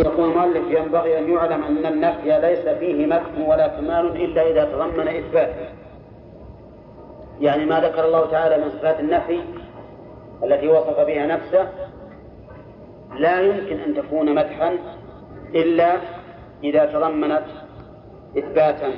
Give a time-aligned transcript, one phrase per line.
[0.00, 5.08] يقول المؤلف ينبغي أن يعلم أن النفي ليس فيه مدح ولا كمال إلا إذا تضمن
[5.08, 5.54] إثبات.
[7.40, 9.40] يعني ما ذكر الله تعالى من صفات النفي
[10.44, 11.68] التي وصف بها نفسه
[13.14, 14.78] لا يمكن أن تكون مدحا
[15.54, 15.96] إلا
[16.64, 17.46] إذا تضمنت
[18.38, 18.92] إثباتا.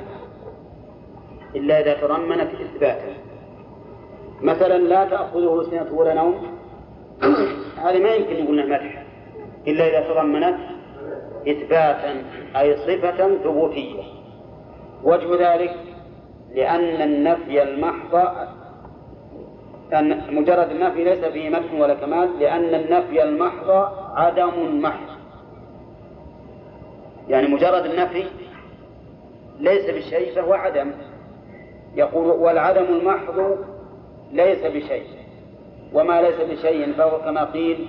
[1.55, 3.13] إلا إذا تضمنت إثباتا.
[4.41, 6.47] مثلا لا تأخذه سنة ولا نوم.
[7.85, 9.03] هذه ما يمكن نقول مدح.
[9.67, 10.72] إلا إذا تضمنت
[11.47, 12.23] إثباتا
[12.55, 14.03] أي صفة ثبوتية.
[15.03, 15.75] وجه ذلك
[16.55, 18.15] لأن النفي المحض
[19.93, 23.69] أن مجرد النفي ليس فيه مدح ولا كمال لأن النفي المحض
[24.15, 25.17] عدم محض.
[27.29, 28.25] يعني مجرد النفي
[29.59, 30.91] ليس بشيء فهو عدم.
[31.95, 33.57] يقول والعدم المحض
[34.31, 35.05] ليس بشيء
[35.93, 37.87] وما ليس بشيء فهو كما قيل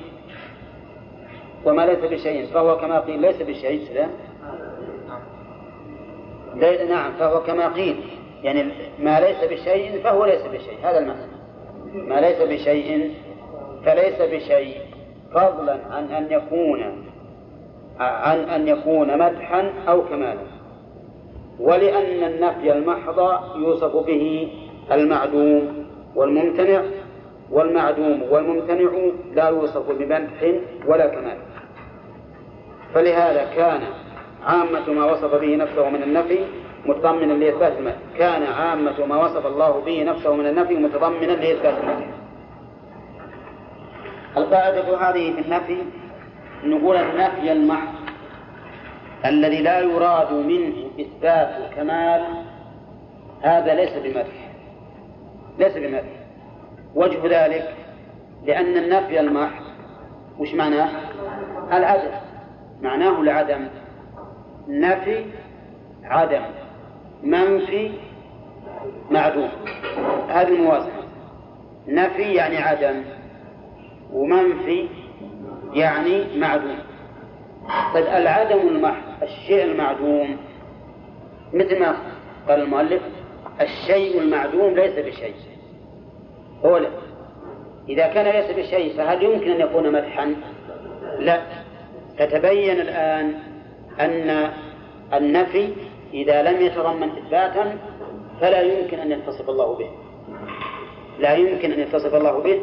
[1.65, 4.09] وما ليس بشيء فهو كما قيل ليس بشيء لا
[6.85, 7.97] نعم فهو كما قيل.
[8.43, 8.65] يعني
[8.99, 11.27] ما ليس بشيء فهو ليس بشيء هذا المعنى.
[11.95, 13.15] ما ليس بشيء
[13.85, 14.77] فليس بشيء.
[15.33, 17.05] فضلا عن أن يكون
[17.99, 20.47] عن أن يكون مدحا أو كمالا.
[21.61, 23.19] ولأن النفي المحض
[23.57, 24.53] يوصف به
[24.93, 26.83] المعدوم والممتنع
[27.51, 28.91] والمعدوم والممتنع
[29.35, 30.55] لا يوصف بمدح
[30.87, 31.39] ولا كمال.
[32.95, 33.81] فلهذا كان
[34.45, 36.39] عامة ما وصف به نفسه من النفي
[36.87, 42.07] متضمنا لإثبات المدح كان عامة ما وصف الله به نفسه من النفي متضمنا لإثبات المدح
[44.37, 45.79] القاعدة هذه في النفي
[46.65, 47.95] نقول النفي المحض
[49.25, 52.25] الذي لا يراد منه إثبات الكمال
[53.43, 54.51] هذا ليس بمدح.
[55.59, 56.25] ليس بمدح.
[56.95, 57.75] وجه ذلك
[58.47, 59.65] لأن النفي المحض
[60.39, 60.91] وش معناه؟
[61.73, 62.24] العدم
[62.83, 63.69] معناه العدم.
[64.69, 65.25] نفي
[66.05, 66.43] عدم.
[67.23, 67.91] منفي
[69.11, 69.49] معدوم.
[70.29, 71.03] هذه الموازنة.
[71.89, 73.03] نفي يعني عدم.
[74.13, 74.89] ومنفي
[75.73, 76.79] يعني معدوم.
[77.95, 80.37] طيب العدم المحض الشيء المعدوم
[81.53, 81.97] مثل ما
[82.49, 83.03] قال المؤلف
[83.61, 85.35] الشيء المعدوم ليس بشيء.
[86.65, 86.89] هو لا.
[87.89, 90.35] إذا كان ليس بشيء فهل يمكن أن يكون مدحا؟
[91.19, 91.64] لا.
[92.19, 93.35] فتبين الآن
[94.01, 94.51] أن
[95.15, 95.69] النفي
[96.15, 97.79] إذا لم يتضمن إثباتا
[98.41, 99.91] فلا يمكن أن يتصف الله به.
[101.19, 102.61] لا يمكن أن يتصف الله به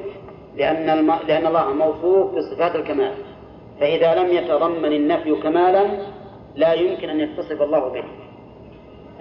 [0.57, 1.13] لأن الم...
[1.27, 3.13] لأن الله موصوف بصفات الكمال.
[3.79, 5.85] فإذا لم يتضمن النفي كمالا
[6.55, 8.03] لا يمكن أن يتصف الله به.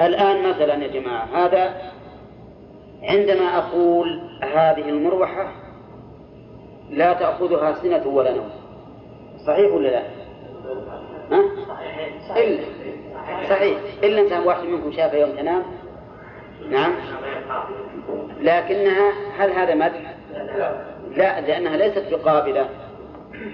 [0.00, 1.92] الآن مثلا يا جماعة هذا
[3.02, 5.52] عندما أقول هذه المروحة
[6.90, 8.50] لا تأخذها سنة ولا نوم
[9.46, 10.02] صحيح ولا لا؟
[11.32, 11.42] ها؟
[12.36, 12.62] إلا
[13.48, 15.62] صحيح إلا أنت واحد منكم شافها يوم تنام
[16.70, 16.92] نعم
[18.40, 20.14] لكنها هل هذا مدح؟
[21.16, 22.68] لا لأنها ليست بقابلة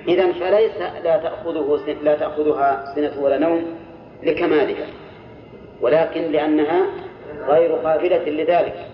[0.09, 3.65] إذا فليس لا تأخذه لا تأخذها سنة ولا نوم
[4.23, 4.87] لكمالها
[5.81, 6.87] ولكن لأنها
[7.49, 8.87] غير قابلة لذلك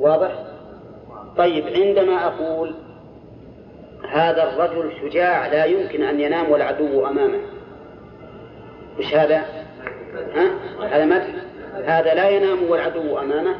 [0.00, 0.30] واضح؟
[1.36, 2.74] طيب عندما أقول
[4.10, 7.40] هذا الرجل شجاع لا يمكن أن ينام والعدو أمامه.
[8.98, 9.44] وش هذا؟
[10.34, 10.50] ها؟
[10.90, 11.26] هذا مدح
[11.84, 13.56] هذا لا ينام والعدو أمامه.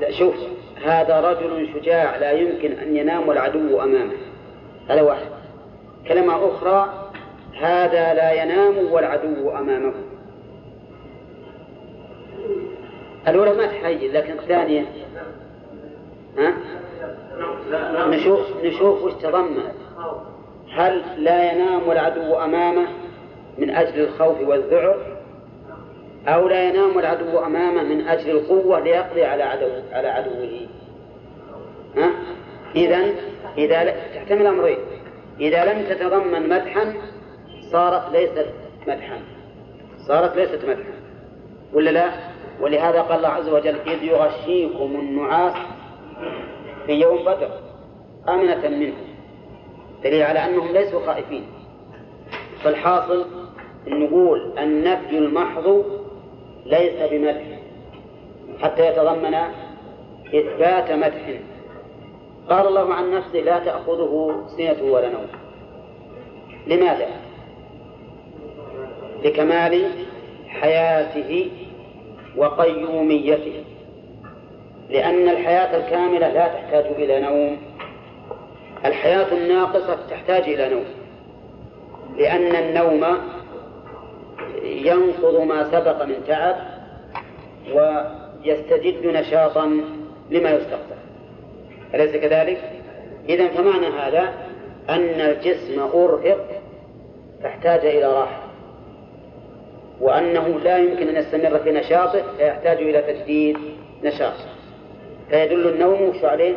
[0.00, 0.34] لا شوف
[0.84, 4.14] هذا رجل شجاع لا يمكن أن ينام والعدو أمامه.
[4.88, 5.26] هذا واحد.
[6.08, 7.10] كلمة أخرى
[7.60, 9.92] هذا لا ينام والعدو أمامه.
[13.28, 14.84] الأولى ما تحيز لكن الثانية؟
[16.38, 16.52] ها؟
[18.08, 19.74] نشوف نشوف وش تضمنت
[20.72, 22.86] هل لا ينام والعدو أمامه
[23.58, 24.96] من أجل الخوف والذعر؟
[26.28, 30.66] أو لا ينام العدو أمامه من أجل القوة ليقضي على عدو على عدوه؟
[31.96, 32.10] ها؟
[32.76, 33.14] إذا
[33.58, 34.78] إذا تحتمل أمرين.
[35.40, 36.94] إذا لم تتضمن مدحا
[37.72, 38.46] صارت ليست
[38.86, 39.18] مدحا.
[39.98, 40.92] صارت ليست مدحا.
[41.72, 42.10] ولا لا؟
[42.60, 45.54] ولهذا قال الله عز وجل إذ يغشيكم النعاس.
[46.88, 47.50] في يوم بدر
[48.28, 48.94] أمنة منه
[50.04, 51.46] دليل على أنهم ليسوا خائفين.
[52.64, 53.26] فالحاصل
[53.86, 55.84] نقول النفي المحض
[56.66, 57.44] ليس بمدح
[58.60, 59.34] حتى يتضمن
[60.34, 61.40] إثبات مدح.
[62.50, 65.26] قال الله عن نفسه لا تأخذه سنة ولا نوم.
[66.66, 67.08] لماذا؟
[69.24, 69.90] لكمال
[70.48, 71.50] حياته
[72.36, 73.64] وقيوميته.
[74.88, 77.58] لأن الحياة الكاملة لا تحتاج إلى نوم.
[78.84, 80.84] الحياة الناقصة تحتاج إلى نوم.
[82.16, 83.18] لأن النوم
[84.62, 86.56] ينقض ما سبق من تعب
[87.74, 89.66] ويستجد نشاطا
[90.30, 90.98] لما يستقبل.
[91.94, 92.72] أليس كذلك؟
[93.28, 94.32] إذا فمعنى هذا
[94.88, 96.62] أن الجسم أرهق
[97.42, 98.42] فاحتاج إلى راحة.
[100.00, 103.58] وأنه لا يمكن أن يستمر في نشاطه فيحتاج إلى تجديد
[104.04, 104.34] نشاط
[105.30, 106.54] فيدل النوم عليه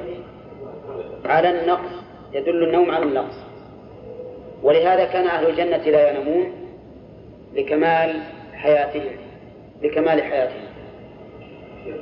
[1.25, 1.91] على النقص
[2.33, 3.35] يدل النوم على النقص.
[4.63, 6.51] ولهذا كان أهل الجنة لا ينامون
[7.55, 8.21] لكمال
[8.53, 9.11] حياتهم
[9.81, 10.63] لكمال حياتهم.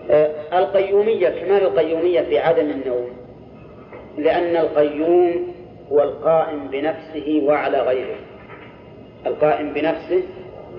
[0.10, 3.10] آه، القيومية كمال القيومية في عدم النوم
[4.18, 5.54] لأن القيوم
[5.92, 8.16] هو القائم بنفسه وعلى غيره.
[9.26, 10.24] القائم بنفسه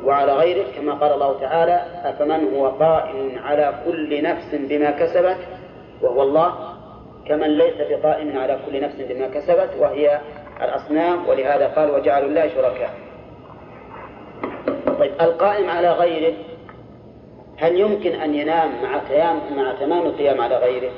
[0.05, 5.37] وعلى غيره كما قال الله تعالى أفمن هو قائم على كل نفس بما كسبت
[6.03, 6.55] وهو الله
[7.27, 10.21] كمن ليس بقائم على كل نفس بما كسبت وهي
[10.63, 12.91] الأصنام ولهذا قال وجعلوا الله شركاء
[14.99, 16.35] طيب القائم على غيره
[17.57, 20.91] هل يمكن أن ينام مع قيام مع تمام القيام على غيره؟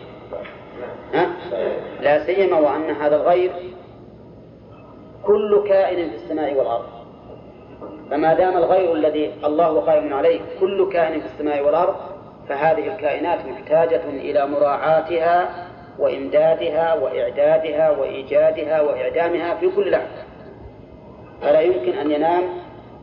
[1.14, 1.26] ها؟
[2.00, 3.52] لا سيما وأن هذا الغير
[5.24, 6.86] كل كائن في السماء والأرض
[8.10, 11.94] فما دام الغير الذي الله قائم عليه كل كائن في السماء والأرض
[12.52, 15.68] فهذه الكائنات محتاجة إلى مراعاتها
[15.98, 20.24] وإمدادها وإعدادها وإيجادها وإعدامها في كل لحظة.
[21.42, 22.42] فلا يمكن أن ينام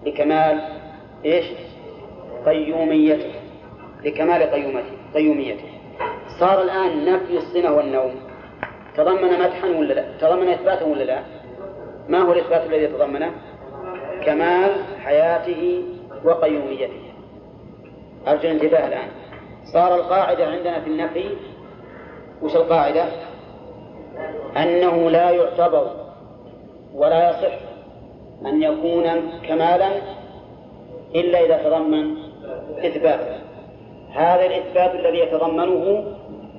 [0.05, 0.61] لكمال
[1.25, 1.45] إيش؟
[2.45, 3.31] قيوميته.
[4.03, 5.69] لكمال قيومته قيوميته.
[6.39, 8.15] صار الآن نفي الصنة والنوم.
[8.97, 11.19] تضمن مدحا ولا لا؟ تضمن إثباتا ولا لا؟
[12.09, 13.31] ما هو الإثبات الذي تضمنه
[14.25, 14.71] كمال
[15.03, 15.83] حياته
[16.23, 17.01] وقيوميته.
[18.27, 19.18] أرجو الانتباه الآن.
[19.73, 21.25] صار القاعدة عندنا في النفي
[22.41, 23.05] وش القاعدة؟
[24.57, 25.91] أنه لا يعتبر
[26.95, 27.53] ولا يصح
[28.45, 29.03] أن يكون
[29.47, 29.89] كمالا
[31.15, 32.15] إلا إذا تضمن
[32.85, 33.19] إثبات.
[34.11, 36.03] هذا الإثبات الذي يتضمنه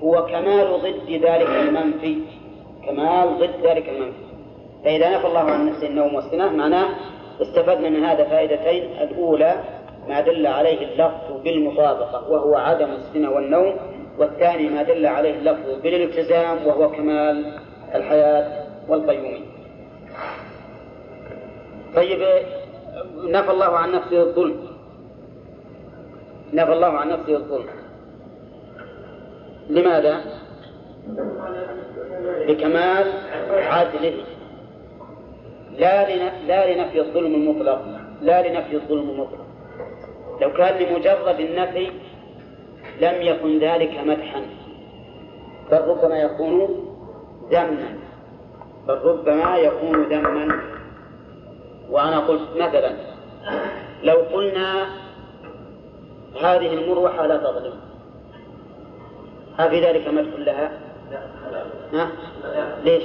[0.02, 2.18] هو كمال ضد ذلك المنفي.
[2.86, 4.30] كمال ضد ذلك المنفي.
[4.84, 6.88] فإذا نفى الله عن نفسه النوم والسنة معناه
[7.42, 8.82] استفدنا من هذا فائدتين.
[9.00, 9.54] الأولى
[10.10, 13.76] ما دل عليه اللفظ بالمطابقة وهو عدم السنة والنوم
[14.18, 17.58] والثاني ما دل عليه اللفظ بالالتزام وهو كمال
[17.94, 19.50] الحياة والقيومية
[21.94, 22.20] طيب
[23.24, 24.56] نفى الله عن نفسه الظلم.
[26.52, 27.66] نفى الله عن نفسه الظلم.
[29.70, 30.20] لماذا؟
[32.48, 33.12] لكمال
[33.50, 34.14] عدله.
[36.46, 37.82] لا لنفي الظلم المطلق
[38.22, 39.49] لا لنفي الظلم المطلق.
[40.40, 41.90] لو كان لمجرد النفي
[43.00, 44.42] لم يكن ذلك مدحا
[45.70, 46.86] بل ربما يكون
[47.50, 47.98] ذما
[48.88, 50.60] بل ربما يكون ذما
[51.90, 52.92] وأنا قلت مثلا
[54.02, 54.86] لو قلنا
[56.42, 57.74] هذه المروحة لا تظلم
[59.58, 60.70] هل في ذلك مدح لها؟
[61.92, 62.08] ها؟
[62.84, 63.02] ليش؟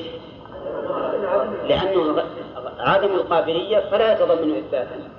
[1.68, 2.24] لأنه
[2.80, 5.15] عدم القابلية فلا يتضمن إثباتا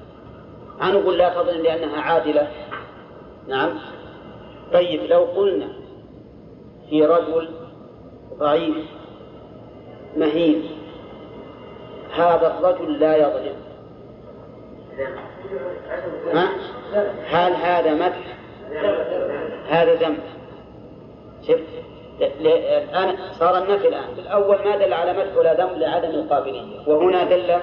[0.82, 2.48] أنا نقول لا تظلم لأنها عادلة.
[3.48, 3.70] نعم.
[4.72, 5.68] طيب لو قلنا
[6.90, 7.48] في رجل
[8.38, 8.76] ضعيف
[10.16, 10.62] مهين
[12.16, 13.56] هذا الرجل لا يظلم؟
[17.26, 18.36] هل هذا مدح؟
[19.68, 20.18] هذا ذنب.
[21.42, 21.62] شفت
[22.20, 24.08] الآن صار النفي الآن.
[24.18, 26.88] الأول ما دل على مدح ولا ذنب لعدم القابلية.
[26.88, 27.60] وهنا دل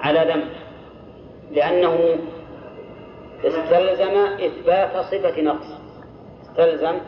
[0.00, 0.65] على ذنب.
[1.50, 2.18] لأنه
[3.44, 5.66] استلزم إثبات صفة نقص.
[6.42, 6.98] استلزم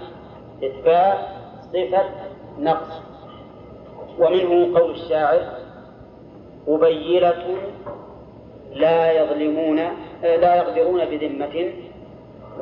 [0.64, 1.18] إثبات
[1.72, 2.04] صفة
[2.58, 3.02] نقص.
[4.18, 5.40] ومنه قول الشاعر
[6.68, 7.56] أبيلة
[8.72, 9.76] لا يظلمون
[10.22, 11.72] لا يقدرون بذمة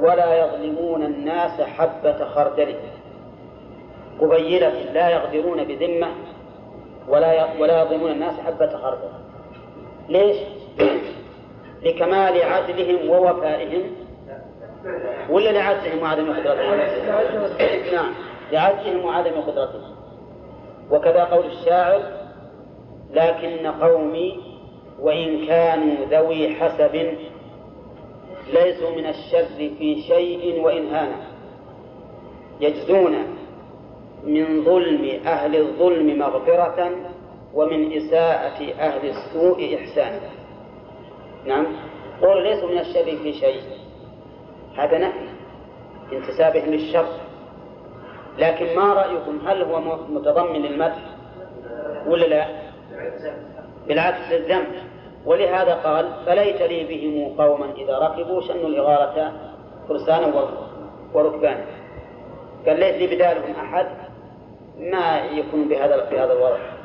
[0.00, 2.74] ولا يظلمون الناس حبة خردل.
[4.20, 6.08] قبيلة لا يقدرون بذمة
[7.08, 9.08] ولا ولا يظلمون الناس حبة خردل.
[10.08, 10.36] ليش؟
[11.86, 13.82] لكمال عدلهم ووفائهم.
[15.30, 16.78] ولا لعجزهم وعدم قدرتهم؟
[17.92, 18.14] نعم
[18.52, 19.96] لعجزهم وعدم قدرتهم.
[20.90, 22.02] وكذا قول الشاعر
[23.10, 24.40] لكن قومي
[25.00, 27.16] وإن كانوا ذوي حسب
[28.52, 29.46] ليسوا من الشر
[29.78, 31.26] في شيء وإن هانا
[32.60, 33.16] يجزون
[34.24, 36.90] من ظلم أهل الظلم مغفرة
[37.54, 40.20] ومن إساءة أهل السوء إحسانا
[41.46, 41.66] نعم.
[42.22, 43.60] قول ليسوا من الشر في شيء.
[44.76, 45.28] هذا نفي
[46.12, 47.06] انتسابهم للشر
[48.38, 51.02] لكن ما رأيكم؟ هل هو متضمن للمدح
[52.06, 52.46] ولا لا؟
[53.88, 54.66] بالعكس للذنب
[55.26, 59.32] ولهذا قال فليت لي بهم قوما إذا ركبوا شنوا الإغارة
[59.88, 60.48] فرسانا
[61.14, 61.64] وركبانا.
[62.66, 63.86] قال ليس لي بدالهم أحد.
[64.78, 66.75] ما يكون بهذا بهذا الوضع؟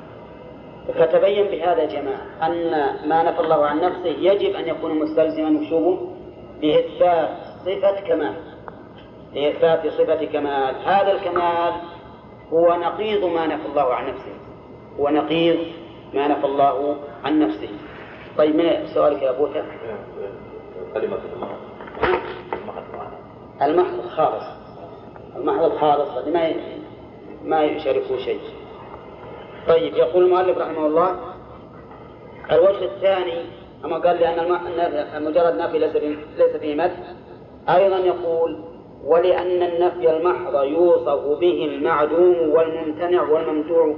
[0.88, 2.72] فتبين بهذا يا جماعة أن
[3.10, 6.00] ما نفى الله عن نفسه يجب أن يكون مستلزما وشوبه
[6.62, 7.30] بإثبات
[7.66, 8.34] صفة كمال.
[9.34, 10.76] لإثبات صفة كمال.
[10.86, 11.74] هذا الكمال
[12.54, 14.34] هو نقيض ما نفى الله عن نفسه.
[15.00, 15.58] هو نقيض
[16.14, 17.70] ما نفى الله عن نفسه.
[18.38, 19.48] طيب من سؤالك يا أبو
[20.94, 21.20] كلمة
[23.62, 24.00] المحض.
[24.04, 24.44] الخالص.
[25.36, 26.54] المحض الخالص ما
[27.44, 28.40] ما يشاركه شيء.
[29.68, 31.15] طيب يقول المؤلف رحمه الله
[32.51, 33.41] الوجه الثاني
[33.86, 37.13] أما قال لأن مجرد نفي ليس فيه مدح
[37.70, 38.63] أيضا يقول
[39.06, 43.96] ولأن النفي المحض يوصف به المعدوم والممتنع والممدوع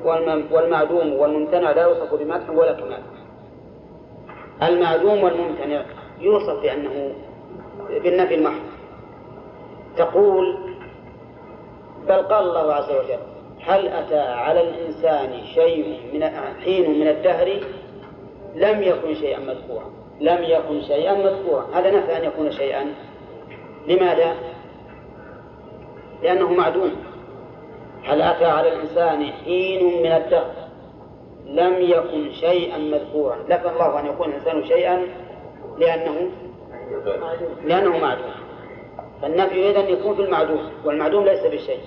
[0.52, 3.02] والمعدوم والممتنع لا يوصف بمدح ولا كمال
[4.64, 5.86] المعدوم والممتنع
[6.20, 7.14] يوصف بأنه
[7.90, 8.62] بالنفي المحض.
[9.98, 10.58] تقول
[12.08, 13.33] بل قال الله عز وجل
[13.66, 16.24] هل أتى على الإنسان شيء من
[16.64, 17.60] حين من الدهر؟
[18.56, 19.86] لم يكن شيئا مذكورا.
[20.22, 21.68] لم يكن شيئا مذكورا.
[21.74, 22.94] هذا نفى أن يكون شيئا.
[23.88, 24.36] لماذا؟
[26.24, 26.92] لأنه معدوم.
[28.04, 30.54] هل أتى على الإنسان حين من الدهر؟
[31.46, 33.38] لم يكن شيئا مذكورا.
[33.50, 35.08] لكن الله أن يكون الإنسان شيئا
[35.78, 36.30] لأنه
[37.66, 38.34] لأنه معدوم.
[39.22, 41.80] فالنفي إذن يكون في المعدوم والمعدوم ليس بالشيء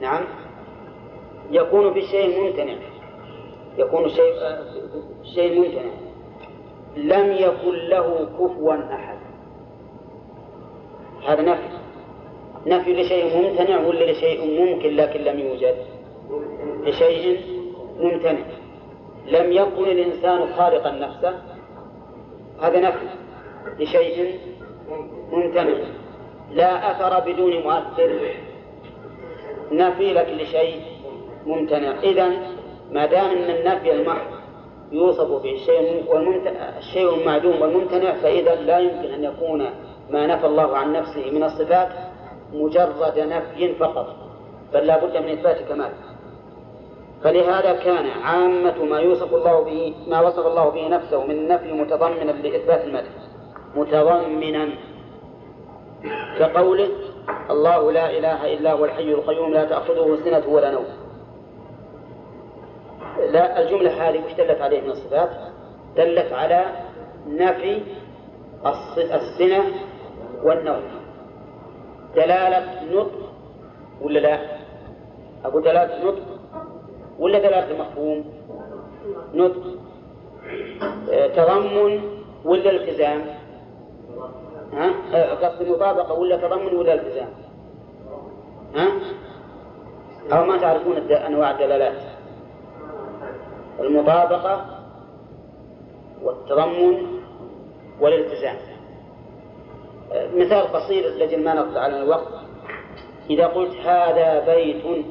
[0.00, 0.24] نعم.
[1.50, 2.74] يكون بالشيء الممتنع
[3.78, 4.34] يكون شيء
[5.34, 5.92] شيء ممتنع.
[6.96, 9.18] لم يكن له كفوا أحد.
[11.26, 11.68] هذا نفي.
[12.66, 15.76] نفي لشيء ممتنع ولا لشيء ممكن لكن لم يوجد؟
[16.84, 17.40] لشيء
[17.98, 18.44] ممتنع.
[19.26, 21.42] لم يكن الإنسان خالقا نفسه؟
[22.62, 23.06] هذا نفي.
[23.78, 24.38] لشيء
[25.32, 25.74] ممتنع.
[26.50, 28.34] لا أثر بدون مؤثر.
[29.72, 30.93] نفي لك لشيء
[31.46, 32.00] ممتنع.
[32.02, 32.28] إذا
[32.92, 34.26] ما دام أن النفي المحض
[34.92, 36.04] يوصف به الشيء
[36.78, 39.66] الشيء المعدوم والممتنع فإذا لا يمكن أن يكون
[40.10, 41.88] ما نفى الله عن نفسه من الصفات
[42.52, 44.06] مجرد نفي فقط
[44.74, 45.90] بل لا بد من إثبات كمال
[47.24, 52.32] فلهذا كان عامة ما يوصف الله به ما وصف الله به نفسه من النفي متضمنا
[52.32, 53.10] لإثبات المدح.
[53.76, 54.68] متضمنا
[56.38, 56.88] كقوله
[57.50, 61.03] الله لا إله إلا هو الحي القيوم لا تأخذه سنة ولا نوم.
[63.18, 65.30] لا الجملة هذه وش دلت عليه من الصفات؟
[65.96, 66.64] دلت على
[67.28, 67.82] نفي
[68.98, 69.64] السنة
[70.42, 70.82] والنوم
[72.16, 73.32] دلالة نطق
[74.02, 74.38] ولا لا؟
[75.44, 76.22] أقول دلالة نطق
[77.18, 78.24] ولا دلالة مفهوم؟
[79.34, 79.62] نطق
[81.36, 82.00] تضمن
[82.44, 83.22] ولا التزام؟
[84.72, 84.90] ها؟
[85.34, 87.28] قصد مطابقة ولا تضمن ولا التزام؟
[88.76, 88.88] ها؟
[90.32, 92.02] أو ما تعرفون أنواع الدلالات؟
[93.80, 94.66] المطابقة
[96.22, 97.20] والتضمن
[98.00, 98.56] والالتزام.
[100.34, 102.34] مثال قصير لجل ما نقطع على الوقت.
[103.30, 105.04] إذا قلت هذا بيت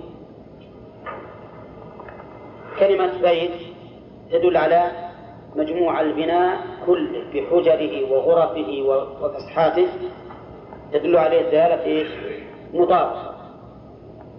[2.79, 3.51] كلمة بيت
[4.31, 4.91] تدل على
[5.55, 8.81] مجموع البناء كله بحجره وغرفه
[9.21, 9.87] وفسحاته
[10.93, 12.07] تدل عليه دلالة إيش؟
[12.73, 13.32] مطابقة.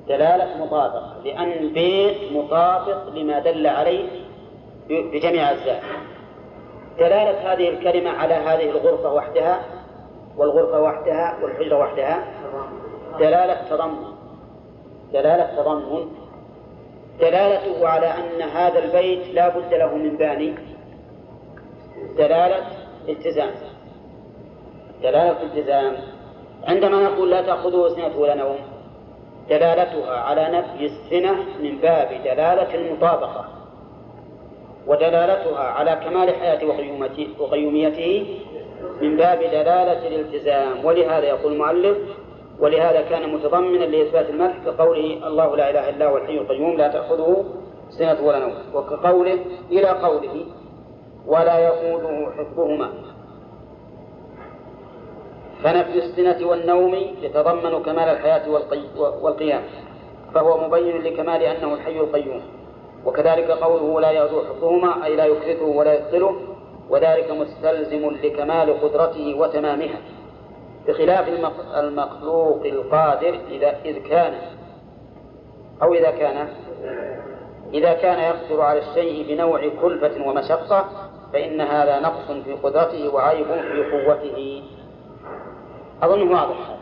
[0.08, 4.08] دلالة مطابقة لأن بيت مطابق لما دل عليه
[4.88, 5.82] بجميع أجزاء.
[6.98, 9.62] دلالة هذه الكلمة على هذه الغرفة وحدها
[10.36, 12.24] والغرفة وحدها والحجرة وحدها
[13.18, 14.14] دلالة تضمن.
[15.12, 16.08] دلالة تضمن.
[17.20, 20.54] دلالته على أن هذا البيت لا بد له من باني.
[22.16, 22.66] دلالة
[23.08, 23.50] التزام.
[25.02, 25.96] دلالة التزام.
[26.64, 28.73] عندما نقول لا تأخذه سنة ولا نوم
[29.48, 31.32] دلالتها على نفي السنة
[31.62, 33.44] من باب دلالة المطابقة
[34.86, 36.60] ودلالتها على كمال حياة
[37.38, 38.40] وقيوميته
[39.02, 40.84] من باب دلالة الالتزام.
[40.84, 41.98] ولهذا يقول المؤلف
[42.60, 47.44] ولهذا كان متضمنا لإثبات المدح كقوله الله لا إله إلا هو الحي القيوم لا تأخذه
[47.98, 48.54] سنة ولا نوم.
[48.74, 49.38] وكقوله
[49.70, 50.46] إلى قوله
[51.26, 52.90] ولا يقوده حفظهما
[55.64, 58.50] فنفي السنة والنوم يتضمن كمال الحياة
[58.98, 59.62] والقيام
[60.34, 62.42] فهو مبين لكمال أنه الحي القيوم.
[63.04, 66.36] وكذلك قوله لا يغدو حفظهما أي لا يكرثه ولا يثقله
[66.90, 69.98] وذلك مستلزم لكمال قدرته وتمامها.
[70.88, 71.28] بخلاف
[71.76, 74.34] المخلوق القادر إذا إذ كان
[75.82, 76.48] أو إذا كان
[77.74, 80.84] إذا كان يقدر على الشيء بنوع كلفة ومشقة
[81.32, 84.62] فإن هذا نقص في قدرته وعيب في قوته.
[86.02, 86.76] أظن واضح.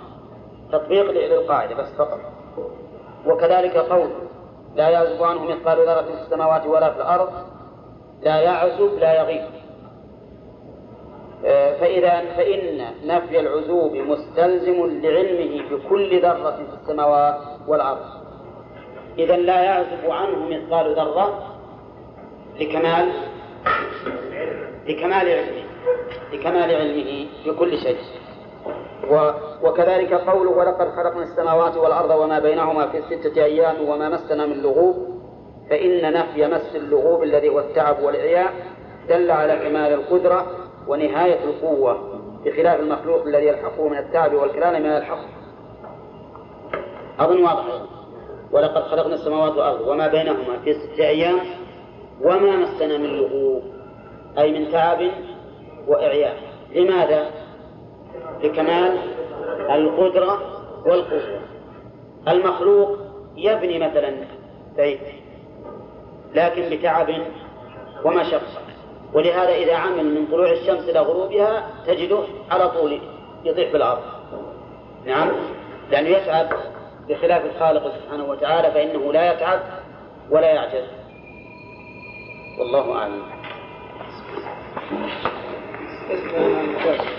[0.72, 2.20] تطبيق للقاعدة بس فقط.
[3.26, 4.10] وكذلك قول
[4.76, 7.32] لا يعزب عنه مثقال ذرة في السماوات ولا في الأرض.
[8.22, 9.44] لا يعزب لا يغيب.
[11.44, 18.22] آه، فإذا فإن نفي العزوب مستلزم لعلمه بكل ذرة في السماوات والأرض.
[19.18, 21.42] إذا لا يعزب عنه مثقال ذرة
[22.60, 23.12] لكمال
[24.86, 25.64] لكمال علمه
[26.32, 27.96] لكمال علمه بكل شيء.
[29.62, 34.96] وكذلك قوله ولقد خلقنا السماوات والأرض وما بينهما في ستة أيام وما مسنا من لغوب
[35.70, 38.52] فإن نفي مس اللغوب الذي هو التعب والعياء
[39.08, 40.46] دل على كمال القدرة
[40.88, 45.28] ونهاية القوة بخلاف المخلوق الذي يلحقه من التعب والكلام ما يلحقه
[47.20, 47.64] أظن واضح.
[48.52, 51.38] ولقد خلقنا السماوات والأرض وما بينهما في ستة أيام
[52.22, 53.62] وما مسنا من لغوب
[54.38, 54.98] أي من تعب
[55.88, 56.36] وإعياء
[56.74, 57.26] لماذا؟
[58.42, 58.98] لكمال
[59.70, 60.42] القدرة
[60.86, 61.40] والقوة.
[62.28, 62.98] المخلوق
[63.36, 64.14] يبني مثلا
[64.76, 65.00] بيت
[66.34, 67.08] لكن بتعب
[68.04, 68.62] ومشقة
[69.12, 73.00] ولهذا إذا عمل من طلوع الشمس إلى غروبها تجده على طول
[73.44, 74.02] يطيح في الأرض.
[75.06, 75.30] نعم؟
[75.90, 76.48] لأنه يتعب
[77.08, 79.60] بخلاف الخالق سبحانه وتعالى فإنه لا يتعب
[80.30, 80.86] ولا يعجز.
[82.58, 83.22] والله أعلم.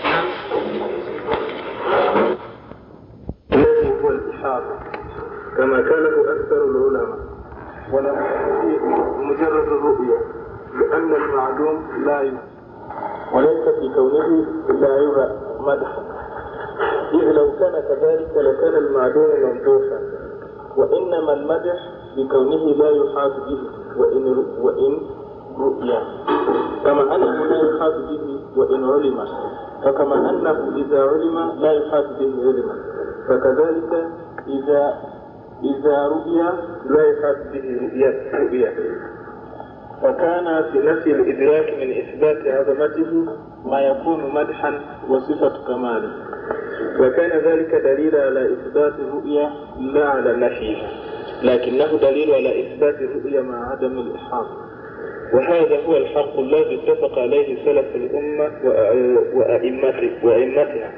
[0.04, 0.26] نعم.
[5.56, 7.18] كما كانه أكثر العلماء.
[7.92, 8.16] ولم
[9.28, 10.18] مجرد الرؤية
[10.78, 12.54] لأن المعلوم لا يمكن
[13.34, 14.46] وليس في كونه
[14.80, 16.02] لا يرى مدحا
[17.14, 19.98] إذ لو كان كذلك لكان المعلوم ممدوحا.
[20.76, 21.76] وإنما المدح
[22.16, 23.58] بكونه لا يحاط به
[23.96, 25.00] وإن وإن
[25.58, 26.00] رؤيا.
[26.84, 28.13] كما أنه لا يحاط به
[28.56, 29.24] وإن علم.
[29.86, 32.74] وكما أنه إذا علم لا يحاط به علما
[33.28, 34.08] فكذلك
[34.46, 34.94] إذا
[35.62, 36.38] إذا رؤي
[36.84, 37.78] لا يحاط به
[38.32, 38.72] رؤيا
[40.02, 43.26] فكان في نفي الإدراك من إثبات عظمته
[43.64, 46.12] ما يكون مدحا وصفة كماله.
[47.00, 50.90] وكان ذلك دليل على إثبات الرؤيا لا على نفيها
[51.42, 54.56] لكنه دليل على إثبات الرؤيا مع عدم الإحاطة.
[55.34, 58.50] وهذا هو الحق الذي اتفق عليه سلف الأمة
[60.24, 60.92] وأئمتها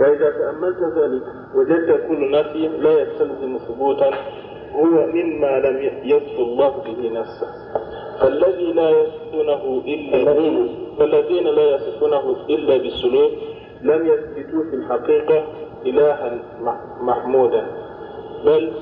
[0.00, 1.22] وإذا تأملت ذلك
[1.54, 4.10] وجدت كل نفي لا يستلزم ثبوتا
[4.72, 7.46] هو مما لم يصف الله به نفسه.
[8.20, 10.24] فالذي لا يصفونه إلا
[10.98, 13.32] فالذين لا يصفونه إلا بالسلوك
[13.82, 15.44] لم يثبتوا في الحقيقة
[15.86, 16.38] إلها
[17.00, 17.66] محمودا
[18.44, 18.72] بل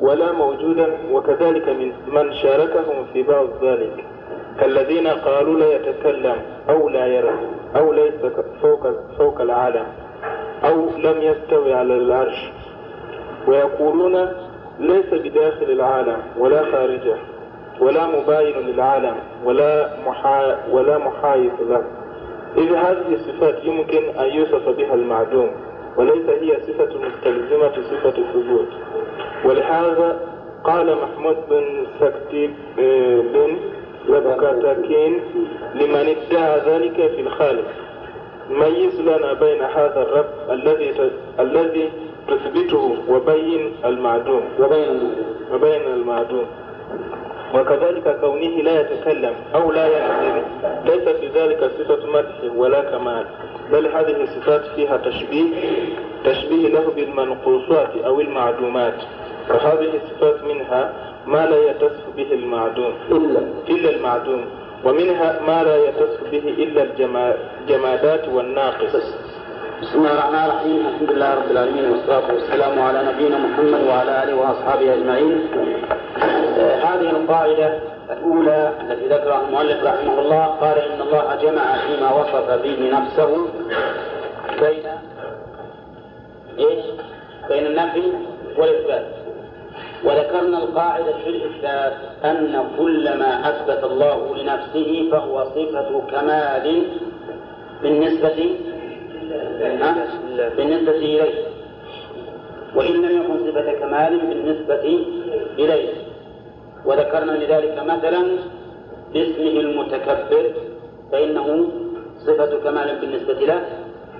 [0.00, 4.04] ولا موجودا وكذلك من من شاركهم في بعض ذلك.
[4.60, 6.36] كالذين قالوا لا يتكلم
[6.68, 7.38] أو لا يرى
[7.76, 8.14] أو ليس
[8.62, 8.86] فوق
[9.18, 9.86] فوق العالم
[10.64, 12.50] أو لم يستوي على العرش.
[13.46, 14.32] ويقولون
[14.80, 17.16] ليس بداخل العالم ولا خارجه
[17.80, 21.82] ولا مباين للعالم ولا محا ولا محايد له.
[22.56, 25.50] إذ هذه الصفات يمكن أن يوصف بها المعدوم.
[25.96, 28.68] وليس هي صفة مستلزمة صفة الثبوت.
[29.44, 30.20] ولهذا
[30.64, 32.50] قال محمود بن سكتي
[33.32, 33.56] بن
[34.08, 35.20] وبكاتاكين
[35.74, 37.64] لمن ادعى ذلك في الخالق.
[38.50, 41.90] ميز لنا بين هذا الرب الذي الذي
[42.28, 44.42] تثبته وبين المعدوم.
[45.52, 46.46] وبين المعدوم.
[47.54, 50.42] وكذلك كونه لا يتكلم أو لا يحزن
[50.84, 53.24] ليس في ذلك صفة مدح ولا كمال
[53.72, 55.46] بل هذه الصفات فيها تشبيه
[56.24, 58.94] تشبيه له بالمنقوصات أو المعدومات.
[59.50, 60.92] وهذه الصفات منها
[61.26, 63.40] ما لا يتصف به المعدوم إلا.
[63.68, 64.44] إلا المعدوم
[64.84, 69.14] ومنها ما لا يتصف به إلا الجمادات والناقص.
[69.82, 74.34] بسم الله الرحمن الرحيم الحمد لله رب العالمين والصلاة والسلام على نبينا محمد وعلى آله
[74.34, 75.40] وأصحابه أجمعين
[76.86, 77.78] هذه القاعدة
[78.10, 83.46] الأولى التي ذكرها المؤلف رحمه الله قال إن الله جمع فيما وصف به نفسه
[84.60, 84.84] بين
[86.58, 86.84] إيش؟
[87.48, 88.12] بين النفي
[88.58, 89.06] والإثبات
[90.04, 91.92] وذكرنا القاعدة في الإثبات
[92.24, 96.82] أن كل ما أثبت الله لنفسه فهو صفة كمال
[97.82, 98.56] بالنسبة
[100.56, 101.34] بالنسبة إليه
[102.74, 105.04] وإن لم يكن صفة كمال بالنسبة
[105.58, 105.88] إليه
[106.84, 108.22] وذكرنا لذلك مثلا
[109.12, 110.50] باسمه المتكبر
[111.12, 111.68] فإنه
[112.26, 113.60] صفة كمال بالنسبة له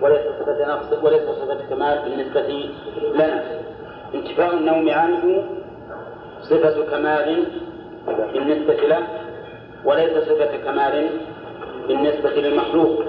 [0.02, 2.68] وليس صفة نقص وليس صفة كمال بالنسبة
[3.14, 3.44] لنا
[4.14, 5.44] انتفاء النوم عنه
[6.42, 7.44] صفة كمال
[8.32, 9.06] بالنسبة له
[9.84, 11.08] وليس صفة كمال
[11.88, 13.04] بالنسبة للمخلوق.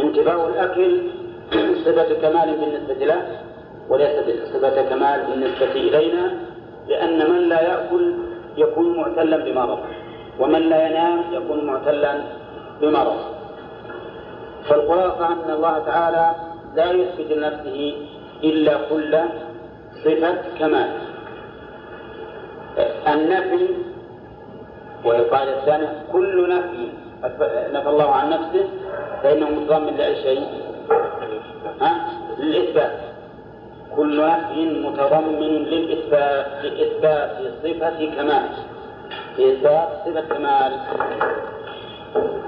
[0.00, 0.98] انتفاء الأكل
[1.84, 3.22] صفة كمال بالنسبة له
[3.88, 4.10] وليس
[4.54, 6.32] صفة كمال بالنسبة إلينا
[6.88, 8.14] لأن من لا يأكل
[8.56, 9.78] يكون معتلا بمرض
[10.40, 12.14] ومن لا ينام يكون معتلا
[12.80, 13.16] بمرض
[14.68, 16.34] فالخلاصة أن الله تعالى
[16.76, 17.94] لا يثبت لنفسه
[18.44, 19.18] إلا كل
[20.04, 20.90] صفة كمال
[23.08, 23.68] النفي
[25.04, 26.88] والقاعدة الثانية كل نفي
[27.72, 28.68] نفى الله عن نفسه
[29.22, 30.42] فإنه متضمن لأي شيء؟
[32.38, 33.00] للإثبات.
[33.96, 37.30] كل نفي متضمن للإثبات لإثبات
[37.62, 38.46] صفة كمال.
[39.38, 40.72] لإثبات صفة كمال.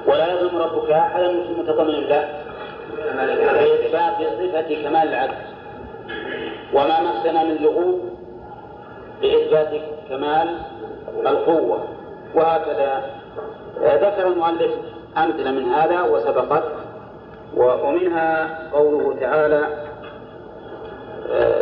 [0.07, 2.29] ولا يظلم ربك أحدا متضمن له
[3.07, 5.35] لإثبات صفة كمال العدل.
[6.75, 8.01] وما مسنا من لغوب
[9.23, 10.59] لإثبات كمال
[11.27, 11.89] القوة.
[12.35, 13.05] وهكذا.
[13.83, 14.73] ذكر المؤلف
[15.17, 16.82] أمثلة من هذا وسبقت.
[17.57, 19.63] ومنها قوله تعالى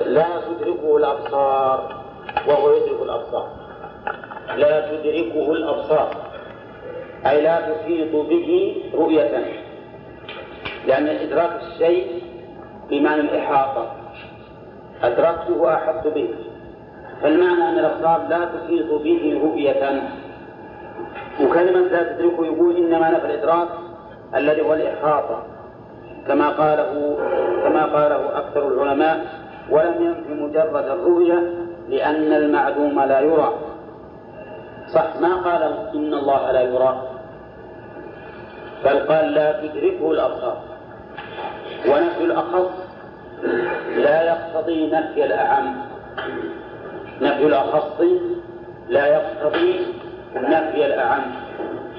[0.07, 2.03] لا تدركه الأبصار
[2.49, 3.49] وهو يدرك الأبصار.
[4.57, 6.17] لا تدركه الأبصار
[7.27, 9.45] أي لا تحيط به رؤية
[10.87, 12.23] لأن إدراك الشيء
[12.91, 13.93] بمعنى الإحاطة.
[15.03, 16.29] أدركته وأحطت به.
[17.23, 20.03] فالمعنى أن الأبصار لا تحيط به رؤية.
[21.41, 23.69] وكلمة لا تدركه يقول إنما نفى الإدراك
[24.35, 25.43] الذي هو الإحاطة.
[26.29, 27.17] كما قاله
[27.65, 29.27] كما قاله أكثر العلماء
[29.71, 31.55] ولم ينفي مجرد الرؤية
[31.89, 33.55] لأن المعدوم لا يرى.
[34.95, 35.63] صح ما قال
[35.95, 37.03] إن الله لا يرى؟
[38.85, 40.57] بل قال لا تدركه الأبصار.
[41.89, 42.71] ونفي الأخص
[43.97, 45.77] لا يقتضي نفي الأعم.
[47.21, 48.01] نفي الأخص
[48.89, 49.87] لا يقتضي
[50.37, 51.23] نفي الأعم.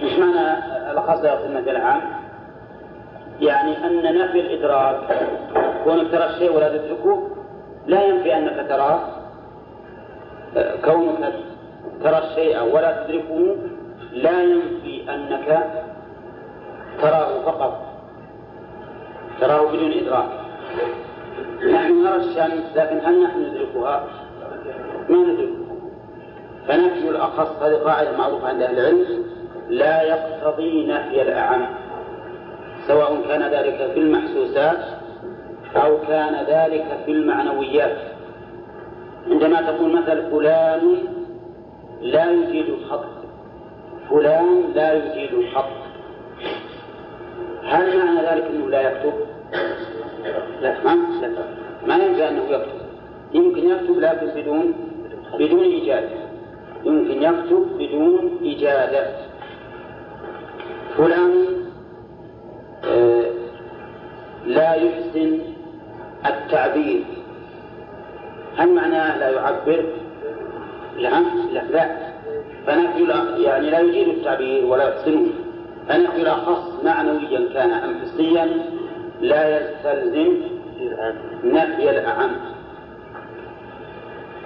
[0.04, 0.58] مش معنى
[0.92, 2.02] الأخص لا يقتضي نفي الأعم؟
[3.42, 5.00] يعني أن نفي الإدراك
[5.84, 7.28] كونك ترى الشيء ولا تدركه
[7.88, 9.00] لا ينفي أنك تراه
[10.86, 11.34] كونك
[12.04, 13.56] ترى الشيء ولا تدركه
[14.14, 15.70] لا ينفي أنك
[17.02, 17.82] تراه فقط
[19.42, 20.30] تراه بدون إدراك.
[21.74, 24.04] نحن نرى الشمس لكن هل نحن ندركها؟
[25.10, 25.62] ما ندركها.
[26.68, 29.26] فنفي الأخص هذه قاعدة معروفة عند أهل العلم
[29.70, 31.81] لا يقتضي نفي الأعم.
[32.88, 34.80] سواء كان ذلك في المحسوسات
[35.76, 37.98] أو كان ذلك في المعنويات.
[39.32, 40.98] عندما تقول مثل فلان
[42.02, 43.06] لا يجيد الخط.
[44.10, 45.70] فلان لا يجيد الخط.
[47.64, 49.14] هل معنى ذلك أنه لا يكتب؟
[50.62, 50.98] لا ما
[51.88, 52.82] ما ينفع أنه يكتب؟
[53.34, 54.74] يمكن يكتب لكن بدون
[55.40, 56.10] بدون إجازة
[56.86, 59.08] يمكن يكتب بدون إجازة
[60.98, 61.61] فلان
[64.46, 65.40] لا يحسن
[66.26, 67.04] التعبير.
[68.58, 69.86] هل معناه لا يعبر؟
[70.98, 71.98] لا لا لا.
[72.66, 73.04] فنفي
[73.44, 75.28] يعني لا يجيد التعبير ولا يحسنه.
[75.88, 78.46] فنفي الأخص معنويا كان أم حسيا
[79.22, 80.38] لا يستلزم
[81.44, 82.32] نفي الأعم.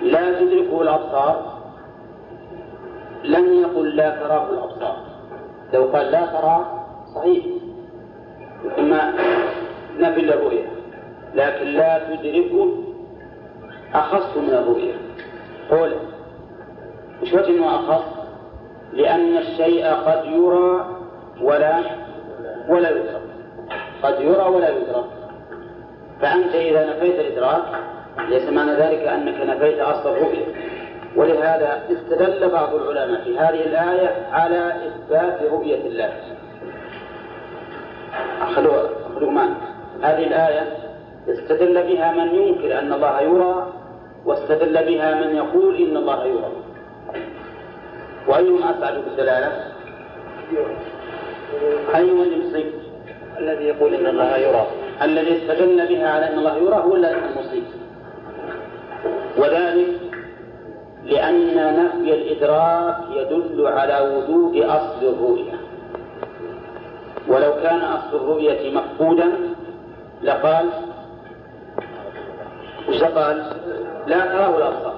[0.02, 1.56] لا تدركه الأبصار.
[3.24, 4.98] لم يقل لا تراه الأبصار.
[5.74, 7.46] لو قال لا ترى صحيح.
[8.80, 9.14] إما
[10.00, 10.66] نفي الرؤية
[11.36, 12.78] لكن لا تدركه
[13.94, 14.94] أخص من الرؤية
[15.70, 16.00] قوله
[17.22, 18.04] مش وجه أخص؟
[18.94, 20.86] لأن الشيء قد يرى
[21.42, 21.80] ولا
[22.70, 23.22] ولا يدرك.
[24.04, 25.06] قد يرى ولا يدرك.
[26.22, 27.64] فأنت إذا نفيت الإدراك
[28.30, 30.46] ليس معنى ذلك أنك نفيت أصل الرؤية
[31.16, 36.14] ولهذا استدل بعض العلماء في هذه الآية على إثبات رؤية الله.
[38.42, 39.56] أخذوا أخذوا معنا
[40.02, 40.78] هذه الآية
[41.30, 43.74] استدل بها من ينكر أن الله يرى
[44.26, 46.52] واستدل بها من يقول إن الله يرى.
[48.28, 49.52] وأيهم أسعد بالدلالة؟
[51.96, 52.72] أي المصيب؟
[53.40, 54.68] الذي يقول إن الله يرى.
[55.02, 57.64] الذي استدل بها على أن الله يرى هو المصيب
[59.38, 59.88] وذلك
[61.06, 65.65] لأن نفي الإدراك يدل على وجود أصل الرؤية.
[67.28, 69.32] ولو كان أصل الرؤية مفقودا
[70.24, 70.70] لقال
[72.90, 73.44] وش قال؟
[74.08, 74.96] لا تراه الأبصار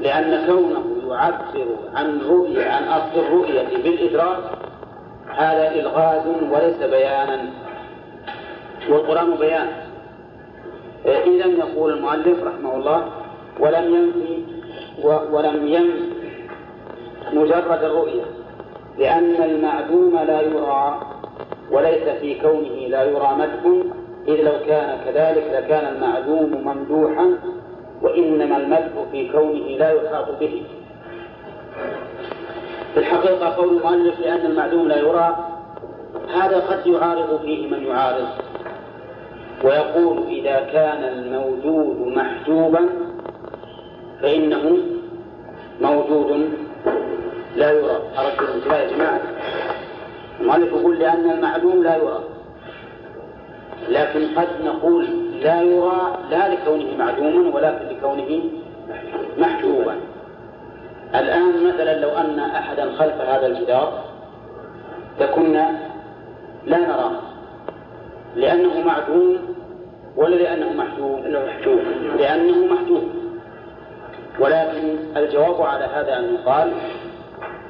[0.00, 4.38] لأن كونه يعبر عن رؤية عن أصل الرؤية بالإدراك
[5.36, 7.50] هذا إلغاز وليس بيانا.
[8.90, 9.68] والقرآن بيان.
[11.06, 13.08] إذا يقول المؤلف رحمه الله
[13.60, 14.44] ولم ينفي
[15.32, 16.10] ولم ينفي
[17.32, 18.22] مجرد الرؤية
[18.98, 21.00] لأن المعدوم لا يرى
[21.70, 23.84] وليس في كونه لا يرى مدح
[24.28, 27.38] إذ لو كان كذلك لكان المعلوم ممدوحا
[28.02, 30.62] وإنما المدح في كونه لا يحاط به.
[32.94, 35.36] في الحقيقة قول المؤلف لأن المعلوم لا يرى
[36.34, 38.28] هذا قد يعارض فيه من يعارض.
[39.64, 42.88] ويقول إذا كان الموجود محجوبا
[44.22, 44.78] فإنه
[45.80, 46.48] موجود
[47.56, 48.00] لا يرى.
[48.18, 49.20] أردت الانتباه يا جماعة؟
[50.40, 52.20] المؤلف يقول لأن المعلوم لا يرى.
[53.88, 55.06] لكن قد نقول
[55.42, 58.40] لا يرى لا لكونه معدوما ولكن لكونه
[59.38, 59.96] محجوبا.
[61.14, 64.04] الآن مثلا لو أن أحدا خلف هذا الجدار
[65.20, 65.78] لكنا
[66.66, 67.12] لا نراه.
[68.36, 69.38] لأنه معدوم
[70.16, 71.80] ولا لأنه محجوب؟ لأنه محجوب.
[72.18, 73.02] لأنه محجوب.
[74.38, 76.72] ولكن الجواب على هذا أن يقال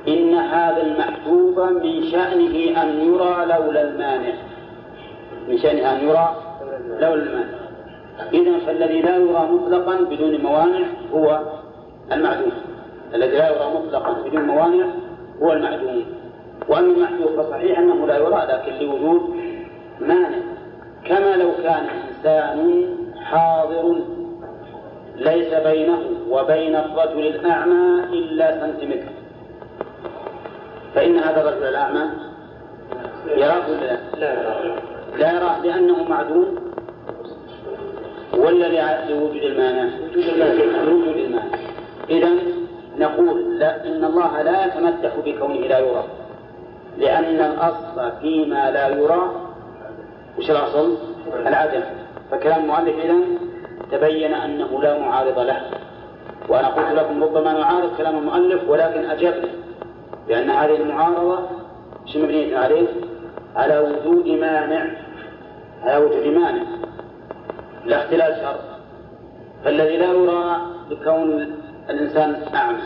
[0.09, 4.33] إن هذا المحجوب من شأنه أن يرى لولا المانع.
[5.49, 6.35] من شأنه أن يرى
[7.01, 7.61] لولا المانع.
[8.33, 11.41] إذا فالذي لا يرى مطلقا بدون موانع هو
[12.13, 12.53] المعدوم.
[13.15, 14.87] الذي لا يرى مطلقا بدون موانع
[15.43, 16.05] هو المعدوم.
[16.69, 19.21] وأما المحجوب فصحيح أنه لا يرى لكن لوجود
[20.01, 20.39] مانع.
[21.05, 22.87] كما لو كان إنسان
[23.25, 23.97] حاضر
[25.17, 25.99] ليس بينه
[26.31, 29.20] وبين الرجل الأعمى إلا سنتيمتر.
[30.95, 32.03] فإن هذا الرجل الأعمى
[33.37, 33.99] يراه ولا لا؟
[35.17, 35.33] لا.
[35.33, 36.59] يراه لأنه معدوم؟
[38.39, 39.89] ولا لوجود المانع؟
[40.85, 41.59] لوجود المانع.
[42.11, 42.31] إذا
[42.99, 46.05] نقول لا إن الله لا يتمدح بكونه لا يرى.
[46.99, 49.31] لأن الأصل فيما لا يرى
[50.39, 50.97] وش الأصل؟
[51.47, 51.83] العدم.
[52.31, 53.15] فكلام المؤلف إذا
[53.93, 55.61] تبين أنه لا معارض له.
[56.49, 59.49] وأنا قلت لكم ربما نعارض كلام المؤلف ولكن أجبنا.
[60.29, 61.39] لأن هذه المعارضة
[62.07, 62.87] مش مبنية عليه؟
[63.57, 64.87] على وجود مانع
[65.83, 66.63] على وجود مانع
[67.87, 68.61] لا اختلال شرط
[69.65, 70.57] فالذي لا يرى
[70.91, 71.55] لكون
[71.91, 72.79] الإنسان أعمى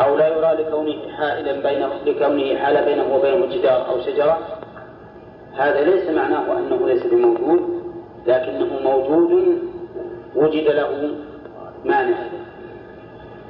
[0.00, 4.38] أو لا يرى لكونه حائلا بين لكونه حال بينه وبينه جدار أو شجرة
[5.56, 7.82] هذا ليس معناه أنه ليس بموجود
[8.26, 9.58] لكنه موجود
[10.36, 11.10] وجد له
[11.84, 12.16] مانع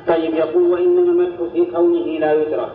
[0.08, 2.72] طيب يقول وإنما المدح في كونه لا يدرك.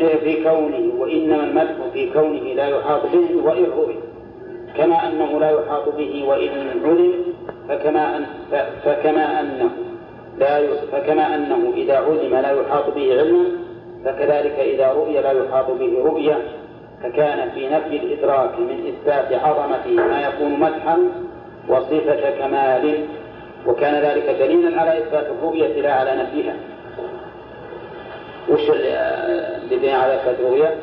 [0.00, 3.96] إيه في كونه وإنما المدح في كونه لا يحاط به وإن رؤي.
[4.76, 6.50] كما أنه لا يحاط به وإن
[6.84, 7.12] علم
[7.68, 8.26] فكما أن
[8.84, 9.70] فكما أنه
[10.38, 13.44] لا فكما أنه إذا علم لا يحاط به علما
[14.04, 16.38] فكذلك إذا رؤي لا يحاط به رؤيا.
[17.02, 20.98] فكان في نفي الإدراك من إثبات عظمته ما يكون مدحا
[21.68, 23.04] وصفة كمال
[23.66, 26.56] وكان ذلك دليلا على إثبات الرؤية لا على نفيها.
[28.48, 30.74] وش اللي على إثبات الرؤية؟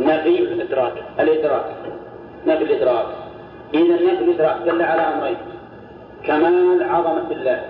[0.00, 0.92] نفي الإدراك.
[1.20, 1.64] الإدراك.
[2.46, 3.06] نفي الإدراك.
[3.74, 5.36] إذا نفي الإدراك دل على أمرين.
[6.24, 7.64] كمال عظمة الله.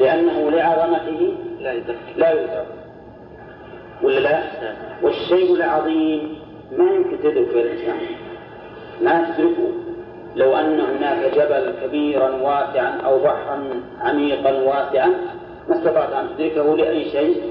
[0.00, 1.98] لأنه لعظمته لا يدرك.
[2.16, 2.66] لا يدرك.
[4.02, 4.42] ولا لا؟
[5.02, 6.38] والشيء العظيم
[6.78, 7.98] ما يمكن تدركه الإنسان.
[9.02, 9.85] ما تدركه.
[10.36, 15.08] لو أن هناك جبل كبيرا واسعا أو بحرا عميقا واسعا
[15.68, 17.42] ما استطعت أن تدركه لأي شيء؟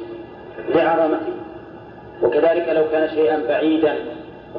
[0.70, 1.34] لعظمته.
[2.22, 3.96] وكذلك لو كان شيئا بعيدا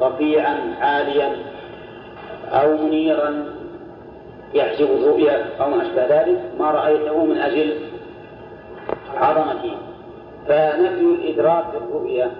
[0.01, 1.35] رفيعا عاليا
[2.51, 3.45] أو منيرا
[4.53, 7.73] يحجب الرؤيا أو ما أشبه ذلك ما رأيته من أجل
[9.17, 9.77] عظمته.
[10.47, 12.31] فنفي الإدراك الرؤيا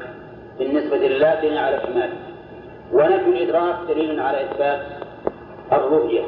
[0.60, 2.14] بالنسبة لله دليل على كماله
[2.94, 4.80] ونفي الإدراك دليل على إثبات
[5.72, 6.22] الرؤية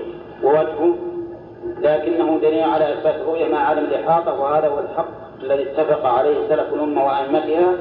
[0.44, 0.96] ووجهه
[1.82, 5.10] لكنه دليل على إثبات الرؤية مع عدم الإحاطة وهذا هو الحق
[5.44, 7.74] الذي اتفق عليه سلف الأمة وأئمتها.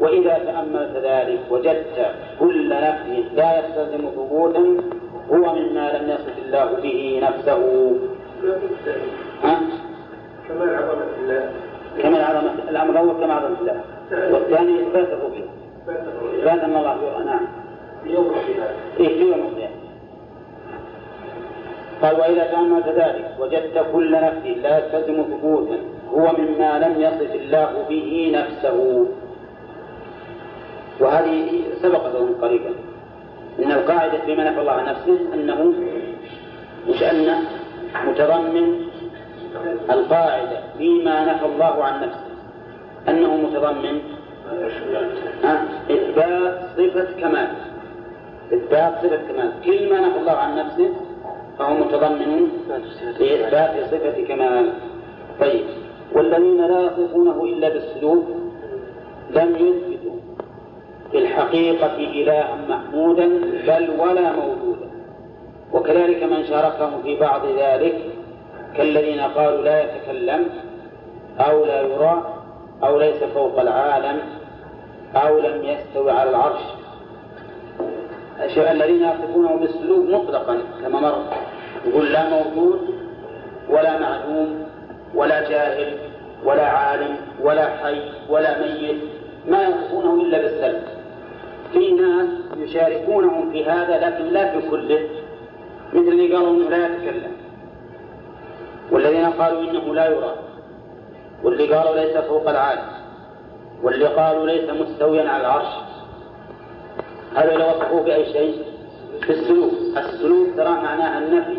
[0.00, 4.76] وإذا تأملت ذلك وجدت كل نفي لا يستلزم ثبوتا
[5.30, 7.92] هو مما لم يصف الله به نفسه.
[9.42, 9.60] ها؟
[10.48, 11.50] كمال عظمة الله.
[12.02, 13.80] كمال عظمة الأمر الأول كمال عظمة الله.
[14.34, 15.44] والثاني إثبات الرؤية.
[16.38, 17.40] إثبات أن الله نعم.
[18.06, 19.75] يوم القيامة إيه في يوم القيامة
[22.02, 25.78] قال وإذا تأملت ذلك وجدت كل نفس لا يستلزم ثبوتا
[26.10, 29.06] هو مما لم يصف الله به نفسه.
[31.00, 32.70] وهذه سبقت من قريبا.
[33.58, 35.72] إن القاعدة فيما نفى الله عن نفسه أنه
[36.88, 37.44] مش أن
[38.06, 38.80] متضمن
[39.90, 42.26] القاعدة فيما نفى الله عن نفسه.
[43.08, 44.00] أنه متضمن؟
[45.90, 47.48] إثبات صفة كمال.
[48.52, 49.52] إثبات صفة كمال.
[49.64, 50.90] كل ما نفى الله عن نفسه
[51.58, 52.48] فهو متضمن
[53.20, 54.72] لإثبات صفة كمال
[55.40, 55.64] طيب.
[56.12, 58.24] والذين لا يصفونه إلا بالسلوك
[59.30, 60.16] لم يثبتوا
[61.10, 63.28] في الحقيقة إلها محمودا
[63.66, 64.86] بل ولا موجودا.
[65.72, 68.00] وكذلك من شاركه في بعض ذلك
[68.76, 70.46] كالذين قالوا لا يتكلم
[71.38, 72.34] أو لا يرى
[72.82, 74.20] أو ليس فوق العالم
[75.14, 76.62] أو لم يستوي على العرش.
[78.40, 81.24] الذين يصفونه بالسلوك مطلقا كما مر.
[81.86, 82.80] يقول لا موجود
[83.68, 84.66] ولا معدوم
[85.14, 85.98] ولا جاهل
[86.44, 88.96] ولا عالم ولا حي ولا ميت
[89.48, 90.82] ما يصفونه إلا بالسلب.
[91.72, 95.08] في ناس يشاركونهم في هذا لكن لا في كله
[95.92, 97.32] مثل اللي قالوا إنه لا يتكلم.
[98.92, 100.34] والذين قالوا إنه لا يرى.
[101.44, 102.88] واللي قالوا ليس فوق العالم.
[103.82, 105.66] واللي قالوا ليس مستويا على العرش.
[107.36, 108.64] هذا لو وصفوه بأي شيء؟
[109.20, 109.72] في السلوك.
[109.96, 111.56] السلوك ترى معناها النفي.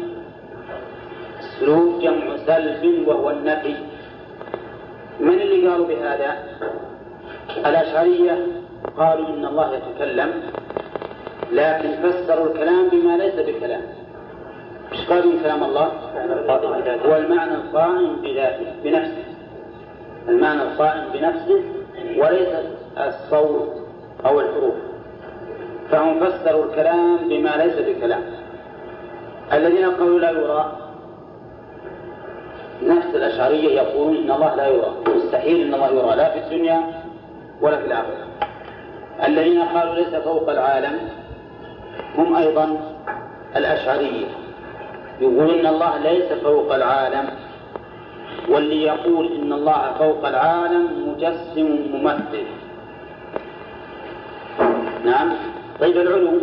[1.39, 3.75] السلوك جمع سلب وهو النفي.
[5.19, 6.37] من اللي قالوا بهذا؟
[7.57, 8.47] الأشعرية
[8.97, 10.31] قالوا إن الله يتكلم
[11.51, 13.81] لكن فسروا الكلام بما ليس بكلام.
[14.91, 15.91] إيش قالوا كلام الله؟
[17.05, 19.23] هو المعنى القائم بذاته بنفسه.
[20.29, 21.61] المعنى القائم بنفسه
[22.17, 22.49] وليس
[22.97, 23.73] الصوت
[24.25, 24.86] أو الحروف.
[25.91, 28.21] فهم فسروا الكلام بما ليس بكلام.
[29.53, 30.77] الذين قالوا لا يرى
[32.83, 34.93] نفس الأشعرية يقولون إن الله لا يرى.
[35.15, 36.81] مستحيل إن الله يرى لا في الدنيا
[37.61, 38.27] ولا في الآخرة.
[39.27, 40.99] الذين قالوا ليس فوق العالم
[42.17, 42.79] هم أيضا
[43.55, 44.25] الأشعرية.
[45.21, 47.29] يقول إن الله ليس فوق العالم
[48.49, 52.45] واللي يقول إن الله فوق العالم مجسم ممثل.
[55.05, 55.31] نعم.
[55.79, 56.41] طيب العلو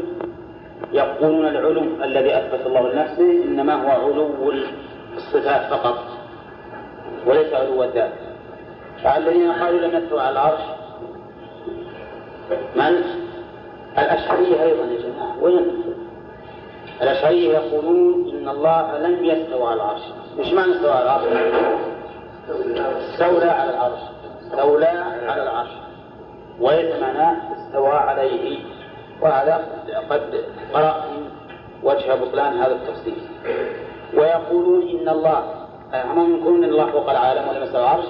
[0.92, 4.52] يقولون العلو الذي أثبت الله لنفسه إنما هو علو
[5.16, 5.98] الصفات فقط
[7.26, 8.12] وليس علو الذات.
[9.04, 10.60] فالذين قالوا لم يستوى على العرش
[12.76, 13.04] من؟
[13.98, 15.82] الأشعرية أيضا يا جماعة وين
[17.02, 20.02] الأشعرية يقولون إن الله لم يستوى على العرش.
[20.38, 21.22] إيش معنى استوى على العرش؟
[23.12, 24.00] استولى على العرش.
[24.42, 24.86] استولى
[25.26, 25.70] على العرش.
[26.60, 28.73] وليس معناه استوى عليه.
[29.24, 29.66] وهذا
[30.10, 31.02] قد قرأت
[31.82, 33.14] وجه بطلان هذا التفسير
[34.14, 35.44] ويقولون إن الله
[35.94, 38.04] هم يقولون إن الله فوق العالم ولم يستوى العرش؟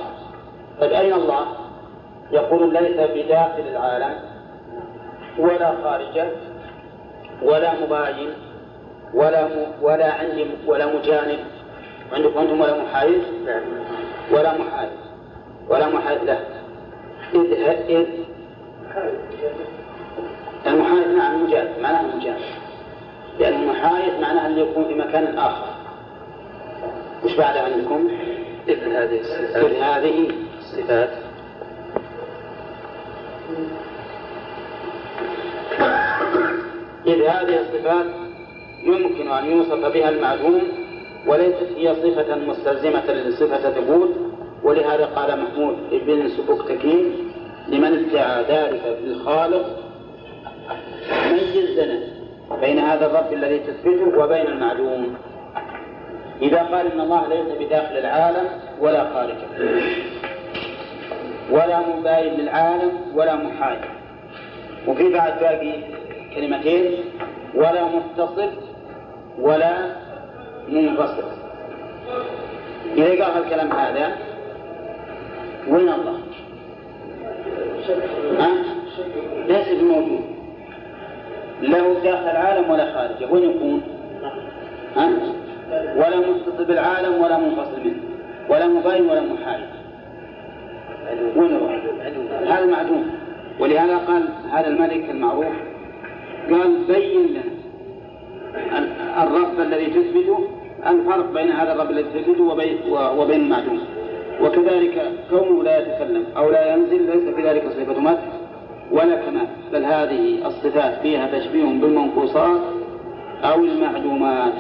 [0.81, 1.47] طيب أين الله؟
[2.33, 4.15] يقولون ليس بداخل العالم
[5.39, 6.27] ولا خارجه
[7.43, 8.31] ولا مباين
[9.15, 9.51] ولا م...
[9.83, 11.39] ولا عندي ولا مجانب.
[12.13, 13.23] عندكم أنتم ولا محايد؟
[14.33, 14.91] ولا محايد.
[15.69, 16.39] ولا محايد له
[17.35, 17.53] إذ
[17.89, 18.07] إذ
[20.67, 22.41] المحايد نعم مجانب معناه مجانب
[23.39, 25.67] لأن المحايد معناه أن يكون في مكان آخر.
[27.25, 28.09] وش بعد عندكم؟
[28.69, 29.65] إذ هذه الصفات.
[29.65, 31.11] إذ هذه الصفات.
[37.07, 38.07] إذ هذه الصفات
[38.83, 40.63] يمكن أن يوصف بها المعلوم
[41.27, 44.11] وليست هي صفة مستلزمة لصفة ثبوت
[44.63, 47.31] ولهذا قال محمود بن سبكتكين
[47.69, 49.84] لمن ادعى ذلك بالخالق
[51.33, 52.01] ميز لنا
[52.61, 55.17] بين هذا الرب الذي تثبته وبين المعلوم.
[56.43, 58.49] إذا قال إن الله ليس بداخل العالم
[58.81, 59.47] ولا خارجه
[61.51, 63.81] ولا مباين للعالم ولا محايد.
[64.87, 65.73] وفي بعد باقي
[66.35, 66.95] كلمتين.
[67.55, 68.51] ولا متصل
[69.39, 69.73] ولا
[70.69, 71.25] منفصل.
[72.97, 74.17] إذا قال الكلام هذا
[75.69, 76.19] وين الله؟
[79.47, 80.34] ليس بموجود.
[81.71, 83.83] له داخل العالم ولا خارجه وين يكون؟
[84.97, 85.11] ها؟
[85.97, 87.97] ولا متصل بالعالم ولا منفصل منه
[88.49, 89.65] ولا مباين ولا محايد
[91.37, 91.59] وين؟
[92.47, 93.11] هذا معدوم
[93.61, 95.47] ولهذا قال هذا الملك المعروف
[96.51, 97.55] قال بين لنا
[99.23, 100.49] الرب الذي تثبته
[100.87, 102.79] الفرق بين هذا الرب الذي تثبته وبين
[103.19, 103.81] وبين المعدوم
[104.41, 108.21] وكذلك كونه لا يتكلم أو لا ينزل ليس في ذلك صفة مدح
[108.95, 112.61] ولا كمال بل هذه الصفات فيها تشبيه بالمنقوصات
[113.45, 114.53] أو المعدومات.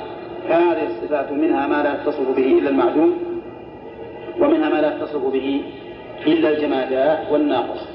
[0.49, 3.19] هذه الصفات منها ما لا يتصف به إلا المعدوم
[4.41, 5.63] ومنها ما لا يتصف به
[6.27, 7.89] إلا الجمادات والناقص.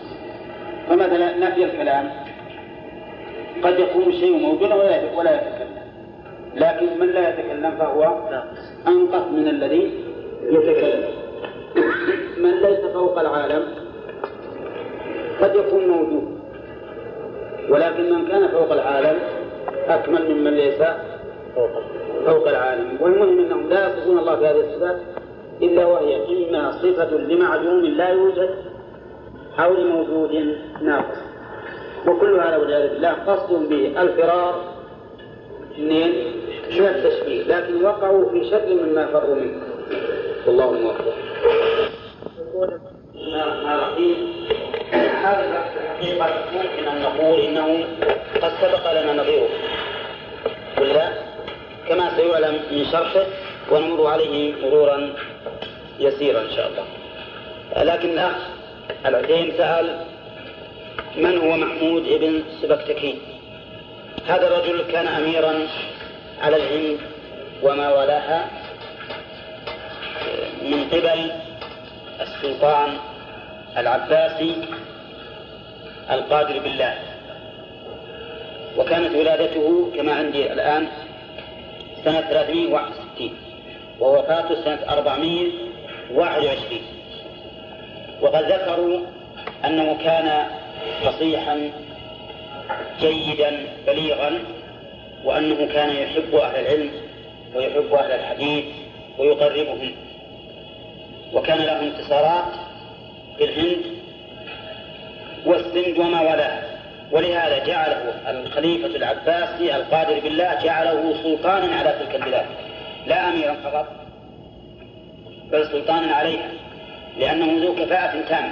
[0.90, 2.10] فمثلا نفي الكلام.
[3.64, 4.76] قد يكون الشيء موجودا
[5.18, 5.70] ولا يتكلم.
[6.56, 8.04] لكن من لا يتكلم فهو
[8.88, 9.94] أنقص من الذي
[10.44, 11.04] يتكلم.
[12.38, 13.64] من ليس فوق العالم.
[15.42, 16.40] قد يكون موجود.
[17.70, 19.20] ولكن من كان فوق العالم
[19.88, 20.82] أكمل ممن ليس
[22.26, 22.98] فوق العالم.
[23.02, 24.98] والمهم أنهم لا يصفون الله بهذه الصفات
[25.62, 28.50] إلا وهي إما صفة لمعلوم لا يوجد
[29.60, 31.18] أو لموجود ناقص.
[32.08, 34.64] وكل هذا والعياذ بالله قصد به الفرار
[35.78, 36.04] من
[36.80, 39.62] التشبيه لكن وقعوا في شر مما فروا منه.
[40.48, 41.06] والله موفق.
[43.16, 44.18] بسم الله الرحمن الرحيم
[44.94, 47.86] هذا البحث الحقيقة ممكن أن نقول إنه
[48.42, 49.50] قد سبق لنا نظيره.
[50.78, 51.10] ولا؟
[51.90, 53.26] كما سيعلم من شرحه
[53.72, 55.14] ونمر عليه مرورا
[56.00, 56.86] يسيرا إن شاء الله.
[57.84, 58.36] لكن الأخ
[59.06, 60.06] العثيم سأل
[61.16, 63.20] من هو محمود ابن سبكتكين
[64.28, 65.68] هذا الرجل كان أميرا
[66.42, 67.00] على الهند
[67.64, 68.48] وما ولاها
[70.62, 71.32] من قبل
[72.22, 72.98] السلطان
[73.78, 74.56] العباسي
[76.12, 76.94] القادر بالله.
[78.78, 80.88] وكانت ولادته كما عندي الآن
[82.06, 83.32] سنة 361
[84.00, 86.82] ووفاته سنة 421
[88.22, 89.00] وقد ذكروا
[89.66, 90.48] أنه كان
[91.06, 91.72] فصيحا
[93.02, 93.52] جيدا
[93.88, 94.40] بليغا
[95.24, 96.92] وأنه كان يحب أهل العلم
[97.56, 98.66] ويحب أهل الحديث
[99.18, 99.92] ويقربهم.
[101.34, 102.69] وكان له انتصارات
[103.40, 103.86] في الهند
[105.46, 106.64] والسند وما ولاها
[107.12, 112.46] ولهذا جعله الخليفة العباسي القادر بالله جعله سلطانا على تلك البلاد.
[113.08, 113.88] لا أميرا فقط
[115.52, 116.52] بل سلطانا عليها
[117.18, 118.52] لأنه ذو كفاءة تامة.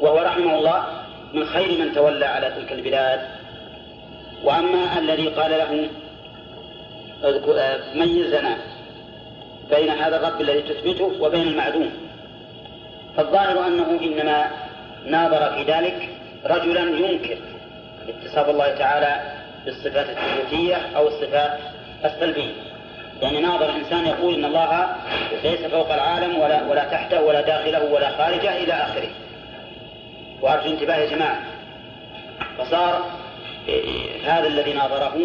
[0.00, 0.84] وهو رحمه الله
[1.34, 3.20] من خير من تولى على تلك البلاد.
[4.44, 5.88] وأما الذي قال له
[7.94, 8.56] ميزنا
[9.70, 12.05] بين هذا الرب الذي تثبته وبين المعدوم.
[13.16, 14.50] فالظاهر أنه إنما
[15.06, 16.08] ناظر في ذلك
[16.46, 17.38] رجلا ينكر
[18.08, 19.32] اتصاف الله تعالى
[19.64, 21.58] بالصفات الثبوتية أو الصفات
[22.04, 22.52] السلبية.
[23.22, 24.96] يعني ناظر إنسان يقول إن الله
[25.42, 29.08] ليس فوق العالم ولا ولا تحته ولا داخله ولا خارجه إلى آخره.
[30.42, 31.40] وأرجو انتباه يا جماعة.
[32.58, 33.10] فصار
[34.24, 35.18] هذا الذي ناظره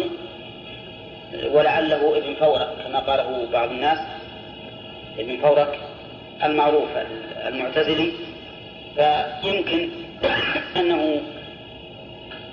[1.50, 3.98] ولعله ابن فورك كما قاله بعض الناس
[5.18, 5.78] ابن فورك
[6.44, 6.88] المعروف
[7.46, 8.12] المعتزلي.
[9.42, 9.88] فيمكن
[10.76, 11.20] أنه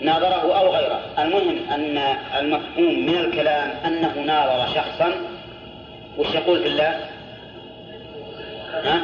[0.01, 0.99] ناظره أو غيره.
[1.19, 1.97] المهم أن
[2.39, 5.13] المفهوم من الكلام أنه ناظر شخصا.
[6.17, 6.99] وش يقول في الله؟
[8.73, 9.01] ها؟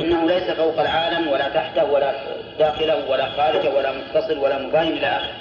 [0.00, 2.12] إنه ليس فوق العالم ولا تحته ولا
[2.58, 5.32] داخله ولا خارجه ولا متصل ولا مباين إلى آخره.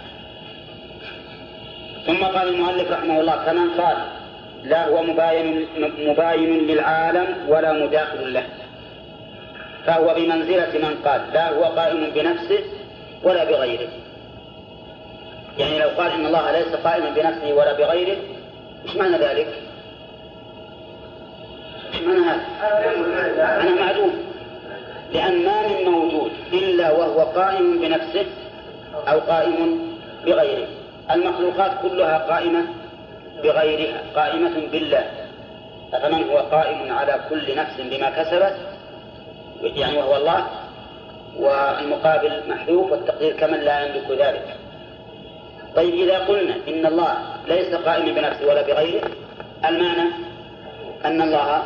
[2.05, 3.97] ثم قال المؤلف رحمه الله كمن قال
[4.63, 5.67] لا هو مباين
[5.99, 8.43] مباين للعالم ولا مداخل له.
[9.89, 12.59] فهو بمنزلة من قال لا هو قائم بنفسه
[13.23, 13.89] ولا بغيره.
[15.57, 18.17] يعني لو قال إن الله ليس قائما بنفسه ولا بغيره
[18.85, 19.47] إيش معنى ذلك؟
[21.93, 24.13] إيش معنى هذا؟ معنى معدوم
[25.13, 28.25] لأن ما من موجود إلا وهو قائم بنفسه
[29.07, 29.79] أو قائم
[30.25, 30.67] بغيره.
[31.11, 32.65] المخلوقات كلها قائمة
[33.43, 35.05] بغيرها قائمة بالله.
[35.93, 38.68] أفمن هو قائم على كل نفس بما كسبت؟
[39.61, 40.47] يعني وهو الله
[41.37, 44.55] والمقابل محذوف والتقدير كمن لا يملك ذلك.
[45.75, 49.09] طيب إذا قلنا إن الله ليس قائما بنفسه ولا بغيره
[49.65, 50.09] المعنى
[51.05, 51.63] أن الله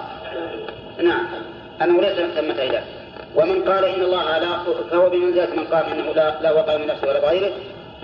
[1.04, 1.26] نعم
[1.82, 2.84] أنه ليس ثمة إله
[3.36, 4.58] ومن قال إن الله لا
[4.91, 7.52] فهو بمنزلة من قال إنه لا لا وقع من نفسه ولا بغيره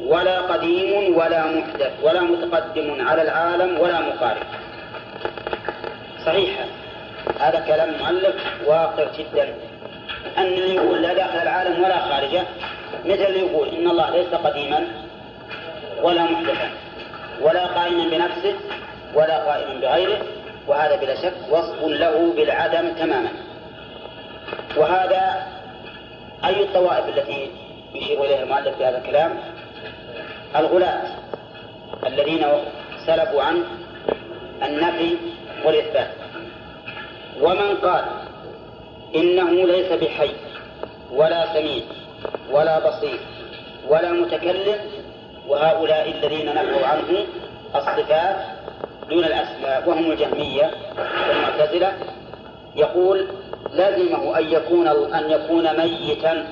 [0.02, 4.44] ولا قديم ولا محدث ولا متقدم على العالم ولا مقارب
[6.26, 6.66] صحيح.
[7.40, 8.36] هذا كلام مؤلف
[8.66, 9.54] واقع جدا.
[10.38, 12.44] أن يقول لا داخل العالم ولا خارجه.
[13.06, 14.88] مثل يقول إن الله ليس قديما
[16.02, 16.70] ولا محدثا
[17.42, 18.56] ولا قائما بنفسه
[19.14, 20.22] ولا قائما بغيره
[20.68, 23.30] وهذا بلا شك وصف له بالعدم تماما.
[24.78, 25.48] وهذا
[26.46, 27.52] أي الطوائف التي
[27.94, 29.38] يشير إليها المؤلف في هذا الكلام؟
[30.56, 31.02] الغلاة
[32.06, 32.46] الذين
[33.06, 33.64] سلبوا عنه
[34.64, 35.18] النفي
[35.66, 36.08] والإثبات.
[37.42, 38.06] ومن قال
[39.16, 40.32] إنه ليس بحي
[41.12, 41.84] ولا سميع
[42.52, 43.20] ولا بصير
[43.90, 44.78] ولا متكلم
[45.48, 47.26] وهؤلاء الذين نفوا عنه
[47.76, 48.36] الصفات
[49.10, 50.72] دون الأسماء وهم الجهمية
[51.30, 51.94] والمعتزلة.
[52.76, 53.28] يقول
[53.74, 56.48] لازمه أن يكون أن يكون ميتا.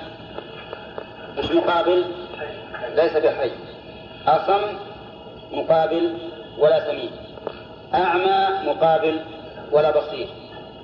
[1.38, 2.06] مش مقابل
[2.96, 3.52] ليس بحي.
[4.28, 4.62] أصم
[5.52, 6.18] مقابل
[6.58, 7.10] ولا سميع.
[7.94, 9.20] أعمى مقابل
[9.72, 10.28] ولا بصير.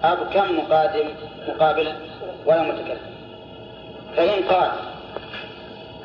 [0.04, 1.08] أبكم مقادم
[1.48, 1.94] مقابل
[2.46, 3.14] ولا متكلم.
[4.18, 4.72] فإن قال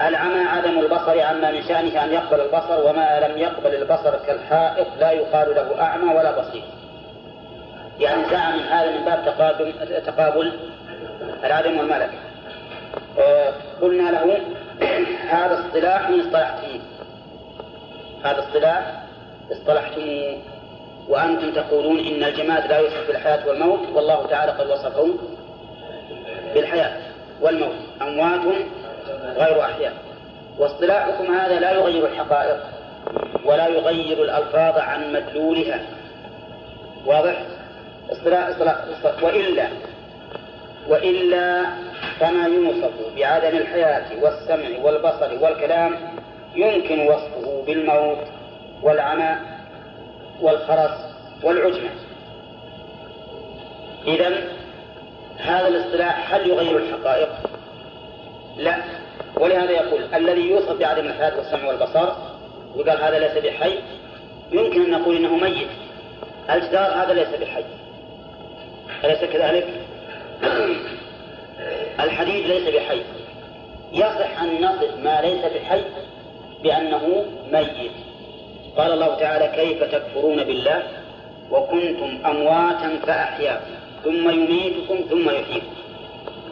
[0.01, 5.11] العمى عدم البصر عما من شأنه أن يقبل البصر وما لم يقبل البصر كالحائط لا
[5.11, 6.63] يقال له أعمى ولا بصير.
[7.99, 9.73] يعني زعم هذا من باب تقابل,
[10.07, 10.53] تقابل
[11.45, 12.11] العدم والملك
[13.83, 14.39] قلنا له
[15.31, 16.81] هذا اصطلاح من اصطلحتموه.
[18.25, 19.03] هذا اصطلاح
[19.53, 20.39] اصطلحتموه.
[21.09, 25.09] وأنتم تقولون إن الجماد لا يوصف بالحياة والموت والله تعالى قد وصفه
[26.55, 26.97] بالحياة
[27.41, 27.75] والموت.
[28.03, 28.41] أموات
[29.37, 29.93] غير أحياء.
[30.59, 32.61] واصطلاحكم هذا لا يغير الحقائق
[33.45, 35.81] ولا يغير الألفاظ عن مدلولها.
[37.07, 37.43] واضح؟
[38.13, 38.77] اصطلاح اصطلاح
[39.23, 39.69] وإلا
[40.89, 41.65] وإلا
[42.21, 45.95] فما يوصف بعدم الحياة والسمع والبصر والكلام
[46.55, 48.19] يمكن وصفه بالموت
[48.83, 49.37] والعمى
[50.41, 50.91] والخرس
[51.43, 51.91] والعجمة
[54.07, 54.59] إذا
[55.39, 57.29] هذا الاصطلاح هل يغير الحقائق؟
[58.57, 58.77] لا.
[59.37, 62.13] ولهذا يقول الذي يوصف بعدم الحياة والسمع والبصر
[62.77, 63.79] وقال هذا ليس بحي
[64.53, 65.69] يمكن أن نقول إنه ميت.
[66.51, 67.65] الجدار هذا ليس بحي.
[69.05, 69.67] أليس كذلك؟
[72.05, 73.03] الحديد ليس بحي.
[73.93, 75.83] يصح أن نصف ما ليس بحي
[76.63, 78.08] بأنه ميت.
[78.79, 80.83] قال الله تعالى كيف تكفرون بالله
[81.51, 83.71] وكنتم أمواتا فأحياكم
[84.05, 85.67] ثم يميتكم ثم يحييكم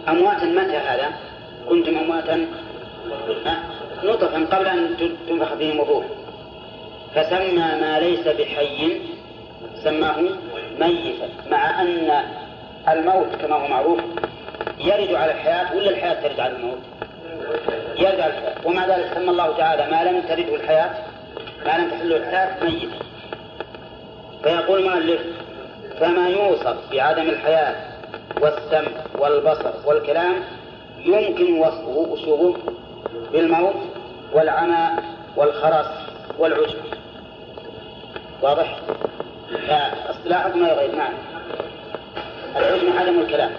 [0.08, 1.12] أمواتا متى هذا؟
[1.68, 2.46] كنتم أمواتا؟
[4.04, 4.96] نطفا قبل أن
[5.28, 6.04] تنفخ فيهم الروح
[7.14, 9.00] فسمى ما ليس بحي
[9.84, 10.16] سماه
[10.80, 12.10] ميتا مع أن
[12.88, 14.00] الموت كما هو معروف
[14.78, 16.78] يرد على الحياة ولا الحياة ترد على الموت؟
[17.98, 18.54] يرد على الحياة.
[18.64, 20.90] ومع ذلك سمى الله تعالى ما لم ترده الحياة
[21.66, 22.96] لم تحله الحياة ميتا
[24.42, 25.20] فيقول المؤلف
[26.00, 27.74] فما يوصف بعدم الحياة
[28.40, 30.34] والسمع والبصر والكلام
[30.98, 32.72] يمكن وصفه وشوفه
[33.32, 33.74] بالموت
[34.32, 34.88] والعمى
[35.36, 35.86] والخرس
[36.38, 36.78] والعجب.
[38.42, 38.78] واضح؟
[39.68, 41.12] فاصطلاحكم ما يغير نعم.
[42.56, 43.50] العجم عدم الكلام.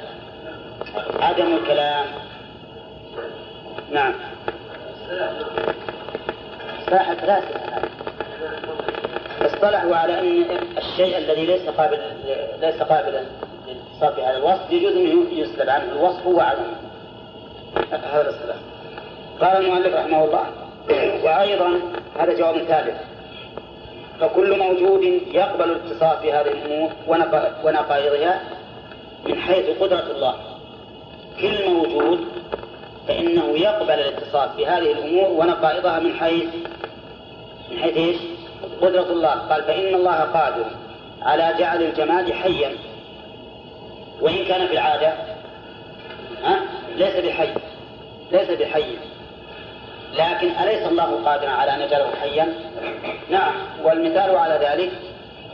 [1.19, 2.05] عدم الكلام.
[3.91, 4.13] نعم.
[6.89, 7.87] ساحة ثلاثة
[9.41, 10.45] اصطلحوا على أن
[10.77, 11.99] الشيء الذي ليس قابل
[12.61, 13.21] ليس قابلا
[13.67, 15.91] للاتصال بهذا الوصف يجوز انه يسلب عنه.
[15.91, 16.75] الوصف وعدمه
[17.91, 18.57] هذا الاصطلاح.
[19.41, 20.45] قال المؤلف رحمه الله
[21.23, 21.79] وأيضا
[22.19, 22.97] هذا جواب ثالث.
[24.19, 26.91] فكل موجود يقبل الاتصاف بهذه الأمور
[27.63, 28.41] ونقائضها
[29.25, 30.35] من حيث قدرة الله.
[31.41, 32.27] كل موجود
[33.07, 36.49] فإنه يقبل الاتصاف بهذه الأمور ونقائضها من حيث
[37.97, 38.17] إيش؟
[38.81, 40.65] قدرة الله قال فإن الله قادر
[41.21, 42.71] على جعل الجماد حيا
[44.21, 45.13] وإن كان في العادة
[46.43, 46.59] ها؟
[46.95, 47.49] ليس بحي
[48.31, 48.97] ليس بحي
[50.13, 52.53] لكن أليس الله قادرا على أن يجعله حيا؟
[53.29, 54.91] نعم والمثال على ذلك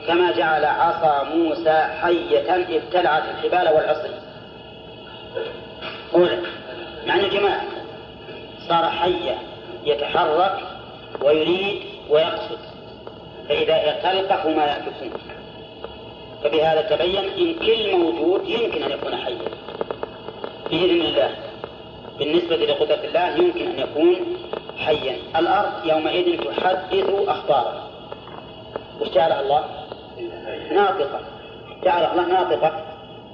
[0.07, 4.09] كما جعل عصا موسى حية ابتلعت الحبال والعصي
[6.13, 6.29] قول
[7.07, 7.61] معنى جماعة
[8.69, 9.37] صار حية
[9.85, 10.57] يتحرك
[11.21, 12.59] ويريد ويقصد.
[13.49, 15.11] فإذا تلقف ما يأكلون
[16.43, 19.37] فبهذا تبين إن كل موجود يمكن أن يكون حيا.
[20.69, 21.29] بإذن الله.
[22.19, 24.37] بالنسبة لقدرة الله يمكن أن يكون
[24.77, 25.17] حيا.
[25.35, 27.87] الأرض يومئذ تحدث أخبارها.
[29.01, 29.65] وش جعلها الله؟
[30.71, 31.19] ناطقة.
[31.83, 32.85] جعل الله ناطقة.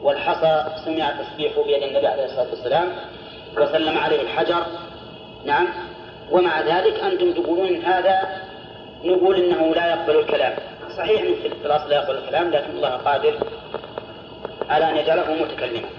[0.04, 2.88] والحصى سمع تسبيحه بيد النبي عليه الصلاة والسلام
[3.58, 4.64] وسلم عليه الحجر.
[5.46, 5.68] نعم.
[6.32, 8.42] ومع ذلك أنتم تقولون هذا
[9.04, 10.54] نقول إنه لا يقبل الكلام.
[10.98, 13.34] صحيح في الأصل لا يقبل الكلام لكن الله قادر
[14.70, 15.90] على أن يجعله متكلما.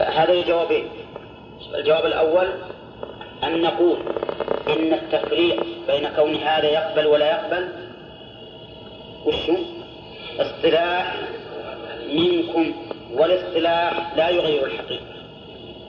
[0.00, 0.88] هذا الجوابين.
[1.74, 2.48] الجواب الأول
[3.44, 3.98] أن نقول
[4.68, 7.68] إن التفريق بين كون هذا يقبل ولا يقبل
[9.26, 9.56] وشو؟
[10.40, 11.14] اصطلاح
[12.12, 12.74] منكم
[13.12, 15.04] والاصطلاح لا يغير الحقيقة.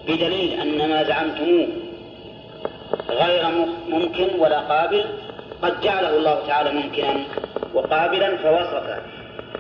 [0.08, 1.68] بدليل أن ما زعمتموه
[3.10, 3.48] غير
[3.90, 5.06] ممكن ولا قابل
[5.64, 7.24] قد جعله الله تعالى ممكنا
[7.74, 9.00] وقابلا فوصف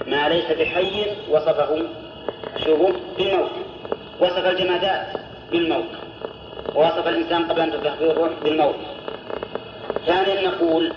[0.07, 1.81] ما ليس بحي وصفه
[2.65, 3.51] شوفوا بالموت.
[4.19, 5.07] وصف الجمادات
[5.51, 5.85] بالموت.
[6.75, 8.75] ووصف الإنسان قبل أن تنفخ فيه الروح بالموت.
[10.05, 10.93] ثانيا نقول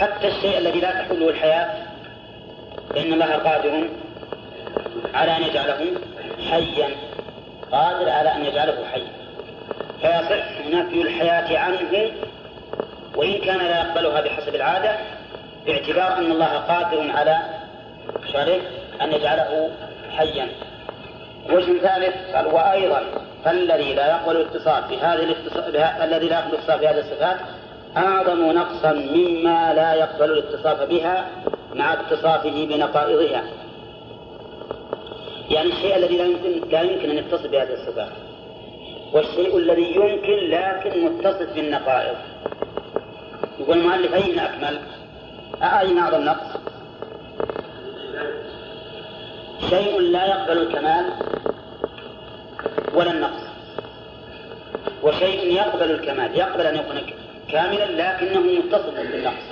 [0.00, 1.68] حتى الشيء الذي لا تحله الحياة
[2.90, 3.88] فإن الله قادر
[5.14, 5.92] على أن يجعله
[6.50, 6.88] حيا
[7.72, 9.12] قادر على أن يجعله حيا.
[10.00, 12.10] فيصح نفي الحياة عنه
[13.16, 14.96] وإن كان لا يقبلها بحسب العادة
[15.66, 17.38] باعتبار أن الله قادر على
[18.32, 18.62] شرك
[19.02, 19.70] أن يجعله
[20.16, 20.48] حيا.
[21.50, 23.02] وجه ثالث قال وأيضا
[23.44, 25.36] فالذي لا يقبل الاتصال بهذه
[26.04, 27.36] الذي لا يقبل الاتصال بهذه الصفات
[27.96, 31.26] أعظم نقصا مما لا يقبل الاتصاف بها
[31.74, 33.42] مع اتصافه بنقائضها.
[35.50, 38.12] يعني الشيء الذي لا يمكن لا يمكن أن يتصل بهذه الصفات
[39.12, 42.16] والشيء الذي يمكن لكن متصف بالنقائض.
[43.60, 44.78] يقول المؤلف أين أكمل؟
[45.62, 46.60] أين أعظم نقص؟
[49.70, 51.04] شيء لا يقبل الكمال
[52.94, 53.42] ولا النقص
[55.02, 57.00] وشيء يقبل الكمال يقبل أن يكون
[57.52, 59.44] كاملا لكنه متصف بالنقص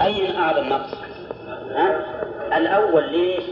[0.00, 0.90] أي أعظم نقص؟
[1.70, 2.04] ها؟
[2.56, 3.44] الأول ليش؟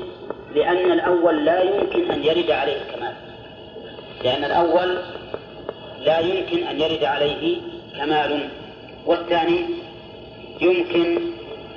[0.54, 3.12] لأن الأول لا يمكن أن يرد عليه الكمال
[4.24, 4.98] لأن الأول
[6.00, 7.60] لا يمكن أن يرد عليه
[7.96, 8.48] كمال
[9.06, 9.64] والثاني
[10.60, 11.18] يمكن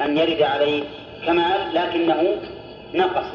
[0.01, 0.83] أن يرد عليه
[1.25, 2.35] كمال لكنه
[2.93, 3.25] نقص.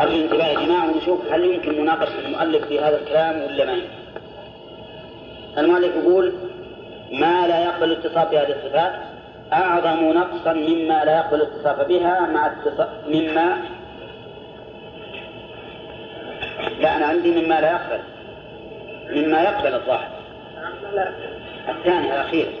[0.00, 3.88] أرجو الانتباه يا جماعة ونشوف هل يمكن مناقشة المؤلف في هذا الكلام ولا ما يمكن؟
[5.58, 6.32] المؤلف يقول
[7.12, 8.92] ما لا يقبل الاتصاف بهذه الصفات
[9.52, 13.58] أعظم نقصا مما لا يقبل الاتصاف بها مع اتصاف مما
[16.80, 18.00] لا أنا عندي مما لا يقبل
[19.10, 20.08] مما يقبل الظاهر.
[21.68, 22.52] الثاني الأخير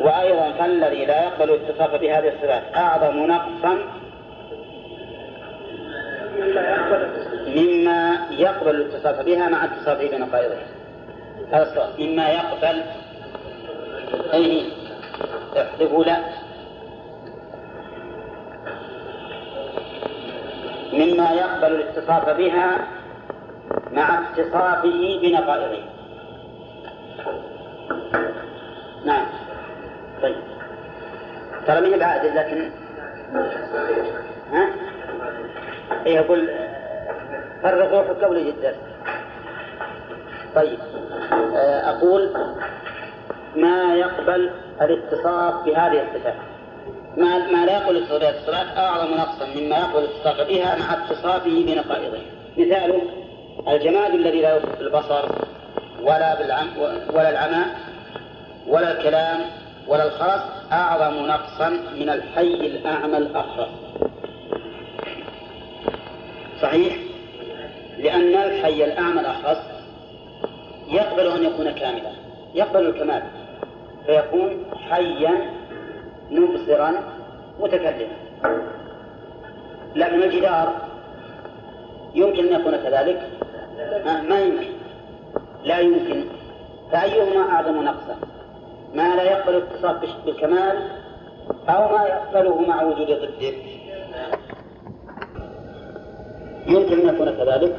[0.00, 3.78] وأيضا فالذي لا يقبل الاتصاف بهذه الصفات أعظم نقصا
[7.46, 10.66] مما يقبل الاتصاف بها مع اتصافه بنقائضها
[11.52, 12.82] هذا السؤال مما يقبل
[14.34, 14.62] أي
[15.56, 16.16] احذفوا لا.
[20.92, 22.78] مما يقبل الاتصاف بها
[23.92, 25.95] مع اتصافه بنقائضه
[29.06, 29.26] نعم.
[30.22, 30.36] طيب.
[31.66, 32.70] ترى من بعد؟ لكن
[34.52, 34.68] ها؟
[36.06, 36.48] اي أقول
[37.62, 38.74] فرغوا في قبل جدا.
[40.54, 40.78] طيب.
[41.84, 42.30] أقول
[43.56, 44.50] ما يقبل
[44.82, 46.34] الاتصاف بهذه الصفات.
[47.16, 51.64] ما ما لا يقبل الاتصاف بهذه الصفات أعظم نقصا مما يقبل الاتصاف بها مع اتصافه
[51.66, 52.18] بنقائضه.
[52.56, 53.02] مثاله
[53.68, 55.28] الجماد الذي لا يوصف بالبصر
[56.02, 56.68] ولا بالعم
[57.14, 57.64] ولا العمى
[58.68, 59.40] ولا الكلام
[59.88, 60.42] ولا الخرس
[60.72, 63.68] أعظم نقصا من الحي الأعمى الأخرس
[66.62, 66.96] صحيح؟
[67.98, 69.58] لأن الحي الأعمى الأخرس
[70.88, 72.10] يقبل أن يكون كاملا
[72.54, 73.22] يقبل الكمال
[74.06, 75.50] فيكون حيا
[76.30, 76.92] مبصرا
[77.60, 78.16] متكلما.
[79.96, 80.72] لكن الجدار
[82.14, 83.30] يمكن أن يكون كذلك؟
[84.28, 84.72] ما يمكن.
[85.64, 86.24] لا يمكن.
[86.92, 88.16] فأيهما أعظم نقصا؟
[88.96, 90.76] ما لا يقبل الاتصاف بالكمال
[91.68, 93.52] أو ما يقبله مع وجود ضده
[96.66, 97.76] يمكن أن يكون كذلك؟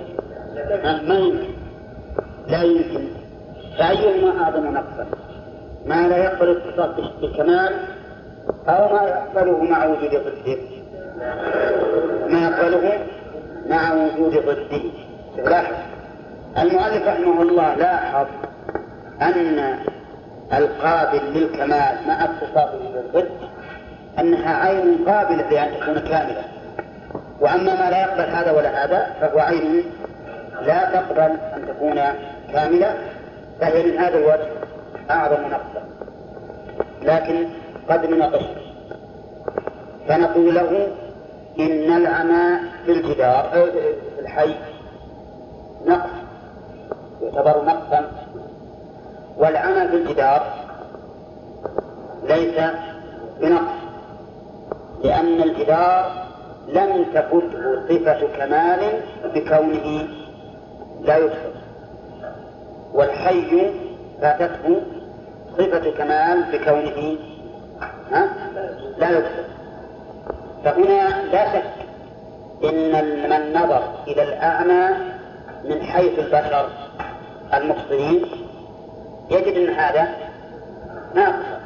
[1.08, 1.54] ما يمكن.
[2.48, 3.08] لا يمكن.
[3.78, 5.08] فأيهما أعظم نقصا؟
[5.86, 7.74] ما لا يقبل الاتصاف بالكمال
[8.68, 10.58] أو ما يقبله مع وجود ضده
[12.30, 13.00] ما يقبله
[13.70, 14.82] مع وجود ضده
[15.50, 15.76] لاحظ.
[16.58, 18.28] المؤلف رحمه الله لاحظ
[19.22, 19.80] أن
[20.54, 23.30] القابل للكمال مع اتصافه بالضد
[24.20, 26.44] أنها عين قابلة لأن تكون كاملة.
[27.40, 29.84] وأما ما لا يقبل هذا ولا هذا فهو عين
[30.62, 31.20] لا تقبل
[31.56, 32.00] أن تكون
[32.54, 32.96] كاملة
[33.60, 34.48] فهي من هذا الوجه
[35.10, 35.84] أعظم نقصا.
[37.02, 37.48] لكن
[37.90, 38.44] قد نناقش.
[40.08, 40.88] فنقول له
[41.60, 43.50] إن العمى في الجدار
[44.16, 44.56] في الحي
[45.88, 46.10] نقص
[47.22, 48.27] يعتبر نقصا
[49.38, 50.54] والعمى في الجدار
[52.24, 52.60] ليس
[53.42, 53.74] بنقص
[55.04, 56.28] لأن الجدار
[56.68, 58.80] لم تفته صفة كمال
[59.36, 60.08] بكونه
[61.02, 61.52] لا يدخل
[62.94, 63.72] والحي
[64.22, 64.82] فاتته
[65.58, 67.16] صفة كمال بكونه
[68.12, 68.30] ها؟
[68.98, 69.44] لا يدخل
[70.64, 71.64] فهنا لا شك
[72.64, 74.90] إن من نظر إلى الأعمى
[75.64, 76.70] من حيث البشر
[77.54, 78.26] المبصرين
[79.30, 80.08] يجد أن هذا
[81.14, 81.58] ناقصا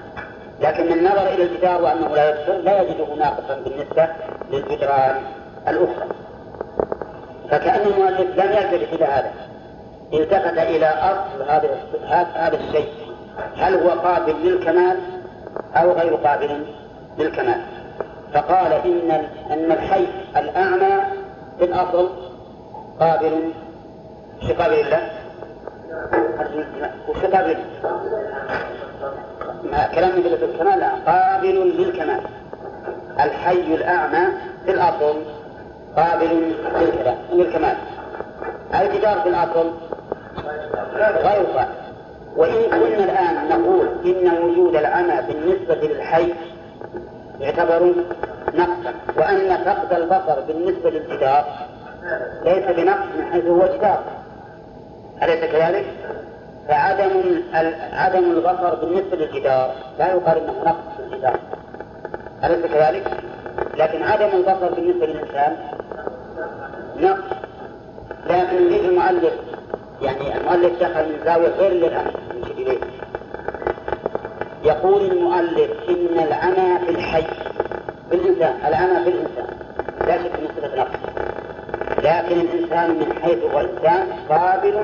[0.62, 4.08] لكن من نظر إلى الجدار وأنه لا يبصر لا يجده ناقصا بالنسبة
[4.52, 5.16] للجدران
[5.68, 6.08] الأخرى.
[7.50, 9.32] فكأن المؤلف لم يلتفت إلى هذا.
[10.14, 11.50] التفت إلى أصل
[12.08, 12.90] هذا هذا الشيء.
[13.58, 14.98] هل هو قابل للكمال
[15.76, 16.66] أو غير قابل
[17.18, 17.62] للكمال؟
[18.34, 19.12] فقال إن
[19.52, 20.08] أن الحي
[20.38, 21.04] الأعمى
[21.60, 22.10] في الأصل
[23.00, 23.52] قابل.
[24.42, 25.21] في قابل الله
[27.08, 27.58] وش قابل
[29.96, 32.22] كلام يدل في الكمال لا قابل للكمال.
[33.20, 34.28] الحي الأعمى
[34.66, 35.16] في الأصل
[35.98, 36.54] قابل
[37.32, 37.76] للكمال
[38.74, 39.72] الجدار في الأصل؟
[40.96, 41.70] غير قابل
[42.36, 46.34] وإن كنا الآن نقول إن وجود العمى بالنسبة للحي
[47.40, 47.94] يعتبر
[48.54, 51.46] نقصا وأن فقد البصر بالنسبة للجدار
[52.46, 54.04] ليس بنقص من حيث هو جدار
[55.24, 55.86] أليس كذلك؟
[56.68, 57.12] فعدم
[57.94, 61.40] عدم البصر بالنسبة للجدار لا يقال إنه نقص في الجدار
[62.44, 63.04] أليس كذلك؟
[63.78, 65.58] لكن عدم البصر بالنسبة للإنسان
[66.98, 67.38] نقص
[68.30, 69.34] لكن يريد المؤلف
[70.02, 72.42] يعني المؤلف دخل من زاوية غير للأمر من
[74.64, 77.24] يقول المؤلف إن العمى في الحي
[78.10, 79.48] في الإنسان العمى في الإنسان
[80.08, 81.00] لا شك أنه صفة نقص
[81.98, 84.84] لكن الإنسان من حيث هو إنسان قابل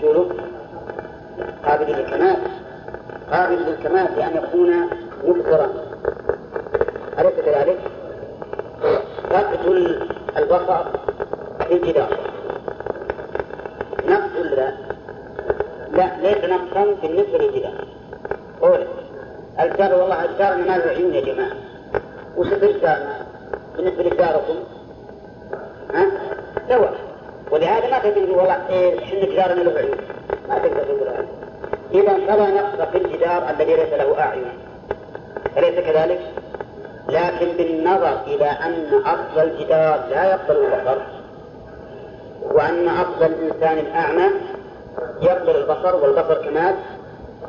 [0.00, 0.26] شروط
[1.64, 2.36] قابل للكمال
[3.32, 4.74] قابل للكمال بأن يكون
[5.24, 5.68] مبصرا
[7.18, 7.78] أليس كذلك؟
[9.30, 10.84] تقتل البصر
[11.68, 12.08] في الجدار
[14.08, 14.72] نقص لا؟
[15.92, 17.86] لا ليس نقصا بالنسبة للجدار
[18.60, 18.86] قول
[19.60, 21.52] الجدار والله الجدار ما له عيون يا جماعة
[22.36, 22.98] وش الجدار
[23.76, 24.54] بالنسبة لجداركم؟
[25.94, 26.06] ها؟
[26.68, 26.94] سواء
[27.50, 28.52] ولهذا ما تقدر والله
[28.98, 29.98] إحنا جدارنا له عيون
[30.48, 31.26] ما تقدر تقول هذا.
[31.94, 34.44] إذا فلا نقص في الجدار الذي ليس له أعين.
[35.56, 36.20] أليس كذلك؟
[37.08, 40.98] لكن بالنظر إلى أن أصل الجدار لا يقبل البصر
[42.42, 44.30] وأن أصل الإنسان الأعمى
[45.22, 46.74] يقبل البصر والبصر كمال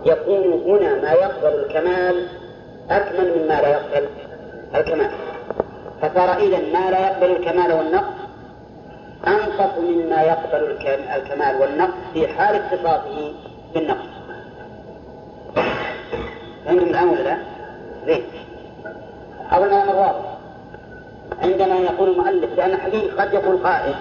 [0.06, 2.28] يكون هنا ما يقبل الكمال
[2.90, 4.08] أكمل مما لا يقبل
[4.76, 5.12] الكمال.
[6.02, 8.17] فصار إذا ما لا يقبل الكمال والنقص
[9.28, 10.78] أنقص مما يقبل
[11.16, 13.34] الكمال والنقص في حال اتصافه
[13.74, 14.08] بالنقص.
[16.66, 17.38] فهمتم الآن ولا لا؟
[18.06, 18.24] زين.
[19.52, 20.38] أظن واضح.
[21.42, 23.96] عندما يقول المؤلف لأن حقيقة قد يقول قائل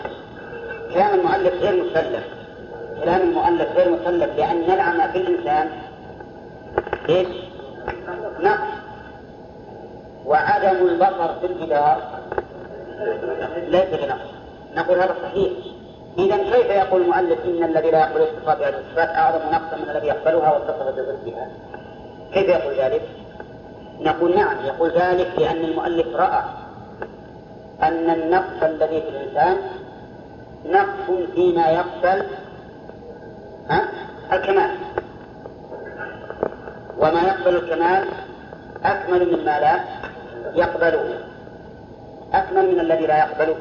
[0.95, 2.23] كلام المؤلف غير مسلم.
[3.05, 5.71] كلام المؤلف غير مسلم لأن العمى في الإنسان
[7.09, 7.29] إيش؟
[8.41, 8.77] نقص.
[10.27, 12.03] وعدم البصر في الجدار
[13.69, 14.36] ليس بنقص.
[14.77, 15.53] نقول هذا صحيح
[16.19, 20.07] إذا كيف يقول المؤلف إن الذي لا يقبل اتصال بهذه الصفات أعظم نقصا من الذي
[20.07, 21.49] يقبلها واتصف بضدها؟
[22.33, 23.03] كيف يقول ذلك؟
[24.01, 26.43] نقول نعم يقول ذلك لأن المؤلف رأى
[27.83, 29.57] أن النقص الذي في الإنسان
[30.67, 32.27] نقص فيما يقبل
[33.69, 33.89] ها؟
[34.33, 34.71] الكمال
[36.99, 38.05] وما يقبل الكمال
[38.85, 39.81] أكمل مما لا
[40.55, 41.19] يقبله
[42.35, 43.57] أكمل من الذي لا يقبله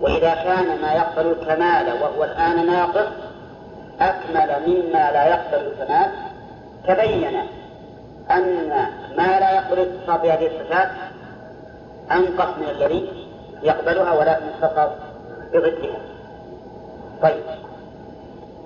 [0.00, 3.08] وإذا كان ما يقبل الكمال وهو الآن ناقص
[4.00, 6.10] أكمل مما لا يقبل الكمال.
[6.88, 7.40] تبين
[8.30, 8.68] أن
[9.16, 10.90] ما لا يقبل الاتصال بهذه الصفات
[12.10, 13.26] أنقص من الذي
[13.62, 14.90] يقبلها ولكن اتصل
[15.52, 15.98] بضدها.
[17.22, 17.42] طيب.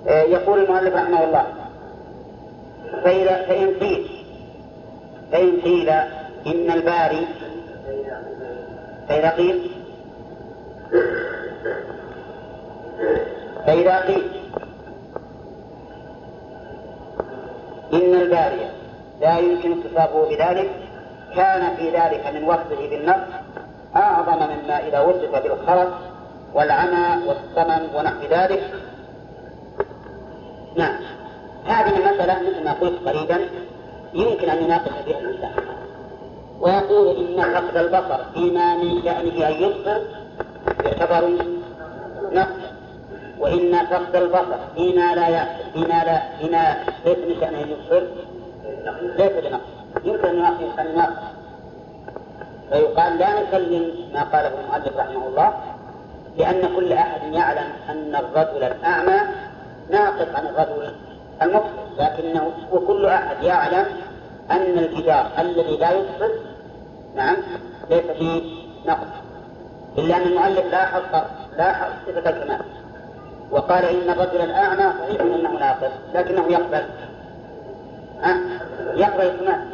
[0.07, 1.45] آه، يقول المؤلف رحمه الله
[3.03, 4.07] فإذا فإن قيل
[5.31, 5.89] فإن قيل
[6.47, 7.27] إن الباري
[9.09, 9.71] فإذا قيل
[13.65, 14.23] فإذا قيل
[17.93, 18.69] إن الباري
[19.21, 20.71] لا يمكن اتصافه بذلك
[21.35, 23.23] كان في ذلك من وصفه بالنص
[23.95, 25.93] أعظم مما إذا وصف بالخرس
[26.53, 28.73] والعمى والصمم ونحو ذلك.
[30.75, 30.99] نعم.
[31.65, 33.39] هذه المسألة مثل ما قلت قريبا
[34.13, 35.51] يمكن أن يناقش فيها الإنسان.
[36.59, 40.01] ويقول إن فقد البصر فيما من شأنه أن يبصر
[40.85, 41.31] يعتبر
[42.31, 42.65] نقص.
[43.39, 48.03] وإن فقد البصر فيما لا فيما لا فيما ليس من شأنه أن يبصر
[49.17, 49.61] ليس بنقص.
[50.03, 51.23] يمكن أن النقص
[52.69, 55.53] فيقال لا نسلم ما قاله المؤلف رحمه الله
[56.37, 59.19] لأن كل أحد يعلم أن الرجل الأعمى
[59.91, 60.93] ناقص عن الرجل
[61.41, 61.85] المبصر.
[61.99, 63.85] لكنه وكل أحد يعلم
[64.51, 66.29] أن الجدار الذي لا يبصر
[67.15, 67.35] نعم
[67.89, 68.41] ليس فيه
[68.85, 69.07] نقص.
[69.97, 71.01] إلا أن المؤلف لاحظ
[71.57, 72.61] لاحظ صفة الكمال.
[73.51, 76.85] وقال إن الرجل الأعمى صحيح أنه ناقص لكنه يقبل.
[78.21, 78.37] ها؟
[78.93, 79.67] يقبل الكمال.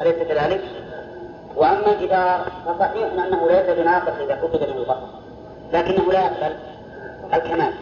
[0.00, 0.64] أليس كذلك؟
[1.56, 5.06] وأما الجدار فصحيح أنه ليس بناقص إذا فقد من البصر
[5.72, 6.56] لكنه لا يقبل
[7.34, 7.72] الكمال.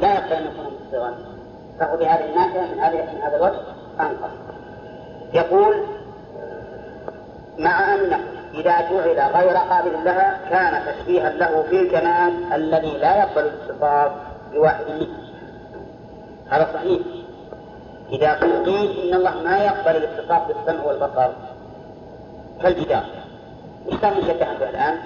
[0.00, 1.10] لا يقبل أن يكون مستوى.
[1.80, 3.60] فهو بهذه الناحية من هذه من هذا الوجه
[4.00, 4.30] أنقص.
[5.34, 5.74] يقول
[7.58, 8.18] مع أنه
[8.54, 14.10] إذا جعل غير قابل لها كان تشبيها له في الكمال الذي لا يقبل الاتصال
[14.52, 15.26] بواحد منه
[16.50, 17.00] هذا صحيح.
[18.12, 21.28] إذا قيل إن الله ما يقبل الاتصاف بالسمع والبصر
[22.62, 23.04] كالجدار
[23.86, 24.98] وش كان مشبه به الآن؟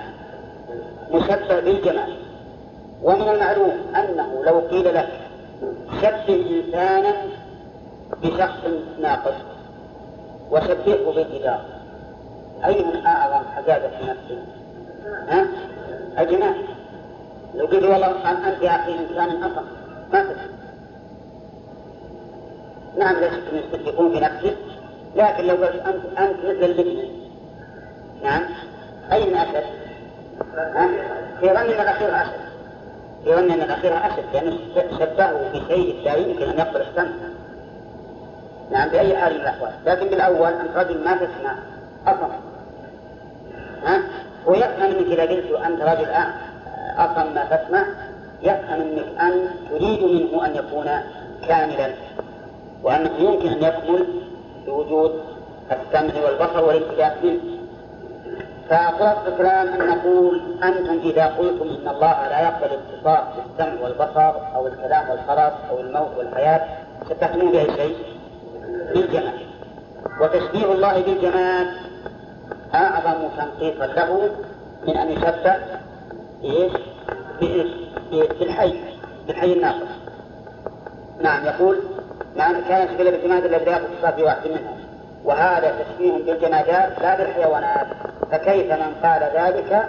[1.12, 2.16] مشبه بالجمال.
[3.02, 5.08] ومن المعلوم أنه لو قيل لك
[6.02, 7.14] شبه إنسانا
[8.22, 8.60] بشخص
[9.00, 9.34] ناقص
[10.50, 11.79] وشبهه بالجدار.
[12.64, 14.42] أيهما أعظم حجاجة في نفسه؟
[15.28, 15.46] ها؟
[16.18, 16.54] الجمال
[17.54, 19.64] لو قلت والله أنت يا أخي إنسان أصلا
[20.12, 20.50] ما تفهم
[22.98, 24.56] نعم لا شك أن يكون في نفسك
[25.16, 27.08] لكن لو قلت أنت أنت مثل البكر
[28.22, 28.42] نعم.
[29.12, 29.64] أين أشد؟
[31.40, 32.40] في أن الأخير أشد.
[33.24, 34.58] في أن الأخير أشد لأنه
[34.98, 37.10] شبهه بشيء لا يمكن أن يقبل السمع
[38.70, 39.72] نعم بأي حال من الأحوال.
[39.86, 41.54] لكن بالأول أنت رجل ما تسمع.
[42.06, 42.49] أصلا
[43.84, 44.02] ها؟
[44.46, 46.10] ويفهم منك إذا قلت أنت رجل
[46.96, 47.84] أصلا ما تسمع.
[48.42, 50.90] يفهم منك أن تريد منه أن يكون
[51.48, 51.92] كاملا
[52.82, 54.06] وأنه يمكن أن يكمل
[54.66, 55.20] بوجود
[55.72, 57.40] السمع والبصر والالتفات منه.
[58.70, 64.66] فخلاصة الكلام أن نقول أنتم إذا قلتم إن الله لا يقبل الاتصاف بالسمع والبصر أو
[64.66, 66.60] الكلام والخلاص أو الموت والحياة
[67.06, 67.96] ستحكمون بأي شيء؟
[68.94, 69.38] بالجمال.
[70.20, 71.89] وتشبيه الله بالجمال
[72.74, 74.30] أعظم تنقيصا له
[74.86, 75.56] من أن يشبه
[76.44, 76.72] إيش؟
[78.40, 78.74] بالحي
[79.26, 79.88] بالحي الناقص.
[81.22, 81.78] نعم يقول
[82.36, 84.76] مع أن كان يشبه بالجماد الذي يأخذ صفات واحد منها.
[85.24, 87.86] وهذا تشبيه بالجمادات لا بالحيوانات.
[88.32, 89.88] فكيف من قال ذلك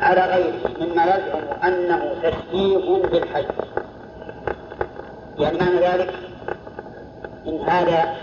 [0.00, 3.46] على غيره مما يزعم أنه تشبيه بالحي.
[5.38, 6.14] يعني معنى ذلك
[7.46, 8.14] إن هذا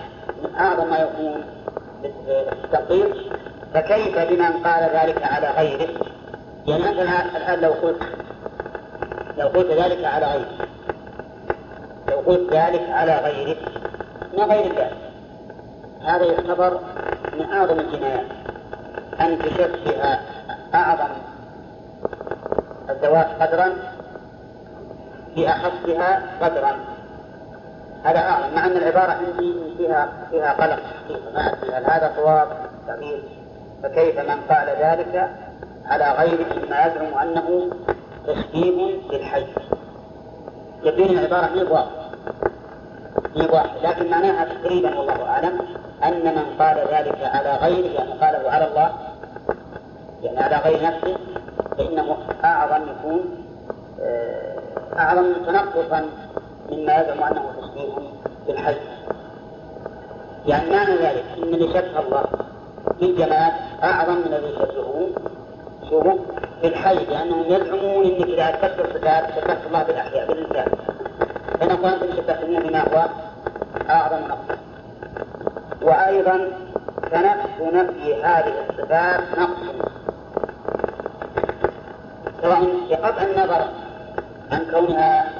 [0.44, 1.57] من أعظم ما يكون
[2.04, 3.32] التقدير
[3.74, 5.90] فكيف بمن قال ذلك على غيره؟
[6.68, 8.04] يعني مثلا الآن لو قلت
[9.38, 10.68] لو قلت ذلك على غيره
[12.10, 13.58] لو قلت ذلك على غيره
[14.38, 14.98] ما غير ذلك؟
[16.02, 16.80] هذا يعتبر
[17.34, 18.26] من أعظم الجنايات
[19.22, 20.20] أن تشبه
[20.76, 21.10] أعظم
[22.90, 23.74] الذوات قدرا
[25.36, 26.76] بأخفها قدرا.
[28.04, 30.80] هذا أعظم مع أن العبارة عندي فيها فيها قلق.
[31.74, 32.48] هل هذا صواب
[32.88, 33.24] تغيير
[33.84, 35.30] فكيف من قال ذلك
[35.86, 37.70] على غير مما يزعم أنه
[38.28, 39.46] تشبيه للحي
[40.84, 42.08] يبين العبارة مي واضح
[43.54, 43.70] واحد.
[43.84, 45.60] لكن معناها تقريبا والله أعلم
[46.04, 48.94] أن من قال ذلك على غيره يعني قاله على الله
[50.24, 51.18] يعني على غير نفسه
[51.78, 53.46] فإنه أعظم يكون
[54.02, 54.58] آه،
[54.98, 56.06] أعظم تنقصا
[56.72, 57.94] مما يزعم أنه تشبيه
[58.48, 58.76] بالحج
[60.48, 61.24] يعني معنى ذلك.
[61.38, 62.24] أن اللي شبه الله.
[63.00, 63.52] بالجمال
[63.84, 65.10] أعظم من الذي يشبهه
[65.90, 66.18] شوفوا
[66.62, 70.68] بالحي لأنهم يزعمون أنك إذا أثبت الصفات شبهت الله بالأحياء بالإنسان.
[71.60, 73.08] فنقول أنتم شبهتموه بما هو؟
[73.90, 74.58] أعظم نقص
[75.82, 76.52] وأيضا
[77.12, 79.88] فنفس نفي هذه الصفات نقص.
[82.42, 83.68] سواء بقطع النظر
[84.52, 85.34] عن كونها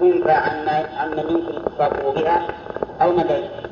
[0.00, 0.30] تنفى
[0.98, 2.46] عن من يمكن إتصافه بها
[3.02, 3.67] أو من لا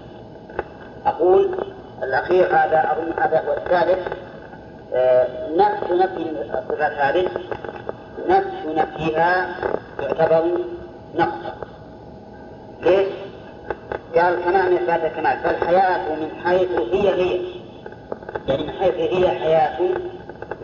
[1.07, 1.57] أقول
[2.03, 4.09] الأخير هذا أظن هذا هو الثالث.
[4.95, 5.27] آه،
[5.57, 7.29] نفس نفي الصفات هذه.
[8.29, 9.57] نفس نفيها
[10.03, 10.59] يعتبر
[11.15, 11.55] نقصا
[12.83, 13.09] ليش؟
[14.17, 17.41] قال كما أن إثبات الكمال فالحياة من حيث هي هي.
[18.49, 19.79] يعني من حيث هي حياة.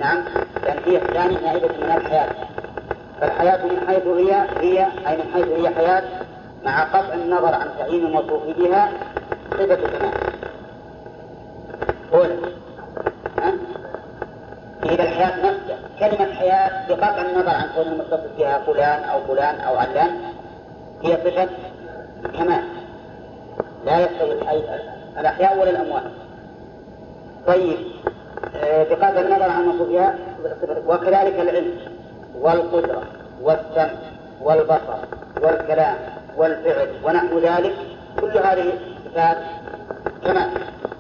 [0.01, 0.25] نعم.
[0.63, 2.29] لأن هي الثاني نائبة من الحياة.
[3.21, 6.03] فالحياة من حيث هي هي أي من حيث هي حياة
[6.65, 8.89] مع قطع النظر عن تعيين الموصوف بها
[9.51, 10.32] صفة كمال
[12.15, 12.37] أولى
[14.85, 19.77] إذا الحياة نفسها كلمة حياة بقطع النظر عن كون المتصف بها فلان أو فلان أو
[19.77, 20.11] علان
[21.03, 21.49] هي صفة
[22.39, 22.63] كمال.
[23.87, 24.33] لا يستوي
[25.19, 26.03] الأحياء ولا الأموات.
[27.47, 27.77] طيب
[28.57, 29.89] آه، بقطع النظر عن الموصوف
[30.87, 31.77] وكذلك العلم
[32.41, 33.03] والقدرة
[33.43, 33.91] والسمع
[34.43, 34.99] والبصر
[35.43, 35.97] والكلام
[36.37, 37.75] والفعل ونحو ذلك
[38.21, 38.73] كل هذه
[39.05, 39.37] صفات
[40.25, 40.51] كمال.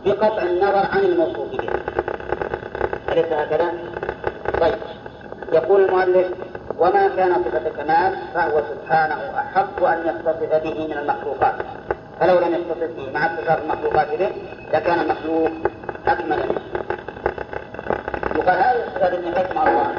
[0.05, 1.49] بقطع النظر عن الموصوف.
[1.51, 1.69] به
[3.13, 3.73] أليس هكذا؟
[4.61, 4.79] طيب.
[5.53, 6.27] يقول المؤلف
[6.79, 11.55] وما كان صفة كمال فهو سبحانه أحق أن يتصف به من المخلوقات.
[12.21, 14.31] فلو لم يتصف به مع اتصاف المخلوقات به
[14.73, 15.51] لكان المخلوق
[16.07, 16.61] أكمل منه.
[18.37, 19.93] يقال هذه الصفات التي مع الله.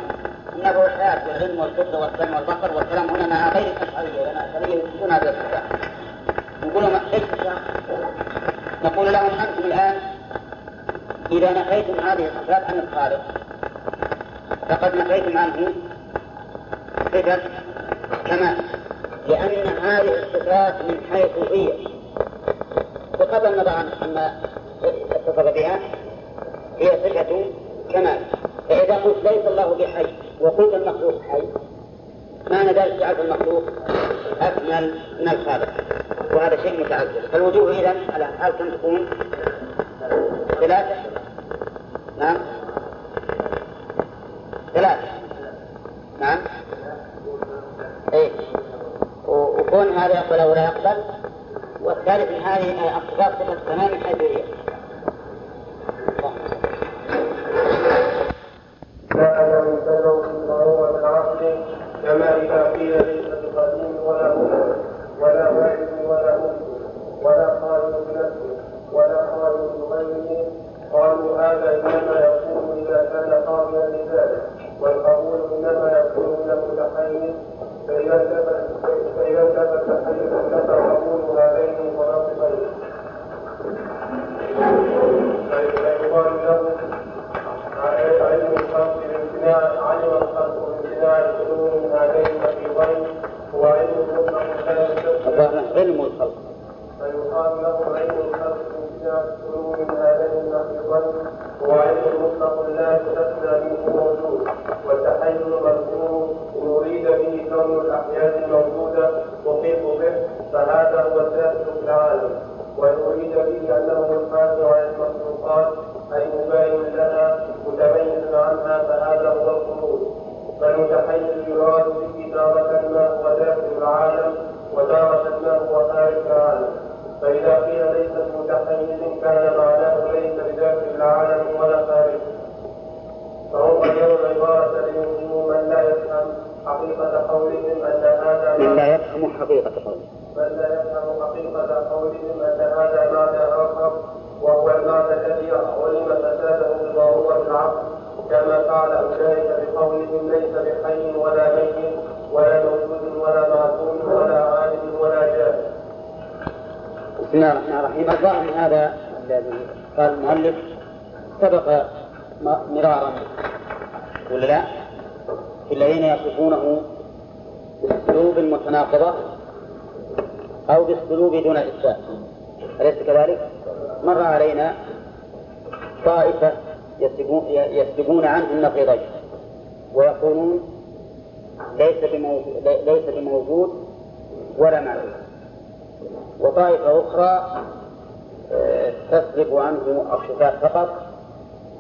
[0.56, 5.30] إنه الحياة والعلم والقدرة والسمع والبصر والكلام هنا مع غير الأشعرية لأن الأشعرية يثبتون هذه
[5.30, 5.64] الصفات
[6.84, 7.24] لهم إيش
[8.84, 9.96] نقول لهم أنتم الآن
[11.32, 13.22] إذا نفيتم هذه الصفات عن الخالق
[14.70, 15.74] فقد نفيتم عنه
[17.14, 17.40] صفة
[18.26, 18.58] كمال.
[19.28, 21.74] لأن هذه الصفات من حيث هي.
[23.20, 23.72] بغض النظر
[24.02, 24.42] عما
[24.84, 25.80] اتصف بها.
[26.80, 27.46] هي صفة
[27.94, 28.20] كمال.
[28.70, 30.06] فإذا قلت ليس الله بحي
[30.42, 31.44] وقلت المخلوق حي
[32.52, 33.64] معنى ذلك جعلت المخلوق
[34.42, 35.70] أكمل من الخالق.
[36.34, 37.96] وهذا شيء متعذر فالوجوه إذا
[38.40, 39.10] هل كم تكون
[40.60, 40.96] ثلاثة
[42.18, 42.38] نعم.
[44.74, 45.08] ثلاثة
[46.20, 46.40] نعم.
[48.14, 48.32] إيه.
[49.28, 51.04] وكون هذا يقبل أو لا يقبل
[51.82, 54.22] والثالث من هذه الصفات صفة تمام حيث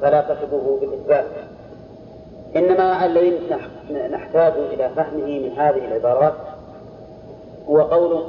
[0.03, 1.25] فلا تصفه بالإثبات.
[2.55, 3.39] إنما الذي
[4.11, 6.33] نحتاج إلى فهمه من هذه العبارات.
[7.69, 8.23] هو قوله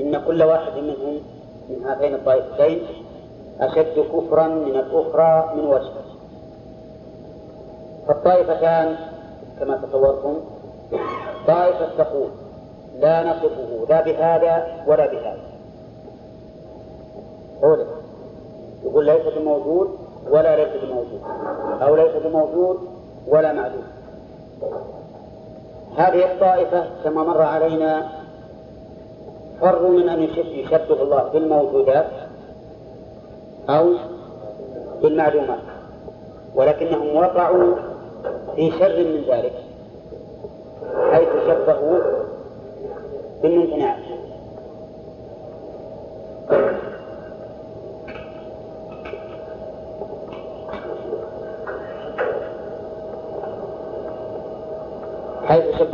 [0.00, 1.20] إن كل واحد منهم
[1.68, 2.82] من هاتين الطائفتين
[3.60, 5.92] أشد كفرا من الأخرى من وجه.
[8.08, 8.96] فالطائفتان
[9.60, 10.36] كما تصورتم
[11.46, 12.28] طائفة تقول
[13.00, 15.42] لا نصفه لا بهذا ولا بهذا.
[17.62, 17.86] قوله
[18.84, 21.20] يقول ليس بموجود ولا ليس بموجود.
[21.82, 22.78] أو ليس بموجود
[23.28, 23.84] ولا معدوم
[25.96, 28.08] هذه الطائفة كما مر علينا
[29.60, 32.10] فروا من أن يشبه الله بالموجودات
[33.68, 33.92] أو
[35.02, 35.58] بالمعلومات.
[36.54, 37.74] ولكنهم وقعوا
[38.56, 39.52] في شر من ذلك
[41.12, 41.98] حيث شبهوا
[43.42, 43.98] بالممتنعات.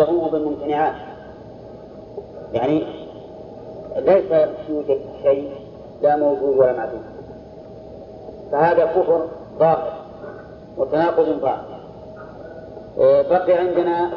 [0.01, 0.95] شبهوه بالممتنعات.
[2.53, 2.85] يعني
[3.97, 5.51] ليس يوجد شيء
[6.03, 7.03] لا موجود ولا معدوم.
[8.53, 9.27] فهذا كفر
[9.59, 9.93] ظاهر
[10.77, 11.81] وتناقض ظاهر
[12.99, 14.11] إيه، بقي عندنا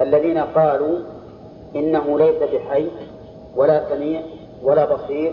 [0.00, 0.98] الذين قالوا
[1.76, 2.90] إنه ليس بحي
[3.56, 4.22] ولا سميع
[4.62, 5.32] ولا بصير.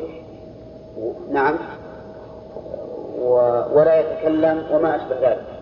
[1.32, 1.56] نعم.
[3.74, 5.55] ولا يتكلم وما أشبه ذلك.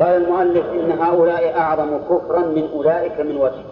[0.00, 3.62] قال المؤلف إن هؤلاء أعظم كفرا من أولئك من وجه.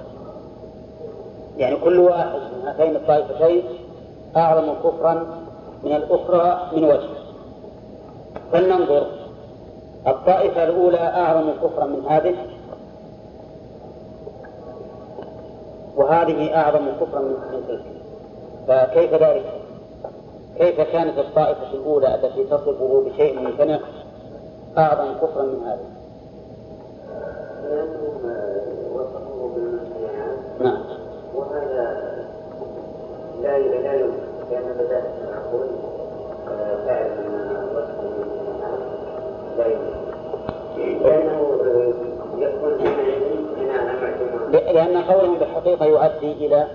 [1.56, 3.62] يعني كل واحد من هاتين الطائفتين
[4.36, 5.26] أعظم كفرا
[5.84, 7.08] من الأخرى من وجه.
[8.52, 9.06] فلننظر.
[10.06, 12.34] الطائفة الأولى أعظم كفرا من هذه؟
[15.96, 17.36] وهذه أعظم كفرا من
[17.68, 17.80] تلك
[18.68, 19.44] فكيف ذلك؟
[20.58, 23.78] كيف كانت الطائفة الأولى التي تصفه بشيء ممتنع
[24.78, 25.93] أعظم كفرا من هذه؟
[30.60, 30.78] نعم.
[31.34, 32.14] وهذا
[33.42, 35.04] لا لا يمكن لأن بدأت
[36.86, 37.10] فعل
[39.58, 39.94] لا يمكن
[44.52, 46.66] لأن قولهم بالحقيقة يؤدي إلى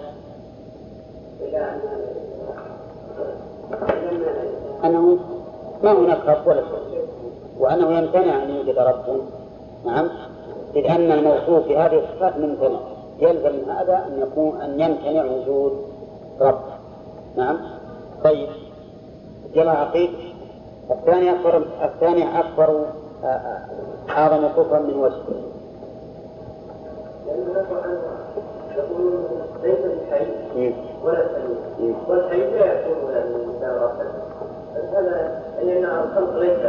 [1.42, 1.80] إلى أن
[4.86, 5.18] أنه
[5.84, 7.08] ما هناك رب ولا شيء
[7.60, 9.22] وأنه يمتنع أن يوجد رب.
[9.86, 10.10] نعم.
[10.76, 12.80] إذ أن الموصوف بهذه الصفات ممتنع
[13.20, 15.86] يلزم من هذا أن يكون أن يمتنع وجود
[16.42, 16.60] رب
[17.38, 17.58] نعم
[18.24, 18.48] طيب
[19.56, 20.10] جمع عقيد
[20.92, 22.86] الثاني أكبر الثاني أكبر
[23.24, 23.60] آه، آه،
[24.10, 25.16] أعظم كفرا من وجه
[28.78, 29.26] يقولون
[29.64, 34.12] ليس بالحي ولا السميع والحي لا يكون الانسان ربا
[34.94, 36.60] هذا لأن الخلق ليس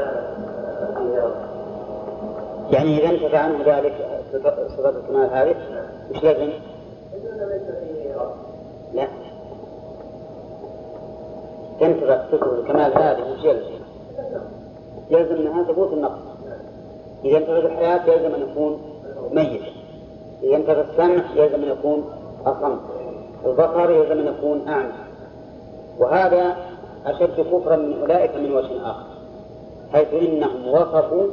[0.97, 1.50] فيه رب
[2.73, 3.95] يعني إذا انتفى عنه ذلك
[4.33, 5.55] صفة الكمال هذه؟
[6.11, 6.51] مش لازم؟
[8.95, 9.09] لا.
[11.81, 13.81] تنتفى صفة الكمال هذه مش يلزم.
[15.11, 16.21] يلزم منها ثبوت النقص.
[17.25, 18.81] إذا انتفت الحياة يلزم أن يكون
[19.33, 19.63] ميت.
[20.43, 22.05] إذا انتفى السمع يلزم أن يكون
[22.47, 22.77] أصم.
[23.47, 24.93] البصر يلزم أن يكون أعمى.
[25.99, 26.57] وهذا
[27.07, 29.07] أشد كفرا من أولئك من وجه آخر.
[29.93, 31.27] حيث إنهم وصفوا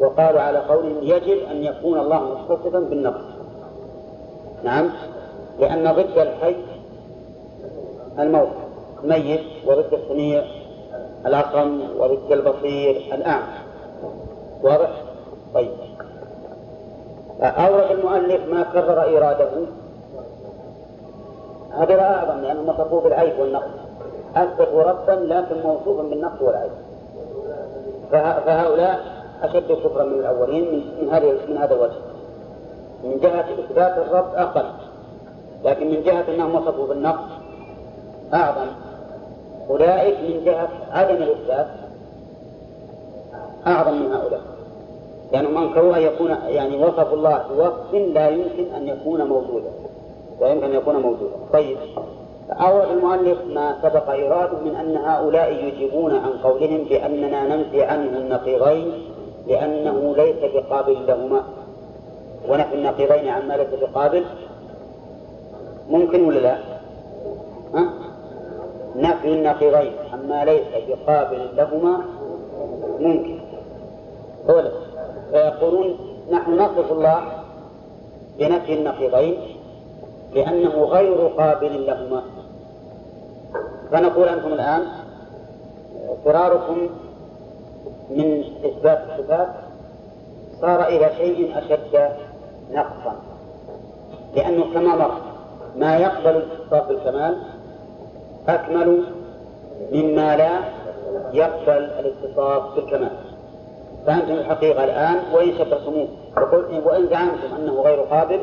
[0.00, 3.24] وقالوا على قولهم يجب أن يكون الله متصفا بالنقص.
[4.64, 4.90] نعم؟
[5.58, 6.56] لأن ضد الحي
[8.18, 8.48] الموت
[9.04, 10.44] ميت وضد السميع
[11.26, 13.58] الأصم وضد البصير الأعمى.
[14.62, 14.90] واضح؟
[15.54, 15.70] طيب.
[17.42, 19.50] أورد المؤلف ما كرر إيراده
[21.72, 23.70] هذا أعظم لأنه وصفوه بالعيب والنقص.
[24.36, 26.70] أثبتوا ربا لكن موصوفا بالنقص والعيب.
[28.12, 31.98] فهؤلاء أشد كفرا من الأولين من هذا من هذا الوجه.
[33.04, 34.64] من جهة إثبات الرب أقل
[35.64, 37.30] لكن من جهة أنهم وصفوا بالنقص
[38.34, 38.66] أعظم.
[39.70, 41.66] أولئك من جهة عدم الإثبات
[43.66, 44.40] أعظم من هؤلاء.
[45.32, 49.70] لأنهم يعني أنكروا أن يكون يعني وصفوا الله بوصف لا يمكن أن يكون موجودا.
[50.40, 51.34] لا يمكن أن يكون موجودا.
[51.52, 51.76] طيب.
[52.50, 58.92] أورد المؤلف ما سبق إيراده من أن هؤلاء يجيبون عن قولهم بأننا ننفي عنه النقيضين
[59.46, 61.42] لأنه ليس بقابل لهما
[62.48, 64.24] ونفي النقيضين عما ليس بقابل.
[65.88, 66.58] ممكن ولا لا؟
[67.74, 67.90] ها؟
[68.96, 72.04] نفي النقيضين عما ليس بقابل لهما.
[73.00, 73.40] ممكن.
[74.48, 74.70] أولا
[75.30, 75.96] فيقولون
[76.30, 77.22] نحن نصف الله
[78.38, 79.36] بنفي النقيضين
[80.34, 82.22] لأنه غير قابل لهما.
[83.92, 84.82] فنقول أنتم الآن
[86.24, 86.88] فراركم
[88.10, 89.48] من إثبات الصفات
[90.60, 92.10] صار إلى شيء أشد
[92.70, 93.16] نقصا.
[94.36, 95.12] لأنه كما مر
[95.76, 97.36] ما يقبل الاتصاف بالكمال
[98.48, 99.02] أكمل
[99.92, 100.50] مما لا
[101.32, 103.10] يقبل الاتصاف بالكمال
[104.06, 106.08] فأنتم الحقيقة الآن وإن شبهتموه
[106.84, 108.40] وإن زعمتم أنه غير قابل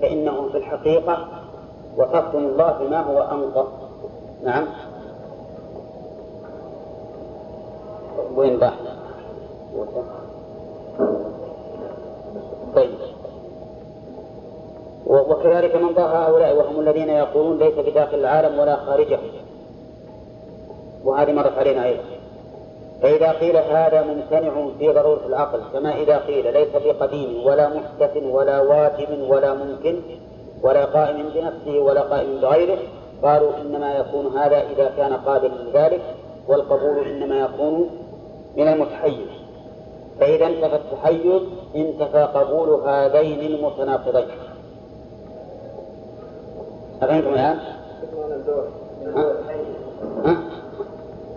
[0.00, 1.28] فإنه في الحقيقة
[1.96, 3.68] وصفتم الله بما هو أنقص
[4.44, 4.66] نعم.
[8.36, 8.74] وين راح؟
[12.74, 12.90] طيب.
[15.06, 19.18] وكذلك من ضاع هؤلاء وهم الذين يقولون ليس بداخل العالم ولا خارجه.
[21.04, 22.02] وهذه مرت علينا أيضا.
[23.02, 28.60] فإذا قيل هذا ممتنع في ضرورة العقل كما إذا قيل ليس بقديم ولا محدث ولا
[28.60, 30.00] واجب ولا ممكن
[30.62, 32.78] ولا قائم بنفسه ولا قائم بغيره
[33.22, 36.00] قالوا إنما يكون هذا إذا كان قابلا لذلك
[36.48, 37.90] والقبول إنما يكون
[38.58, 39.28] من المتحيز
[40.20, 41.42] فإذا انتفى التحيز
[41.76, 44.28] انتفى قبول هذين المتناقضين.
[47.02, 47.58] أفهمتم الآن؟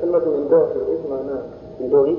[0.02, 1.00] كلمة من إيش؟
[1.80, 2.18] من دوني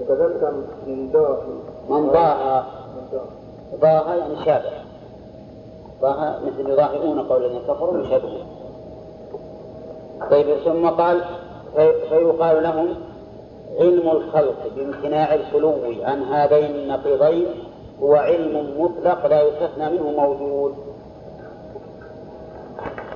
[0.00, 0.52] وكذلك
[0.86, 1.58] من داخل.
[1.88, 2.66] من ضاها
[3.80, 4.70] ضاها يعني شابه.
[6.02, 8.46] ضاها مثل يضاهئون قول الذين كفروا يشابهون
[10.30, 11.20] طيب ثم قال
[12.08, 12.94] فيقال لهم
[13.78, 17.46] علم الخلق بامتناع الخلو عن هذين النقيضين
[18.02, 20.74] هو علم مطلق لا يستثنى منه موجود.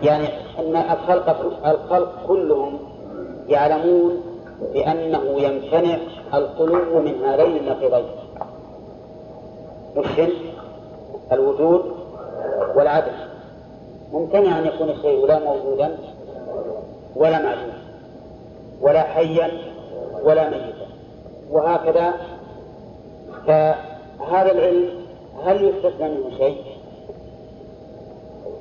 [0.02, 0.28] يعني
[0.58, 1.28] أن الخلق
[1.66, 2.78] الخلق كلهم
[3.48, 4.22] يعلمون
[4.72, 5.98] بأنه يمتنع
[6.34, 8.06] الخلو من هذين النقيضين.
[9.96, 10.20] وش
[11.32, 11.84] الوجود
[12.76, 13.12] والعدم.
[14.12, 15.98] ممتنع أن يكون الشيء لا موجودا
[17.16, 17.78] ولا معدوما
[18.80, 19.73] ولا حيا
[20.22, 20.86] ولا ميتا
[21.50, 22.12] وهكذا
[23.46, 24.88] فهذا العلم
[25.44, 26.62] هل يستثنى منه شيء؟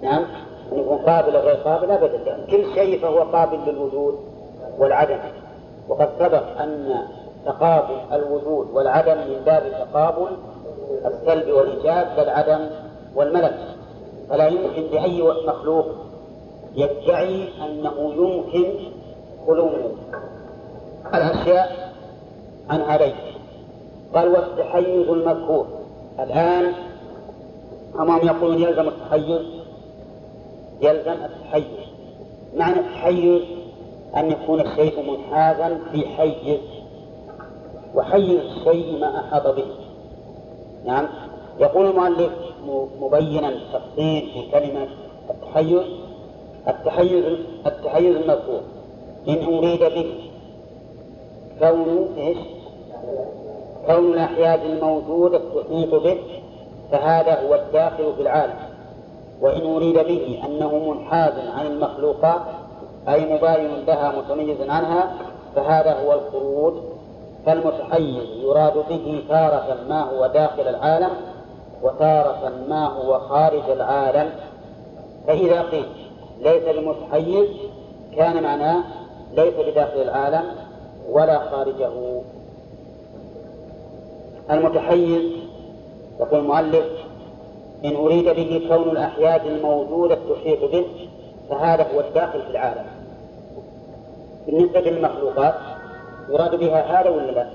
[0.01, 0.25] نعم.
[0.71, 2.45] أن يكون قابل غير قابل؟ أبدا.
[2.51, 4.19] كل شيء فهو قابل للوجود
[4.79, 5.19] والعدم.
[5.89, 6.95] وقد سبق أن
[7.45, 10.27] تقابل الوجود والعدم من باب تقابل
[11.05, 12.69] السلب والإيجاب للعدم
[13.15, 13.59] والملك.
[14.29, 15.85] فلا يمكن لأي مخلوق
[16.75, 18.73] يدعي أنه يمكن
[19.47, 19.69] خلو
[21.07, 21.93] الأشياء
[22.69, 23.13] عن هذين
[24.15, 25.67] قال والتحيز المذكور
[26.19, 26.73] الآن
[27.99, 29.41] أما هم يقولون يلزم التحيز.
[30.81, 31.63] يلزم التحيز.
[32.57, 33.41] معنى التحيز
[34.17, 36.59] أن يكون الشيء منحازا في حيز.
[37.95, 39.65] وحيز الشيء ما أحاط به.
[40.85, 41.07] نعم.
[41.59, 42.31] يقول المؤلف
[42.99, 44.87] مبينا التفصيل في كلمة
[45.29, 45.81] التحيز.
[46.67, 47.23] التحيز
[47.65, 48.61] التحيز المذكور
[49.27, 50.15] إن أريد به
[51.59, 52.37] كون إيش؟
[53.85, 56.17] كون الأحياز الموجودة تحيط به
[56.91, 58.55] فهذا هو الداخل في العالم.
[59.41, 62.41] وإن أريد به أنه منحاز عن المخلوقات
[63.09, 65.13] أي مباين لها متميز عنها
[65.55, 66.73] فهذا هو الخروج.
[67.45, 71.09] فالمتحيز يراد به تارة ما هو داخل العالم
[71.83, 74.29] وتارة ما هو خارج العالم.
[75.27, 75.85] فإذا قيل
[76.41, 77.47] ليس بمتحيز
[78.17, 78.83] كان معناه
[79.33, 80.43] ليس بداخل العالم.
[81.09, 82.21] ولا خارجه.
[84.51, 85.31] المتحيز
[86.19, 86.85] يقول المؤلف
[87.85, 90.85] إن أريد به كون الأحياز الموجودة تحيط به
[91.49, 92.85] فهذا هو الداخل في العالم.
[94.47, 95.55] بالنسبة للمخلوقات
[96.29, 97.49] يراد بها هذا ولا لا؟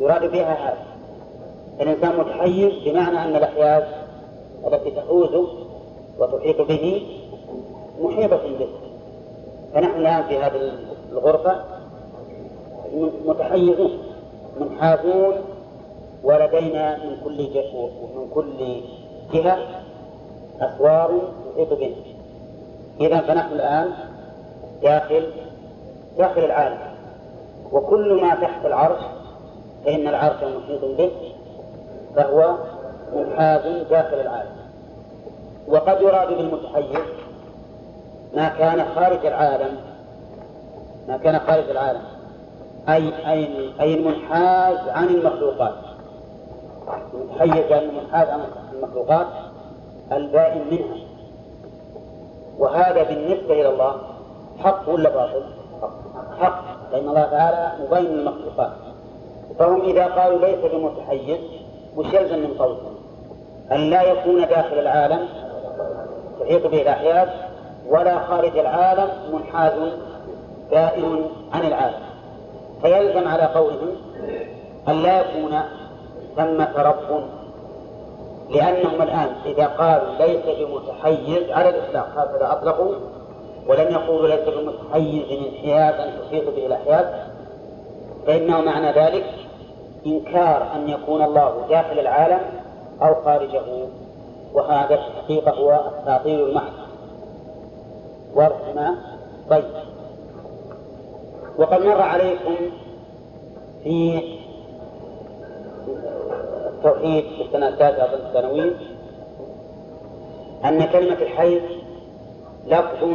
[0.00, 0.84] يراد بها هذا.
[1.80, 3.82] الإنسان متحيز بمعنى أن الأحياز
[4.66, 5.46] التي تحوزه
[6.18, 7.02] وتحيط به
[8.00, 8.68] محيطة به.
[9.74, 10.72] فنحن الآن في هذه
[11.12, 11.77] الغرفة
[13.26, 13.98] متحيزون
[14.60, 15.34] منحازون
[16.22, 17.38] ولدينا من كل
[18.16, 18.80] من كل
[19.32, 19.58] جهة
[20.60, 21.20] أسوار
[21.54, 21.96] تحيط به.
[23.00, 23.92] إذا فنحن الآن
[24.82, 25.26] داخل
[26.18, 26.78] داخل العالم.
[27.72, 29.00] وكل ما تحت العرش
[29.84, 31.10] فإن العرش محيط به
[32.16, 32.56] فهو
[33.16, 34.56] منحاز داخل العالم.
[35.68, 37.06] وقد يراد بالمتحيز
[38.34, 39.76] ما كان خارج العالم
[41.08, 42.17] ما كان خارج العالم.
[42.88, 45.74] أي أي أي المنحاز عن المخلوقات.
[47.14, 48.40] المتحيز عن المنحاز عن
[48.72, 49.26] المخلوقات
[50.12, 50.96] البائن منها.
[52.58, 53.96] وهذا بالنسبة إلى الله
[54.58, 55.44] حق ولا باطل؟
[56.40, 56.64] حق.
[56.92, 58.72] لأن الله تعالى مبين المخلوقات
[59.58, 61.38] فهم إذا قالوا ليس بمتحيز
[61.96, 62.94] وش يلزم من قولهم؟
[63.72, 65.28] أن لا يكون داخل العالم
[66.40, 67.28] تحيط به الأحياز
[67.88, 69.72] ولا خارج العالم منحاز
[70.70, 72.07] بائن عن العالم.
[72.82, 73.88] فيلزم على قولهم
[74.88, 75.60] أن لا يكون
[76.36, 77.24] ثمة رب
[78.50, 82.94] لأنهم الآن إذا قالوا ليس بمتحيز على الإطلاق هكذا أطلقوا
[83.68, 87.06] ولم يقولوا ليس بمتحيز انحيازا تحيط به الأحياز
[88.26, 89.24] فإنه معنى ذلك
[90.06, 92.40] إنكار أن يكون الله داخل العالم
[93.02, 93.62] أو خارجه
[94.54, 96.72] وهذا في الحقيقة هو التعطيل المحض
[98.34, 98.94] واضح
[99.50, 99.64] طيب.
[101.58, 102.54] وقد مر عليكم
[103.84, 104.22] في
[106.66, 108.76] التوحيد في السنة التاسعة الثانوية
[110.64, 111.60] أن كلمة الحي
[112.66, 113.08] لفظ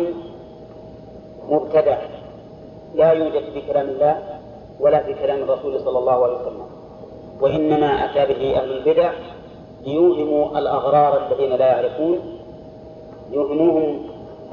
[1.49, 1.97] مبتدع
[2.95, 4.19] لا يوجد في كلام الله
[4.79, 6.65] ولا في كلام الرسول صلى الله عليه وسلم
[7.41, 9.11] وإنما أتى به أهل البدع
[9.85, 12.19] ليوهموا الأغرار الذين لا يعرفون
[13.31, 13.99] يوهموهم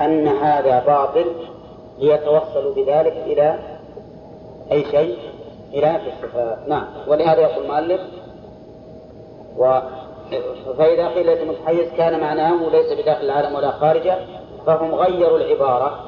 [0.00, 1.26] أن هذا باطل
[1.98, 3.58] ليتوصلوا بذلك إلى
[4.72, 5.18] أي شيء
[5.74, 6.86] إلى الصفات نعم.
[7.08, 8.00] ولهذا يقول المؤلف
[9.56, 9.80] و
[10.78, 14.18] فإذا قيل ليس متحيز كان معناه ليس بداخل العالم ولا خارجه
[14.66, 16.00] فهم غيروا العبارة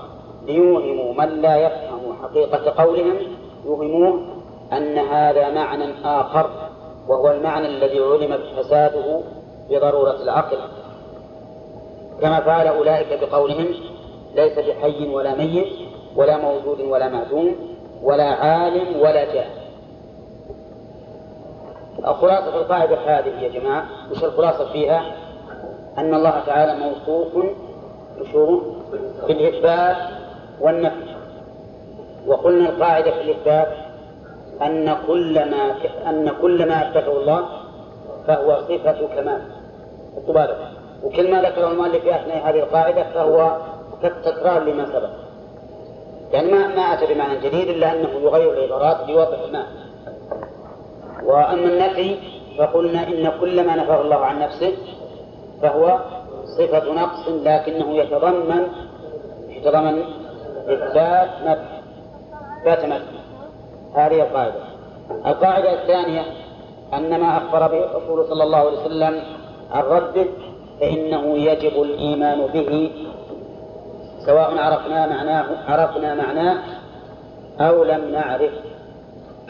[0.46, 3.16] ليوهموا من لا يفهم حقيقة قولهم
[3.64, 4.20] يوهموه
[4.72, 6.50] أن هذا معنى آخر
[7.08, 9.20] وهو المعنى الذي علم فساده
[9.70, 10.58] بضرورة العقل.
[12.20, 13.66] كما فعل أولئك بقولهم
[14.34, 15.72] ليس بحي ولا ميت
[16.16, 17.56] ولا موجود ولا معدوم
[18.02, 19.62] ولا عالم ولا جاهل.
[22.04, 25.02] خلاصة القاعدة هذه يا جماعة وش الخلاصة فيها؟
[25.98, 27.46] أن الله تعالى موصوف
[29.28, 29.96] بالإثبات
[30.60, 31.14] والنفي.
[32.26, 33.68] وقلنا القاعدة في الإثبات
[34.62, 35.74] أن كل ما
[36.06, 37.46] أن كل ما أثبته الله
[38.26, 39.42] فهو صفة كمال.
[40.16, 40.54] التبادل
[41.04, 43.56] وكل ما ذكره المؤلف في أثناء هذه القاعدة فهو
[44.02, 45.21] كالتكرار لما سبق.
[46.32, 49.68] يعني ما ما أتى بمعنى جديد إلا أنه يغير العبارات ليوضح المعنى.
[51.24, 52.16] وأما النفي
[52.58, 54.72] فقلنا إن كل ما نفاه الله عن نفسه
[55.62, 55.98] فهو
[56.58, 58.66] صفة نقص لكنه يتضمن
[59.48, 60.02] يتضمن
[60.68, 61.80] إثبات نفي.
[62.60, 63.18] إثبات نفي.
[63.94, 64.54] هذه القاعدة.
[65.26, 66.22] القاعدة الثانية
[66.94, 69.22] أن ما أخبر به الرسول صلى الله عليه وسلم
[69.72, 70.26] عن ربه
[70.80, 72.90] فإنه يجب الإيمان به
[74.26, 76.58] سواء عرفنا معناه عرفنا معناه
[77.60, 78.52] أو لم نعرف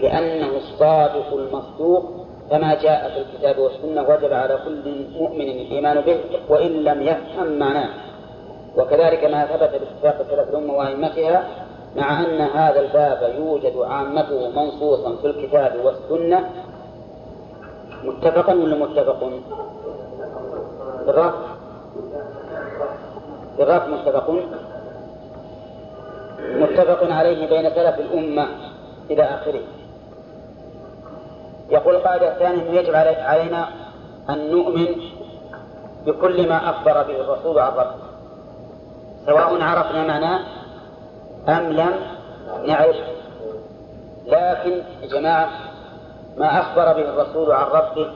[0.01, 2.11] لأنه الصادق المصدوق
[2.51, 7.89] فما جاء في الكتاب والسنة وجب على كل مؤمن الإيمان به وإن لم يفهم معناه.
[8.77, 11.45] وكذلك ما ثبت باتفاق سلف الأمة وأئمتها
[11.97, 16.51] مع أن هذا الباب يوجد عامته منصوصا في الكتاب والسنة.
[18.05, 19.31] متفقا ولا متفق؟
[21.07, 21.52] بالرفع
[23.59, 24.31] بالرفع متفق
[26.41, 28.49] متفق عليه بين سلف الأمة
[29.11, 29.61] إلى آخره.
[31.71, 33.69] يقول القاعدة الثانية أنه يجب علينا
[34.31, 34.87] أن نؤمن
[36.07, 37.95] بكل ما أخبر به الرسول عن ربه؟
[39.27, 40.41] سواء عرفنا معناه
[41.49, 41.93] أم لم
[42.67, 42.97] نعرف.
[44.27, 45.49] لكن يا جماعة
[46.37, 48.11] ما أخبر به الرسول عن ربه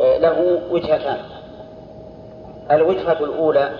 [0.00, 1.18] آه، له وجهتان.
[2.70, 3.70] الوجهة الأولى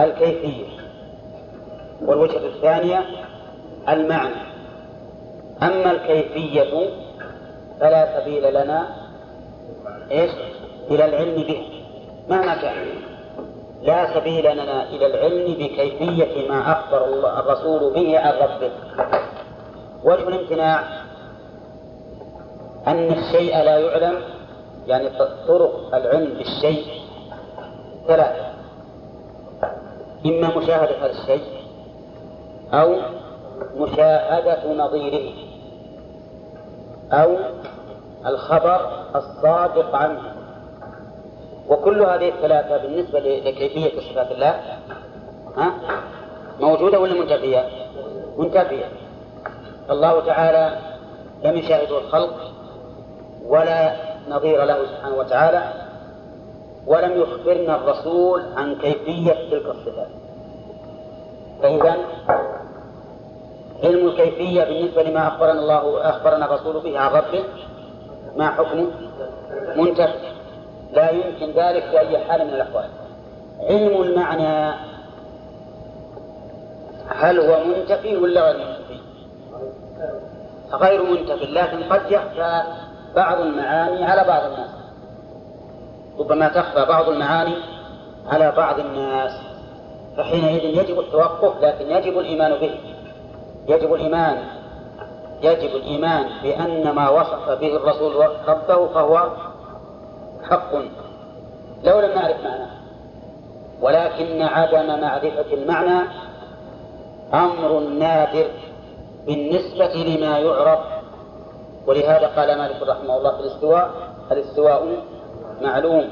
[0.00, 0.66] الكيفية
[2.02, 3.04] والوجهة الثانية
[3.88, 4.50] المعنى.
[5.62, 6.90] أما الكيفية
[7.80, 8.88] فلا سبيل لنا
[10.10, 10.30] إيش؟
[10.90, 11.66] إلى العلم به.
[12.28, 12.86] مهما كان
[13.82, 18.70] لا سبيل لنا إلى العلم بكيفية ما أخبر الله الرسول به عن ربه.
[20.04, 20.80] وجه الامتناع
[22.86, 24.14] أن الشيء لا يعلم
[24.90, 25.08] يعني
[25.48, 26.84] طرق العلم بالشيء
[28.06, 28.50] ثلاثة.
[30.26, 31.42] إما مشاهدة هذا الشيء
[32.72, 32.96] أو
[33.76, 35.32] مشاهدة نظيره
[37.12, 37.36] أو
[38.26, 40.22] الخبر الصادق عنه.
[41.68, 44.60] وكل هذه الثلاثة بالنسبة لكيفية صفات الله
[45.56, 45.72] ها
[46.60, 47.64] موجودة ولا منتفية؟
[48.38, 48.88] منتفية.
[49.90, 50.78] الله تعالى
[51.44, 52.34] لم يشاهده الخلق
[53.46, 55.62] ولا نظير له سبحانه وتعالى
[56.86, 60.08] ولم يخبرنا الرسول عن كيفية تلك الصفات.
[61.62, 61.96] فإذا
[63.84, 67.44] علم الكيفية بالنسبة لما أخبرنا الله أخبرنا الرسول به عن ربه
[68.36, 68.86] ما حكمه
[69.76, 70.32] منتفي
[70.92, 72.88] لا يمكن ذلك بأي حال من الأحوال.
[73.60, 74.74] علم المعنى
[77.08, 79.00] هل هو منتفي ولا غير منتفي؟
[80.72, 82.62] غير منتفي لكن قد يخفى
[83.16, 84.70] بعض المعاني على بعض الناس.
[86.18, 87.54] ربما تخفى بعض المعاني
[88.28, 89.32] على بعض الناس.
[90.16, 92.74] فحينئذ يجب التوقف لكن يجب الإيمان به.
[93.68, 94.38] يجب الإيمان
[95.42, 99.28] يجب الإيمان بأن ما وصف به الرسول ربه فهو
[100.50, 100.74] حق.
[101.84, 102.70] لو لم نعرف معناه.
[103.80, 106.08] ولكن عدم معرفة المعنى
[107.34, 108.46] أمر نادر
[109.26, 110.78] بالنسبة لما يعرف
[111.86, 113.90] ولهذا قال مالك رحمه الله في الاستواء
[114.32, 114.86] الاستواء
[115.62, 116.08] معلوم.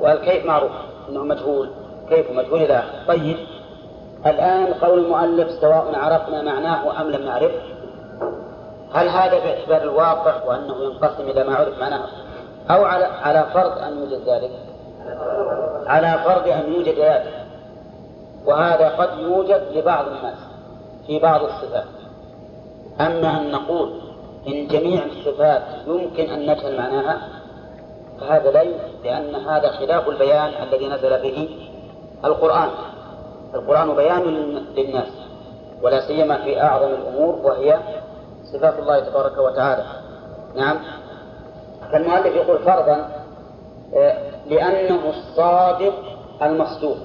[0.00, 0.72] والكيف معروف
[1.08, 1.70] إنه مجهول.
[2.08, 3.36] كيف مجهول؟ إلى طيب.
[4.26, 7.52] الآن قول المؤلف سواء عرفنا معناه أم لم نعرف
[8.92, 12.06] هل هذا باعتبار الواقع وأنه ينقسم إلى ما عرف معناه؟
[12.70, 14.50] أو على على فرض أن يوجد ذلك.
[15.86, 17.44] على فرض أن يوجد ذلك.
[18.46, 20.38] وهذا قد يوجد لبعض الناس
[21.06, 22.03] في بعض الصفات.
[23.00, 24.00] أما أن نقول
[24.48, 27.28] إن جميع الصفات يمكن أن نجهل معناها
[28.20, 28.64] فهذا لا
[29.04, 31.48] لأن هذا خلاف البيان الذي نزل به
[32.24, 32.68] القرآن.
[33.54, 34.22] القرآن بيان
[34.76, 35.08] للناس
[35.82, 37.78] ولا سيما في أعظم الأمور وهي
[38.52, 39.84] صفات الله تبارك وتعالى.
[40.54, 40.78] نعم.
[41.92, 43.24] فالمؤلف يقول فرضا
[43.94, 45.94] آه، لأنه الصادق
[46.42, 46.96] المصدوق.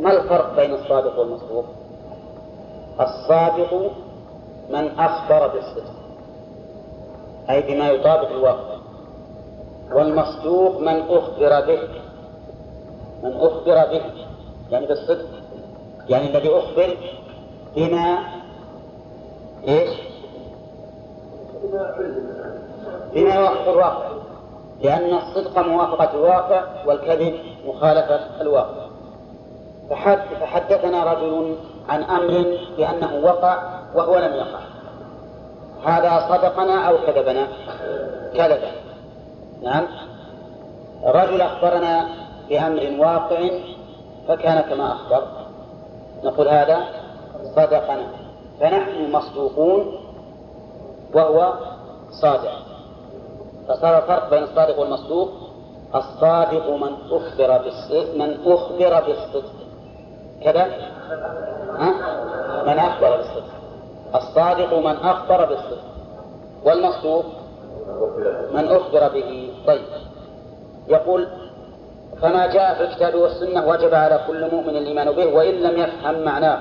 [0.00, 1.64] ما الفرق بين الصادق والمصدوق؟
[3.00, 3.90] الصادق
[4.70, 5.92] من أخبر بالصدق.
[7.50, 8.76] أي بما يطابق الواقع.
[9.92, 11.88] والمصدوق من أخبر به.
[13.22, 14.02] من أخبر به.
[14.70, 15.28] يعني بالصدق.
[16.08, 16.96] يعني الذي أخبر
[17.76, 18.18] بما
[19.68, 19.90] إيش؟
[23.14, 24.08] بما يوافق الواقع.
[24.82, 27.34] لأن الصدق موافقة الواقع والكذب
[27.66, 28.84] مخالفة الواقع.
[30.40, 31.56] فحدثنا رجل
[31.88, 33.62] عن أمر بأنه وقع
[33.94, 34.60] وهو لم يقع.
[35.84, 37.46] هذا صدقنا أو كذبنا؟
[38.34, 38.70] كذبا
[39.62, 39.86] نعم.
[41.04, 42.08] رجل أخبرنا
[42.48, 43.48] بأمر واقع
[44.28, 45.22] فكان كما أخبر.
[46.24, 46.78] نقول هذا
[47.56, 48.06] صدقنا.
[48.60, 50.00] فنحن مصدوقون
[51.14, 51.52] وهو
[52.10, 52.52] صادق.
[53.68, 55.30] فصار الفرق بين الصادق والمصدوق.
[55.94, 59.52] الصادق من أخبر بالصدق من أخبر بالصدق.
[60.44, 60.93] كذا؟
[62.66, 63.54] من أخبر بالصدق.
[64.14, 65.84] الصادق من أخبر بالصدق.
[66.64, 67.24] والمصدوق
[68.54, 69.82] من أخبر به طيب
[70.88, 71.28] يقول
[72.22, 76.58] فما جاء في الكتاب والسنة وجب على كل مؤمن الإيمان به وإن لم يفهم معناه.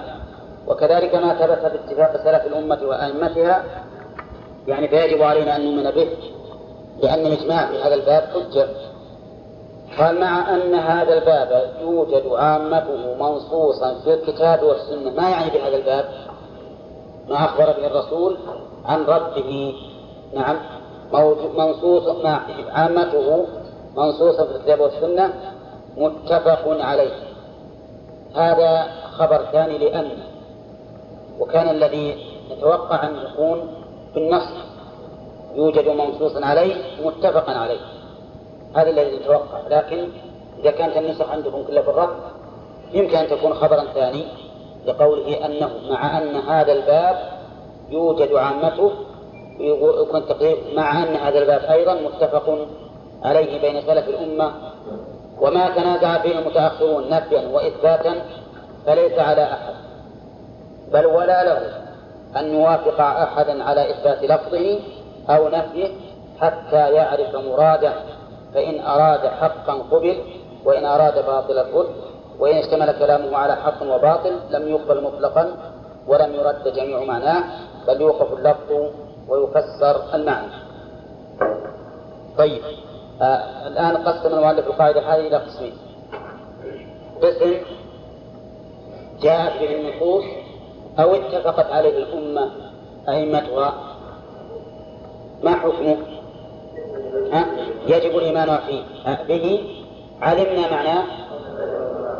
[0.68, 3.64] وكذلك ما ثبت باتفاق سلف الأمة وأئمتها
[4.68, 6.10] يعني فيجب علينا أن نؤمن به
[7.03, 8.68] لأن الإجماع في هذا الباب حجة.
[9.99, 15.11] قال مع أن هذا الباب يوجد عامته منصوصا في الكتاب والسنة.
[15.11, 16.06] ما يعني بهذا الباب؟
[17.30, 18.38] ما أخبر به الرسول
[18.86, 19.76] عن ربه
[20.34, 20.56] نعم.
[21.57, 23.45] منصوص مع عامته
[23.98, 25.34] منصوصا في الكتاب والسنة
[25.98, 27.14] متفق عليه.
[28.36, 28.88] هذا
[29.18, 30.10] خبر ثاني لأن
[31.40, 32.15] وكان الذي
[32.52, 33.68] نتوقع أن يكون
[34.15, 34.49] بالنص
[35.56, 36.76] يوجد منصوص عليه
[37.06, 37.93] متفقا عليه.
[38.76, 40.10] هذا الذي نتوقع لكن
[40.60, 42.16] إذا كانت النسخ عندكم كلها بالرفض
[42.94, 44.26] يمكن أن تكون خبرا ثاني
[44.86, 47.16] لقوله أنه مع أن هذا الباب
[47.90, 48.91] يوجد عامته
[49.60, 52.68] يكون تقريب مع أن هذا الباب أيضا متفق
[53.24, 54.54] عليه بين سلف الأمة.
[55.41, 58.16] وما تنازع فيه المتأخرون نفيا وإثباتا
[58.86, 59.74] فليس على أحد
[60.91, 61.84] بل ولا له
[62.40, 64.80] أن يوافق أحدا على إثبات لفظه
[65.30, 65.88] أو نفيه
[66.41, 67.94] حتى يعرف مراده.
[68.53, 70.17] فإن أراد حقا قبل
[70.65, 71.95] وإن أراد باطلا رد
[72.39, 75.55] وإن اشتمل كلامه على حق وباطل لم يقبل مطلقا
[76.07, 77.43] ولم يرد جميع معناه
[77.88, 78.71] بل يوقف اللفظ
[79.27, 80.51] ويفسر المعنى.
[82.38, 82.61] طيب
[83.21, 85.73] آه الآن قسم المؤلف القاعدة هذه إلى قسمين.
[87.21, 87.53] قسم
[89.21, 90.23] جاءت به النصوص
[90.99, 92.51] أو اتفقت عليه الأمة
[93.09, 93.73] أئمتها.
[95.43, 95.97] ما حكمه؟
[97.88, 98.84] يجب الإيمان فيه.
[99.27, 99.64] به.
[100.22, 101.03] علمنا معناه.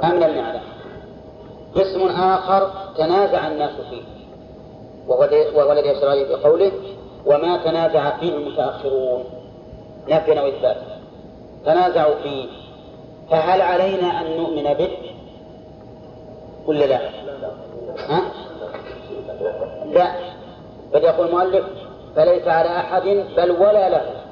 [0.04, 0.62] أم لم نعلم؟
[1.76, 4.02] قسم آخر تنازع الناس فيه.
[5.08, 6.72] وهو الذي يشرع عليه بقوله
[7.26, 9.24] وما تنازع فيه المتأخرون.
[10.10, 11.00] نفيا أو إثباتا
[11.66, 12.48] تنازعوا فيه.
[13.32, 14.90] فهل علينا أن نؤمن به؟
[16.66, 17.00] ولا لا؟
[17.98, 18.22] ها؟
[19.94, 20.12] لا.
[20.94, 21.66] بل يقول المؤلف
[22.16, 23.04] فليس على أحد
[23.38, 24.24] بل ولا له.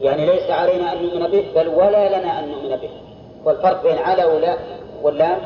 [0.00, 2.90] يعني ليس علينا أن نؤمن به بل ولا لنا أن نؤمن به.
[3.44, 4.56] والفرق بين على ولا
[5.02, 5.38] واللام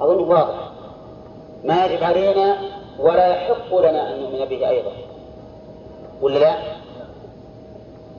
[0.00, 0.70] أظن واضح.
[1.64, 2.56] ما يجب علينا
[2.98, 4.92] ولا يحق لنا أن نؤمن به أيضا.
[6.22, 6.54] ولا لا؟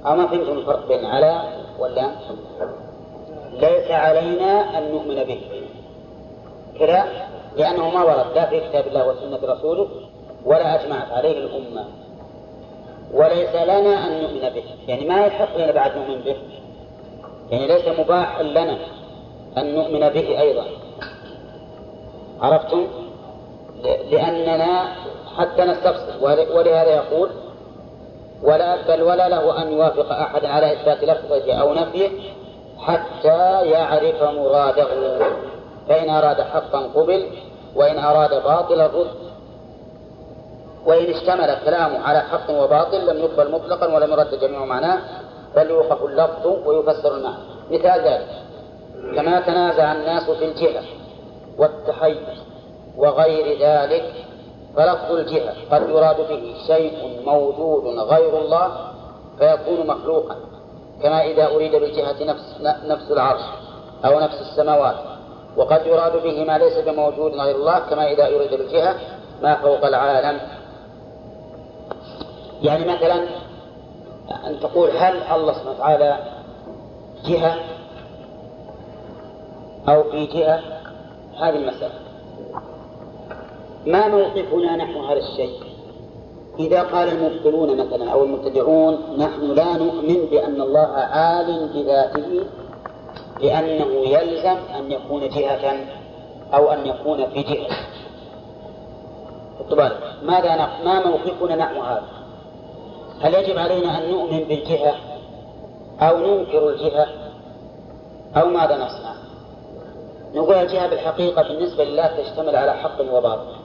[0.06, 1.42] أو ما فهمتم الفرق بين على
[1.80, 2.12] واللام؟
[3.54, 5.42] ليس علينا أن نؤمن به.
[6.80, 7.06] كذا؟
[7.58, 9.88] لأنه ما ورد لا في كتاب الله وسنة رسوله
[10.46, 11.86] ولا أجمعت عليه الأمة.
[13.14, 14.64] وليس لنا أن نؤمن به.
[14.88, 16.36] يعني ما يحق لنا بعد نؤمن به.
[17.52, 18.78] يعني ليس مباح لنا
[19.58, 20.66] أن نؤمن به أيضا.
[22.42, 22.88] عرفتم؟
[24.12, 24.96] لأننا
[25.38, 26.24] حتى نستفسر
[26.54, 27.30] ولهذا يقول
[28.44, 32.10] ولا بل ولا له أن يوافق أحد على إثبات لفظه أو نفيه
[32.80, 34.88] حتى يعرف مراده.
[35.90, 37.26] فإن أراد حقا قبل
[37.76, 39.08] وإن أراد باطلا رد
[40.88, 45.00] وإن اشتمل كلامه على حق وباطل لم يقبل مطلقا ولم يرد جميع معناه
[45.56, 47.38] بل يوقف اللفظ ويفسر المعنى.
[47.72, 48.28] مثال ذلك
[49.16, 50.84] كما تنازع الناس في الجهة
[51.58, 52.18] والتحيز
[52.98, 54.14] وغير ذلك
[54.76, 58.72] فلفظ الجهة قد يراد به شيء موجود غير الله
[59.40, 60.36] فيكون مخلوقا
[61.04, 62.56] كما إذا أريد بالجهة نفس
[62.86, 63.42] نفس العرش
[64.06, 64.96] أو نفس السماوات.
[65.58, 68.96] وقد يراد به ما ليس بموجود غير الله كما إذا أريد بالجهة
[69.42, 70.40] ما فوق العالم.
[72.62, 73.28] يعني مثلا
[74.48, 76.18] أن تقول هل الله سبحانه وتعالى
[77.26, 77.56] جهة
[79.90, 80.60] أو في جهة؟
[81.40, 81.94] هذه المسألة.
[83.86, 85.68] ما موقفنا نحن هذا الشيء؟
[86.60, 92.46] إذا قال المبطلون مثلا أو المبتدعون نحن لا نؤمن بأن الله عال بذاته
[93.42, 95.78] لأنه يلزم أن يكون جهة
[96.54, 97.78] أو أن يكون في جهة
[99.70, 99.92] طبعا
[100.24, 102.17] ماذا ما موقفنا نحن هذا؟
[103.22, 104.96] هل يجب علينا أن نؤمن بالجهة
[106.02, 107.08] أو ننكر الجهة
[108.36, 109.14] أو ماذا نصنع؟
[110.34, 113.56] نقول الجهة بالحقيقة بالنسبة لله تشتمل على حق وباطل.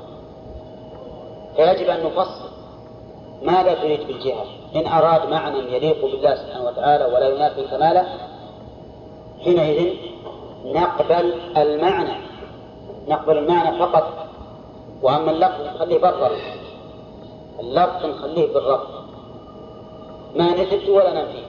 [1.56, 2.48] فيجب أن نفصل
[3.42, 4.44] ماذا تريد بالجهة.
[4.76, 8.06] إن أراد معنى يليق بالله سبحانه وتعالى ولا ينافي كماله
[9.44, 9.94] حينئذ
[10.64, 12.14] نقبل المعنى.
[13.08, 14.22] نقبل المعنى فقط.
[15.02, 16.32] وأما اللفظ نخليه بالرفض
[17.60, 19.01] اللفظ نخليه بالرفض
[20.36, 21.46] ما نثبت ولا ننفيه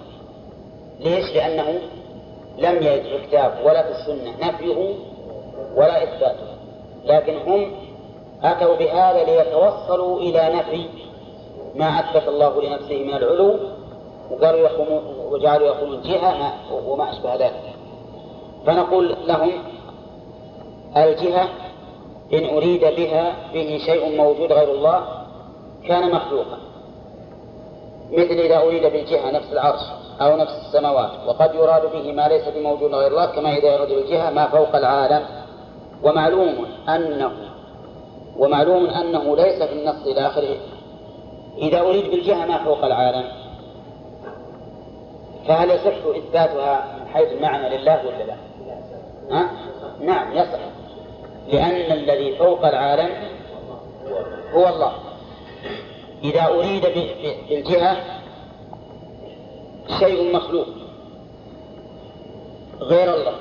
[1.00, 1.80] ليش؟ لأنه
[2.58, 4.96] لم يرد في الكتاب ولا في السنة نفيه
[5.76, 6.48] ولا إثباته.
[7.06, 7.72] لكن هم
[8.44, 10.86] أتوا بهذا ليتوصلوا إلى نفي
[11.76, 13.60] ما أثبت الله لنفسه من العلو
[14.32, 16.54] وقالوا يقومون وجعلوا يقولون جهة
[16.88, 17.74] وما أشبه ذلك.
[18.66, 19.52] فنقول لهم
[20.98, 21.50] الجهة
[22.34, 25.04] إن أريد بها به شيء موجود غير الله
[25.88, 26.58] كان مخلوقا.
[28.14, 29.82] مثل إذا أريد بالجهة نفس العرش
[30.22, 34.30] أو نفس السماوات وقد يراد به ما ليس بموجود غير الله كما إذا يراد بالجهة
[34.30, 35.26] ما فوق العالم
[36.04, 37.32] ومعلوم أنه
[38.38, 40.56] ومعلوم أنه ليس في النص إلى آخره
[41.58, 43.24] إذا أريد بالجهة ما فوق العالم
[45.48, 48.36] فهل يصح إثباتها من حيث المعنى لله ولا لا؟
[49.32, 49.50] ها؟
[50.02, 50.60] نعم يصح
[51.48, 53.10] لأن الذي فوق العالم
[54.54, 54.94] هو الله
[56.24, 56.86] إذا أريد
[57.50, 57.98] بالجهة
[60.00, 60.68] شيء مخلوق
[62.80, 63.36] غير الله.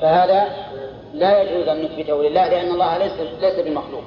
[0.00, 0.48] فهذا
[1.14, 4.02] لا يجوز أن نثبته لله لأن الله ليس ليس بمخلوق.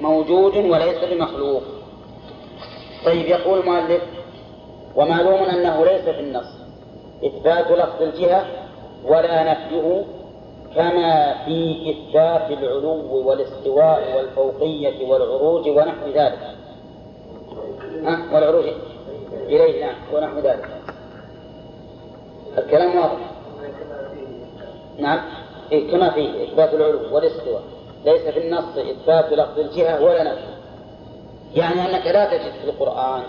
[0.00, 1.62] موجود وليس بمخلوق.
[3.04, 4.02] طيب يقول المؤلف
[4.96, 6.60] ومعلوم أنه ليس في النص.
[7.24, 8.46] إثبات لفظ الجهة
[9.04, 10.04] ولا نفيه
[10.74, 16.38] كما في إثبات العلو والاستواء والفوقية والعروج ونحو ذلك.
[18.04, 18.64] ها؟ والعروج
[19.32, 20.68] إليه نعم ونحو ذلك.
[22.58, 23.30] الكلام واضح؟
[24.98, 25.20] نعم.
[25.72, 27.62] إيه كما فيه إثبات العلو والاستواء.
[28.04, 30.50] ليس في النص إثبات لفظ الجهة ولا نفي.
[31.54, 33.22] يعني أنك لا تجد في القرآن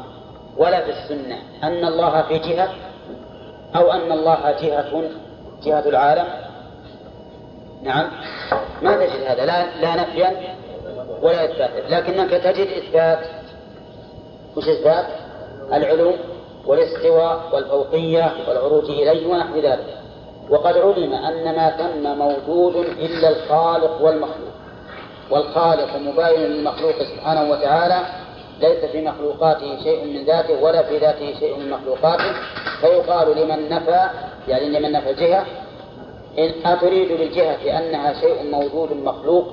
[0.57, 2.69] ولا في السنة أن الله في جهة
[3.75, 5.03] أو أن الله جهة
[5.63, 6.50] جهة العالم
[7.83, 8.11] نعم.
[8.81, 9.45] ما تجد هذا.
[9.45, 10.55] لا لا نفيا
[11.21, 13.19] ولا إثباتا لكنك تجد إثبات.
[14.57, 15.05] وش إثبات؟
[15.73, 16.13] العلو
[16.65, 19.97] والاستواء والفوقية والعروج إليه ونحو ذلك.
[20.49, 24.53] وقد علم أن ما ثم موجود إلا الخالق والمخلوق.
[25.31, 28.05] والخالق مباين للمخلوق سبحانه وتعالى.
[28.59, 32.33] ليس في مخلوقاته شيء من ذاته ولا في ذاته شيء من مخلوقاته.
[32.81, 34.09] فيقال لمن نفى
[34.47, 35.45] يعني لمن نفى الجهة
[36.37, 39.45] إن أتريد بالجهة أنها شيء موجود مخلوق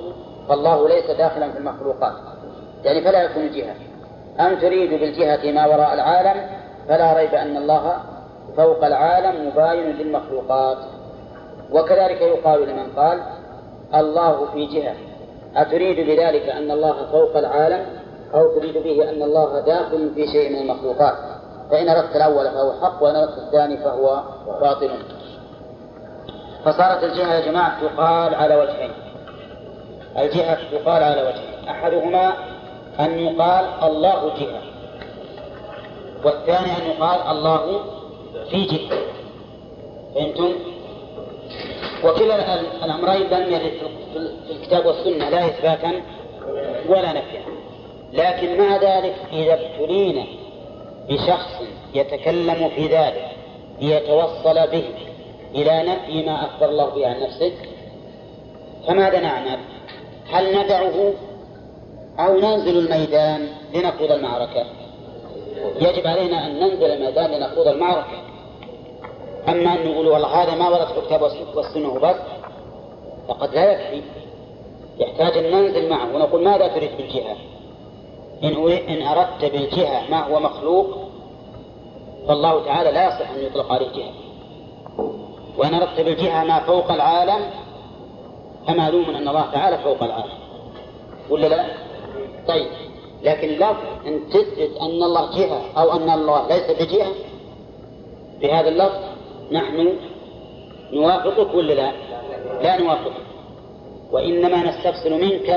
[0.49, 2.13] فالله ليس داخلا في المخلوقات.
[2.83, 3.75] يعني فلا يكون جهة
[4.39, 6.49] أم تريد بالجهة ما وراء العالم
[6.87, 7.97] فلا ريب أن الله
[8.57, 10.77] فوق العالم مباين للمخلوقات.
[11.71, 13.19] وكذلك يقال لمن قال
[13.95, 14.95] الله في جهة.
[15.55, 17.85] أتريد بذلك أن الله فوق العالم
[18.33, 21.15] أو تريد به أن الله داخل في شيء من المخلوقات؟
[21.71, 24.23] فإن أردت الأول فهو حق وإن أردت الثاني فهو
[24.61, 24.89] باطل.
[26.65, 28.91] فصارت الجهة يا جماعة تقال على وجهين.
[30.17, 31.67] الجهة تقال على وجهين.
[31.69, 32.33] أحدهما
[32.99, 34.61] أن يقال الله جهة
[36.25, 37.81] والثاني أن يقال الله
[38.49, 38.97] في جهة.
[40.15, 40.53] فهمتم؟
[42.03, 43.71] وكلا الأمرين لم يرد
[44.13, 45.91] في الكتاب والسنة لا إثباتا
[46.89, 47.41] ولا نفيا.
[48.13, 50.23] لكن مع ذلك إذا ابتلينا
[51.09, 51.61] بشخص
[51.93, 53.27] يتكلم في ذلك
[53.81, 54.83] ليتوصل به
[55.55, 57.51] إلى نفي ما أخبر الله به عن نفسه
[58.87, 59.59] فماذا نعمل؟
[60.31, 61.13] هل ندعه
[62.19, 64.65] أو ننزل الميدان لنخوض المعركة؟
[65.81, 68.19] يجب علينا أن ننزل الميدان لنخوض المعركة
[69.47, 71.21] أما أن نقول والله هذا ما ورد في الكتاب
[71.55, 72.15] والسنة بس
[73.27, 74.01] فقد لا يكفي
[74.99, 77.35] يحتاج أن ننزل معه ونقول ماذا تريد بالجهة؟
[78.43, 80.97] إن إن أردت بالجهة ما هو مخلوق
[82.27, 84.28] فالله تعالى لا يصح أن يطلق عليه جهة
[85.59, 87.49] وإن أردت بالجهة ما فوق العالم
[88.67, 90.33] فمعلوم أن الله تعالى فوق العالم.
[91.29, 91.65] ولا لا؟
[92.47, 92.67] طيب
[93.23, 97.11] لكن لفظ أن تثبت أن الله جهة أو أن الله ليس بجهة
[98.41, 98.99] بهذا اللفظ
[99.51, 99.93] نحن
[100.93, 101.91] نوافقك ولا لا؟
[102.61, 103.25] لا نوافقك.
[104.11, 105.49] وإنما نستفسر منك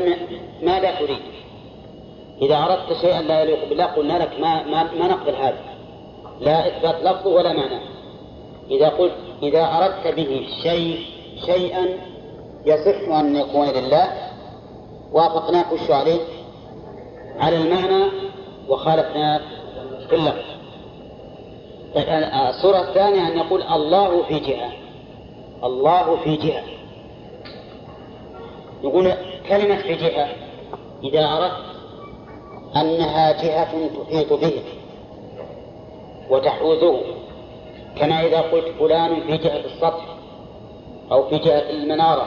[0.62, 1.22] ماذا تريد.
[2.42, 5.60] إذا أردت شيئا لا يليق بالله قلنا لك ما, ما, ما نقبل هذا.
[6.40, 7.80] لا إثبات لفظه ولا معنى
[8.70, 11.06] إذا قلت إذا أردت به شيء
[11.46, 11.88] شيئا
[12.66, 14.12] يصح أن يكون لله
[15.12, 16.20] وافقناك وش عليه؟
[17.38, 18.04] على المعنى
[18.68, 19.40] وخالفناك
[20.08, 20.52] في اللفظ.
[22.48, 24.72] الصورة الثانية أن يقول الله في جهة.
[25.64, 26.62] الله في جهة.
[28.82, 29.12] يقول
[29.48, 30.28] كلمة في جهة.
[31.04, 31.64] إذا أردت
[32.76, 34.62] أنها جهة تحيط به
[36.30, 37.00] وتحوزه.
[37.96, 40.04] كما إذا قلت فلان في جهة السطح
[41.12, 42.26] أو في جهة المنارة.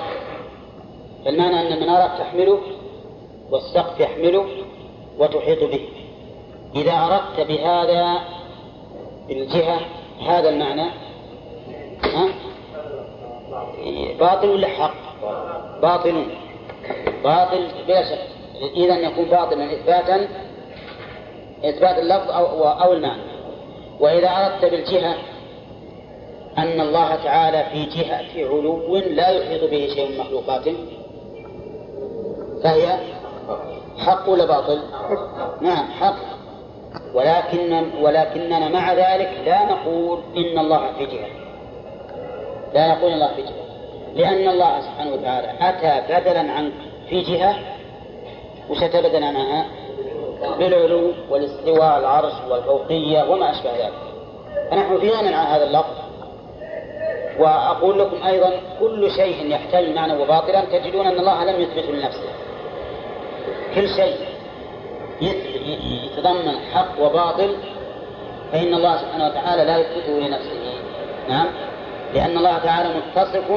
[1.26, 2.60] فالمعنى أن المنارة تحمله
[3.52, 4.46] والسقف يحمله
[5.20, 5.90] وتحيط به.
[6.76, 8.22] إذا أردت بهذا
[9.30, 9.80] الجهة
[10.28, 10.90] هذا المعنى؟
[12.04, 12.30] ها؟
[14.20, 14.96] باطل ولا حق؟
[15.82, 16.26] باطل.
[17.24, 18.28] باطل بلا شك.
[18.76, 20.28] إذا يكون باطلا إثباتا
[21.64, 23.22] إثبات اللفظ أو, أو المعنى.
[24.00, 25.16] وإذا أردت بالجهة
[26.58, 30.76] أن الله تعالى في جهة علو لا يحيط به شيء من مخلوقاته.
[32.64, 33.00] فهي
[33.98, 34.80] حق ولا باطل؟
[35.62, 36.16] نعم حق.
[37.14, 41.28] ولكن ولكننا مع ذلك لا نقول إن الله في جهة.
[42.74, 43.66] لا نقول الله في جهة.
[44.16, 46.72] لأن الله سبحانه وتعالى أتى بدلا عن
[47.10, 47.56] في جهة
[48.70, 49.66] بدلا عنها؟
[50.60, 53.94] بالعلو والاستواء العرش والفوقية وما أشبه ذلك.
[54.72, 56.05] فنحن في غنى عن هذا اللفظ.
[57.40, 62.30] وأقول لكم أيضا كل شيء يحتمل معنى وباطلا تجدون أن الله لم يثبته لنفسه.
[63.76, 64.16] كل شيء
[66.06, 67.56] يتضمن حق وباطل
[68.52, 70.74] فإن الله سبحانه وتعالى لا يثبته لنفسه.
[71.30, 71.48] نعم؟
[72.14, 73.52] لأن الله تعالى متصف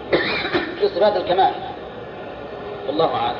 [0.82, 1.52] بصفات الكمال.
[2.88, 3.36] والله أعلم.